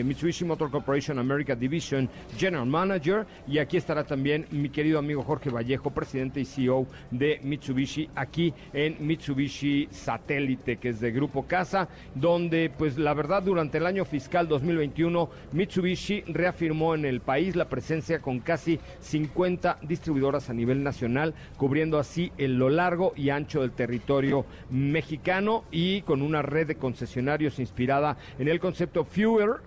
Mitsubishi 0.06 0.46
Motor 0.46 0.72
Corporation 0.72 1.20
America 1.20 1.56
Division 1.56 2.10
General 2.38 2.66
Manager, 2.66 3.26
y 3.48 3.58
aquí 3.58 3.78
estará 3.78 4.04
también 4.06 4.46
mi 4.52 4.70
querido 4.70 5.00
amigo 5.00 5.24
Jorge 5.24 5.50
Vallejo, 5.50 5.90
presidente 5.92 6.40
y 6.40 6.46
CEO 6.46 6.88
de 7.12 7.40
Mitsubishi, 7.44 8.10
aquí 8.16 8.54
en 8.72 8.96
Mitsubishi 9.06 9.88
Satélite, 9.92 10.78
que 10.78 10.90
es 10.90 11.00
de 11.00 11.12
Grupo 11.12 11.44
Casa, 11.44 11.65
donde 12.14 12.72
pues 12.76 12.98
la 12.98 13.14
verdad 13.14 13.44
durante 13.44 13.78
el 13.78 13.86
año 13.86 14.06
fiscal 14.06 14.48
2021 14.48 15.30
Mitsubishi 15.52 16.22
reafirmó 16.28 16.96
en 16.96 17.06
el 17.06 17.22
país 17.22 17.56
la 17.56 17.70
presencia 17.70 18.20
con 18.20 18.40
casi 18.40 18.80
50 19.00 19.80
distribuidoras 19.82 20.50
a 20.50 20.54
nivel 20.54 20.84
nacional, 20.84 21.34
cubriendo 21.58 22.00
así 22.00 22.32
en 22.38 22.60
lo 22.60 22.70
largo 22.70 23.14
y 23.16 23.30
ancho 23.30 23.62
del 23.62 23.72
territorio 23.72 24.46
mexicano 24.70 25.64
y 25.72 26.02
con 26.02 26.22
una 26.22 26.42
red 26.42 26.68
de 26.68 26.76
concesionarios 26.76 27.60
inspirada 27.60 28.18
en 28.38 28.48
el 28.48 28.60
concepto 28.60 29.04
Fewer, 29.06 29.62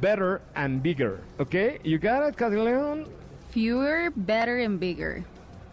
Better 0.00 0.40
and 0.54 0.82
Bigger. 0.82 1.20
¿Ok? 1.38 1.54
You 1.84 1.98
got 1.98 2.28
it, 2.28 2.40
León? 2.40 3.06
Fewer, 3.50 4.10
better 4.14 4.64
and 4.64 4.80
bigger. 4.80 5.24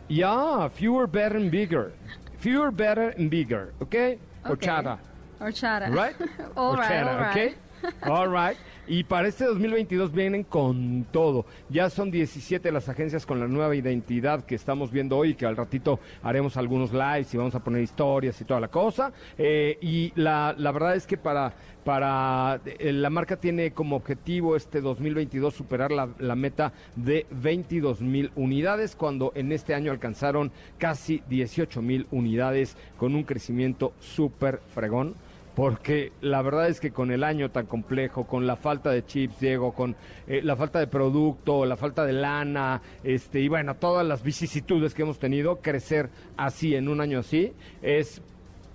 Yeah, 0.09 0.67
fewer, 0.69 1.07
better 1.07 1.37
and 1.37 1.51
bigger. 1.51 1.93
Fewer, 2.39 2.71
better 2.71 3.13
and 3.17 3.29
bigger. 3.29 3.73
¿Ok? 3.79 3.87
Okay. 3.87 4.19
Horchata. 4.43 4.99
Horchata. 5.39 5.89
Right? 5.89 6.15
all 6.55 6.75
right, 6.75 7.03
all 7.03 7.17
right. 7.17 7.53
¿ok? 7.53 7.69
All 8.03 8.27
right. 8.27 8.57
Y 8.87 9.03
para 9.03 9.27
este 9.27 9.45
2022 9.45 10.11
vienen 10.11 10.43
con 10.43 11.05
todo. 11.11 11.45
Ya 11.69 11.91
son 11.91 12.09
17 12.09 12.71
las 12.71 12.89
agencias 12.89 13.23
con 13.23 13.39
la 13.39 13.47
nueva 13.47 13.75
identidad 13.75 14.43
que 14.43 14.55
estamos 14.55 14.91
viendo 14.91 15.15
hoy, 15.15 15.35
que 15.35 15.45
al 15.45 15.55
ratito 15.55 15.99
haremos 16.23 16.57
algunos 16.57 16.91
lives 16.91 17.31
y 17.33 17.37
vamos 17.37 17.53
a 17.53 17.63
poner 17.63 17.83
historias 17.83 18.41
y 18.41 18.45
toda 18.45 18.59
la 18.59 18.69
cosa. 18.69 19.11
Eh, 19.37 19.77
y 19.79 20.11
la, 20.15 20.55
la 20.57 20.71
verdad 20.71 20.95
es 20.95 21.05
que 21.05 21.17
para, 21.17 21.53
para 21.83 22.59
eh, 22.65 22.91
la 22.91 23.11
marca 23.11 23.35
tiene 23.35 23.73
como 23.73 23.95
objetivo 23.95 24.55
este 24.55 24.81
2022 24.81 25.53
superar 25.53 25.91
la, 25.91 26.09
la 26.17 26.35
meta 26.35 26.73
de 26.95 27.27
22 27.29 28.01
mil 28.01 28.31
unidades, 28.35 28.95
cuando 28.95 29.31
en 29.35 29.51
este 29.51 29.75
año 29.75 29.91
alcanzaron 29.91 30.51
casi 30.79 31.21
18 31.29 31.79
mil 31.83 32.07
unidades 32.09 32.75
con 32.97 33.13
un 33.13 33.21
crecimiento 33.21 33.93
súper 33.99 34.61
fregón 34.73 35.15
porque 35.55 36.11
la 36.21 36.41
verdad 36.41 36.67
es 36.67 36.79
que 36.79 36.91
con 36.91 37.11
el 37.11 37.23
año 37.23 37.51
tan 37.51 37.65
complejo, 37.65 38.25
con 38.25 38.47
la 38.47 38.55
falta 38.55 38.91
de 38.91 39.05
chips, 39.05 39.39
Diego, 39.39 39.73
con 39.73 39.95
eh, 40.27 40.41
la 40.43 40.55
falta 40.55 40.79
de 40.79 40.87
producto, 40.87 41.65
la 41.65 41.75
falta 41.75 42.05
de 42.05 42.13
lana, 42.13 42.81
este, 43.03 43.41
y 43.41 43.47
bueno, 43.47 43.75
todas 43.75 44.05
las 44.05 44.23
vicisitudes 44.23 44.93
que 44.93 45.01
hemos 45.01 45.19
tenido, 45.19 45.57
crecer 45.57 46.09
así 46.37 46.75
en 46.75 46.87
un 46.87 47.01
año 47.01 47.19
así 47.19 47.53
es 47.81 48.21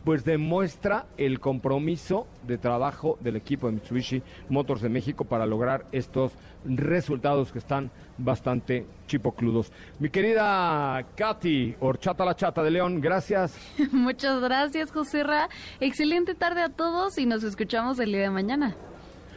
pues 0.05 0.25
demuestra 0.25 1.07
el 1.17 1.41
compromiso 1.41 2.27
de 2.47 2.59
trabajo 2.59 3.19
del 3.21 3.37
equipo 3.37 3.67
de 3.67 3.75
Mitsubishi 3.75 4.23
Motors 4.49 4.83
de 4.83 4.89
México 4.89 5.25
para 5.25 5.47
lograr 5.47 5.87
estos 5.93 6.33
resultados 6.65 7.53
que 7.53 7.59
están 7.59 7.91
bastante 8.19 8.87
chipocludos. 9.07 9.73
Mi 9.99 10.11
querida 10.11 11.05
Katy, 11.17 11.77
Horchata 11.81 12.25
la 12.25 12.37
Chata 12.37 12.63
de 12.63 12.71
León, 12.71 13.01
gracias. 13.01 13.57
Muchas 13.93 14.41
gracias, 14.41 14.93
José 14.93 15.23
Ra. 15.23 15.49
Excelente 15.81 16.35
tarde 16.35 16.63
a 16.63 16.69
todos 16.69 17.19
y 17.19 17.27
nos 17.27 17.43
escuchamos 17.43 17.99
el 17.99 18.13
día 18.13 18.23
de 18.23 18.31
mañana. 18.31 18.77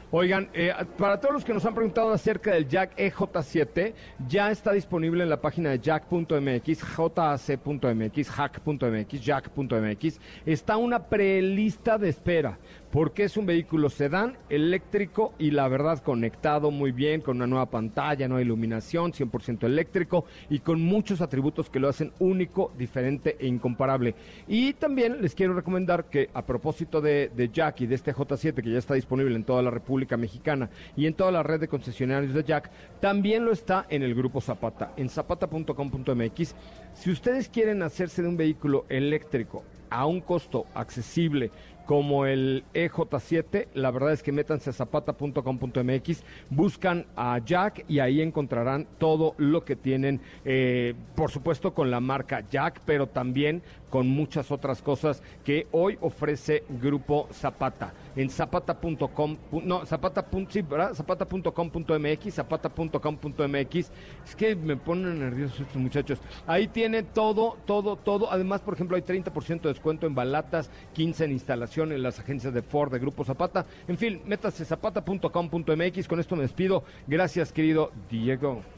Oigan, 0.09 0.49
eh, 0.53 0.73
para 0.97 1.19
todos 1.19 1.33
los 1.33 1.43
que 1.43 1.53
nos 1.53 1.65
han 1.65 1.75
preguntado 1.75 2.13
acerca 2.13 2.53
del 2.53 2.65
Jack 2.65 2.95
EJ7, 2.97 3.93
ya 4.29 4.51
está 4.51 4.71
disponible 4.71 5.21
en 5.21 5.29
la 5.29 5.41
página 5.41 5.71
de 5.71 5.79
jack.mx, 5.79 6.81
jac.mx, 6.81 8.29
hack.mx, 8.29 9.21
jack.mx. 9.21 10.19
Está 10.45 10.77
una 10.77 11.03
prelista 11.09 11.97
de 11.97 12.07
espera 12.07 12.57
porque 12.91 13.23
es 13.23 13.37
un 13.37 13.45
vehículo 13.45 13.89
sedán, 13.89 14.37
eléctrico 14.49 15.33
y 15.37 15.51
la 15.51 15.67
verdad 15.67 15.99
conectado 15.99 16.71
muy 16.71 16.91
bien, 16.91 17.21
con 17.21 17.37
una 17.37 17.47
nueva 17.47 17.67
pantalla, 17.67 18.27
nueva 18.27 18.41
iluminación, 18.41 19.11
100% 19.11 19.65
eléctrico 19.65 20.25
y 20.49 20.59
con 20.59 20.81
muchos 20.81 21.21
atributos 21.21 21.69
que 21.69 21.79
lo 21.79 21.89
hacen 21.89 22.13
único, 22.19 22.71
diferente 22.77 23.35
e 23.39 23.47
incomparable. 23.47 24.15
Y 24.47 24.73
también 24.73 25.21
les 25.21 25.35
quiero 25.35 25.53
recomendar 25.53 26.05
que 26.05 26.29
a 26.33 26.45
propósito 26.45 27.01
de, 27.01 27.29
de 27.35 27.49
Jack 27.49 27.81
y 27.81 27.87
de 27.87 27.95
este 27.95 28.13
J7 28.13 28.63
que 28.63 28.71
ya 28.71 28.79
está 28.79 28.93
disponible 28.93 29.35
en 29.35 29.43
toda 29.43 29.61
la 29.61 29.71
República 29.71 30.17
Mexicana 30.17 30.69
y 30.95 31.05
en 31.05 31.13
toda 31.13 31.31
la 31.31 31.43
red 31.43 31.59
de 31.59 31.67
concesionarios 31.67 32.33
de 32.33 32.43
Jack, 32.43 32.71
también 32.99 33.45
lo 33.45 33.51
está 33.51 33.85
en 33.89 34.03
el 34.03 34.15
grupo 34.15 34.41
Zapata, 34.41 34.93
en 34.97 35.09
zapata.com.mx. 35.09 36.55
Si 36.93 37.11
ustedes 37.11 37.49
quieren 37.49 37.83
hacerse 37.83 38.21
de 38.21 38.29
un 38.29 38.37
vehículo 38.37 38.85
eléctrico 38.89 39.63
a 39.89 40.05
un 40.05 40.21
costo 40.21 40.65
accesible, 40.73 41.51
como 41.87 42.25
el 42.25 42.65
EJ7. 42.75 43.69
La 43.73 43.89
verdad 43.89 44.11
es 44.11 44.21
que 44.21 44.31
métanse 44.31 44.69
a 44.69 44.73
zapata.com.mx, 44.73 46.23
buscan 46.49 47.07
a 47.15 47.39
Jack 47.43 47.85
y 47.87 47.99
ahí 47.99 48.21
encontrarán 48.21 48.85
todo 48.99 49.33
lo 49.37 49.63
que 49.65 49.75
tienen, 49.75 50.21
eh, 50.45 50.93
por 51.15 51.31
supuesto 51.31 51.73
con 51.73 51.89
la 51.89 52.01
marca 52.01 52.43
Jack, 52.51 52.81
pero 52.85 53.07
también 53.07 53.63
con 53.89 54.07
muchas 54.07 54.51
otras 54.51 54.81
cosas 54.81 55.21
que 55.43 55.67
hoy 55.71 55.97
ofrece 56.01 56.63
Grupo 56.69 57.27
Zapata. 57.31 57.93
En 58.15 58.29
zapata.com, 58.29 59.37
no, 59.63 59.85
zapata.com.mx, 59.85 60.53
sí, 60.53 60.63
zapata.com.mx, 60.93 62.33
zapata.com.mx. 62.33 63.91
Es 64.25 64.35
que 64.35 64.55
me 64.55 64.75
ponen 64.75 65.19
nerviosos 65.19 65.61
estos 65.61 65.77
muchachos. 65.77 66.19
Ahí 66.45 66.67
tiene 66.67 67.03
todo, 67.03 67.57
todo, 67.65 67.95
todo. 67.95 68.31
Además, 68.31 68.61
por 68.61 68.73
ejemplo, 68.73 68.95
hay 68.95 69.03
30% 69.03 69.61
de 69.61 69.69
descuento 69.69 70.07
en 70.07 70.15
balatas, 70.15 70.69
15 70.93 71.25
en 71.25 71.31
instalación 71.31 71.91
en 71.91 72.03
las 72.03 72.19
agencias 72.19 72.53
de 72.53 72.61
Ford 72.61 72.91
de 72.91 72.99
Grupo 72.99 73.23
Zapata. 73.23 73.65
En 73.87 73.97
fin, 73.97 74.21
métase 74.25 74.65
zapata.com.mx. 74.65 76.07
Con 76.07 76.19
esto 76.19 76.35
me 76.35 76.43
despido. 76.43 76.83
Gracias, 77.07 77.51
querido 77.51 77.91
Diego. 78.09 78.76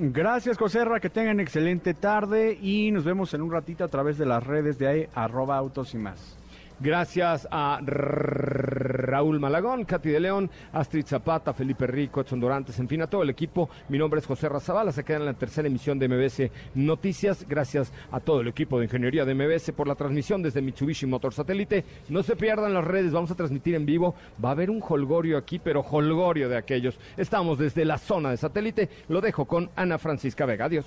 Gracias, 0.00 0.56
Joserra, 0.56 1.00
que 1.00 1.10
tengan 1.10 1.40
excelente 1.40 1.92
tarde 1.92 2.56
y 2.62 2.92
nos 2.92 3.02
vemos 3.02 3.34
en 3.34 3.42
un 3.42 3.50
ratito 3.50 3.82
a 3.82 3.88
través 3.88 4.16
de 4.16 4.26
las 4.26 4.46
redes 4.46 4.78
de 4.78 4.86
ahí, 4.86 5.08
arroba 5.12 5.56
autos 5.56 5.92
y 5.92 5.98
más. 5.98 6.37
Gracias 6.80 7.48
a 7.50 7.80
Raúl 7.82 9.40
Malagón, 9.40 9.84
Katy 9.84 10.10
de 10.10 10.20
León, 10.20 10.48
Astrid 10.72 11.04
Zapata, 11.04 11.52
Felipe 11.52 11.88
Rico, 11.88 12.20
Edson 12.20 12.38
Dorantes, 12.38 12.78
en 12.78 12.86
fin, 12.86 13.02
a 13.02 13.08
todo 13.08 13.24
el 13.24 13.30
equipo. 13.30 13.68
Mi 13.88 13.98
nombre 13.98 14.20
es 14.20 14.26
José 14.26 14.48
Razabala, 14.48 14.92
se 14.92 15.02
queda 15.02 15.16
en 15.16 15.26
la 15.26 15.34
tercera 15.34 15.66
emisión 15.66 15.98
de 15.98 16.08
MBS 16.08 16.52
Noticias. 16.76 17.44
Gracias 17.48 17.92
a 18.12 18.20
todo 18.20 18.42
el 18.42 18.48
equipo 18.48 18.78
de 18.78 18.84
ingeniería 18.84 19.24
de 19.24 19.34
MBS 19.34 19.72
por 19.72 19.88
la 19.88 19.96
transmisión 19.96 20.40
desde 20.40 20.62
Mitsubishi 20.62 21.04
Motor 21.06 21.34
Satélite. 21.34 21.84
No 22.10 22.22
se 22.22 22.36
pierdan 22.36 22.74
las 22.74 22.84
redes, 22.84 23.12
vamos 23.12 23.32
a 23.32 23.34
transmitir 23.34 23.74
en 23.74 23.84
vivo. 23.84 24.14
Va 24.42 24.50
a 24.50 24.52
haber 24.52 24.70
un 24.70 24.80
holgorio 24.88 25.36
aquí, 25.36 25.58
pero 25.58 25.80
holgorio 25.80 26.48
de 26.48 26.58
aquellos. 26.58 26.96
Estamos 27.16 27.58
desde 27.58 27.84
la 27.84 27.98
zona 27.98 28.30
de 28.30 28.36
satélite. 28.36 28.88
Lo 29.08 29.20
dejo 29.20 29.46
con 29.46 29.68
Ana 29.74 29.98
Francisca 29.98 30.46
Vega. 30.46 30.66
Adiós. 30.66 30.86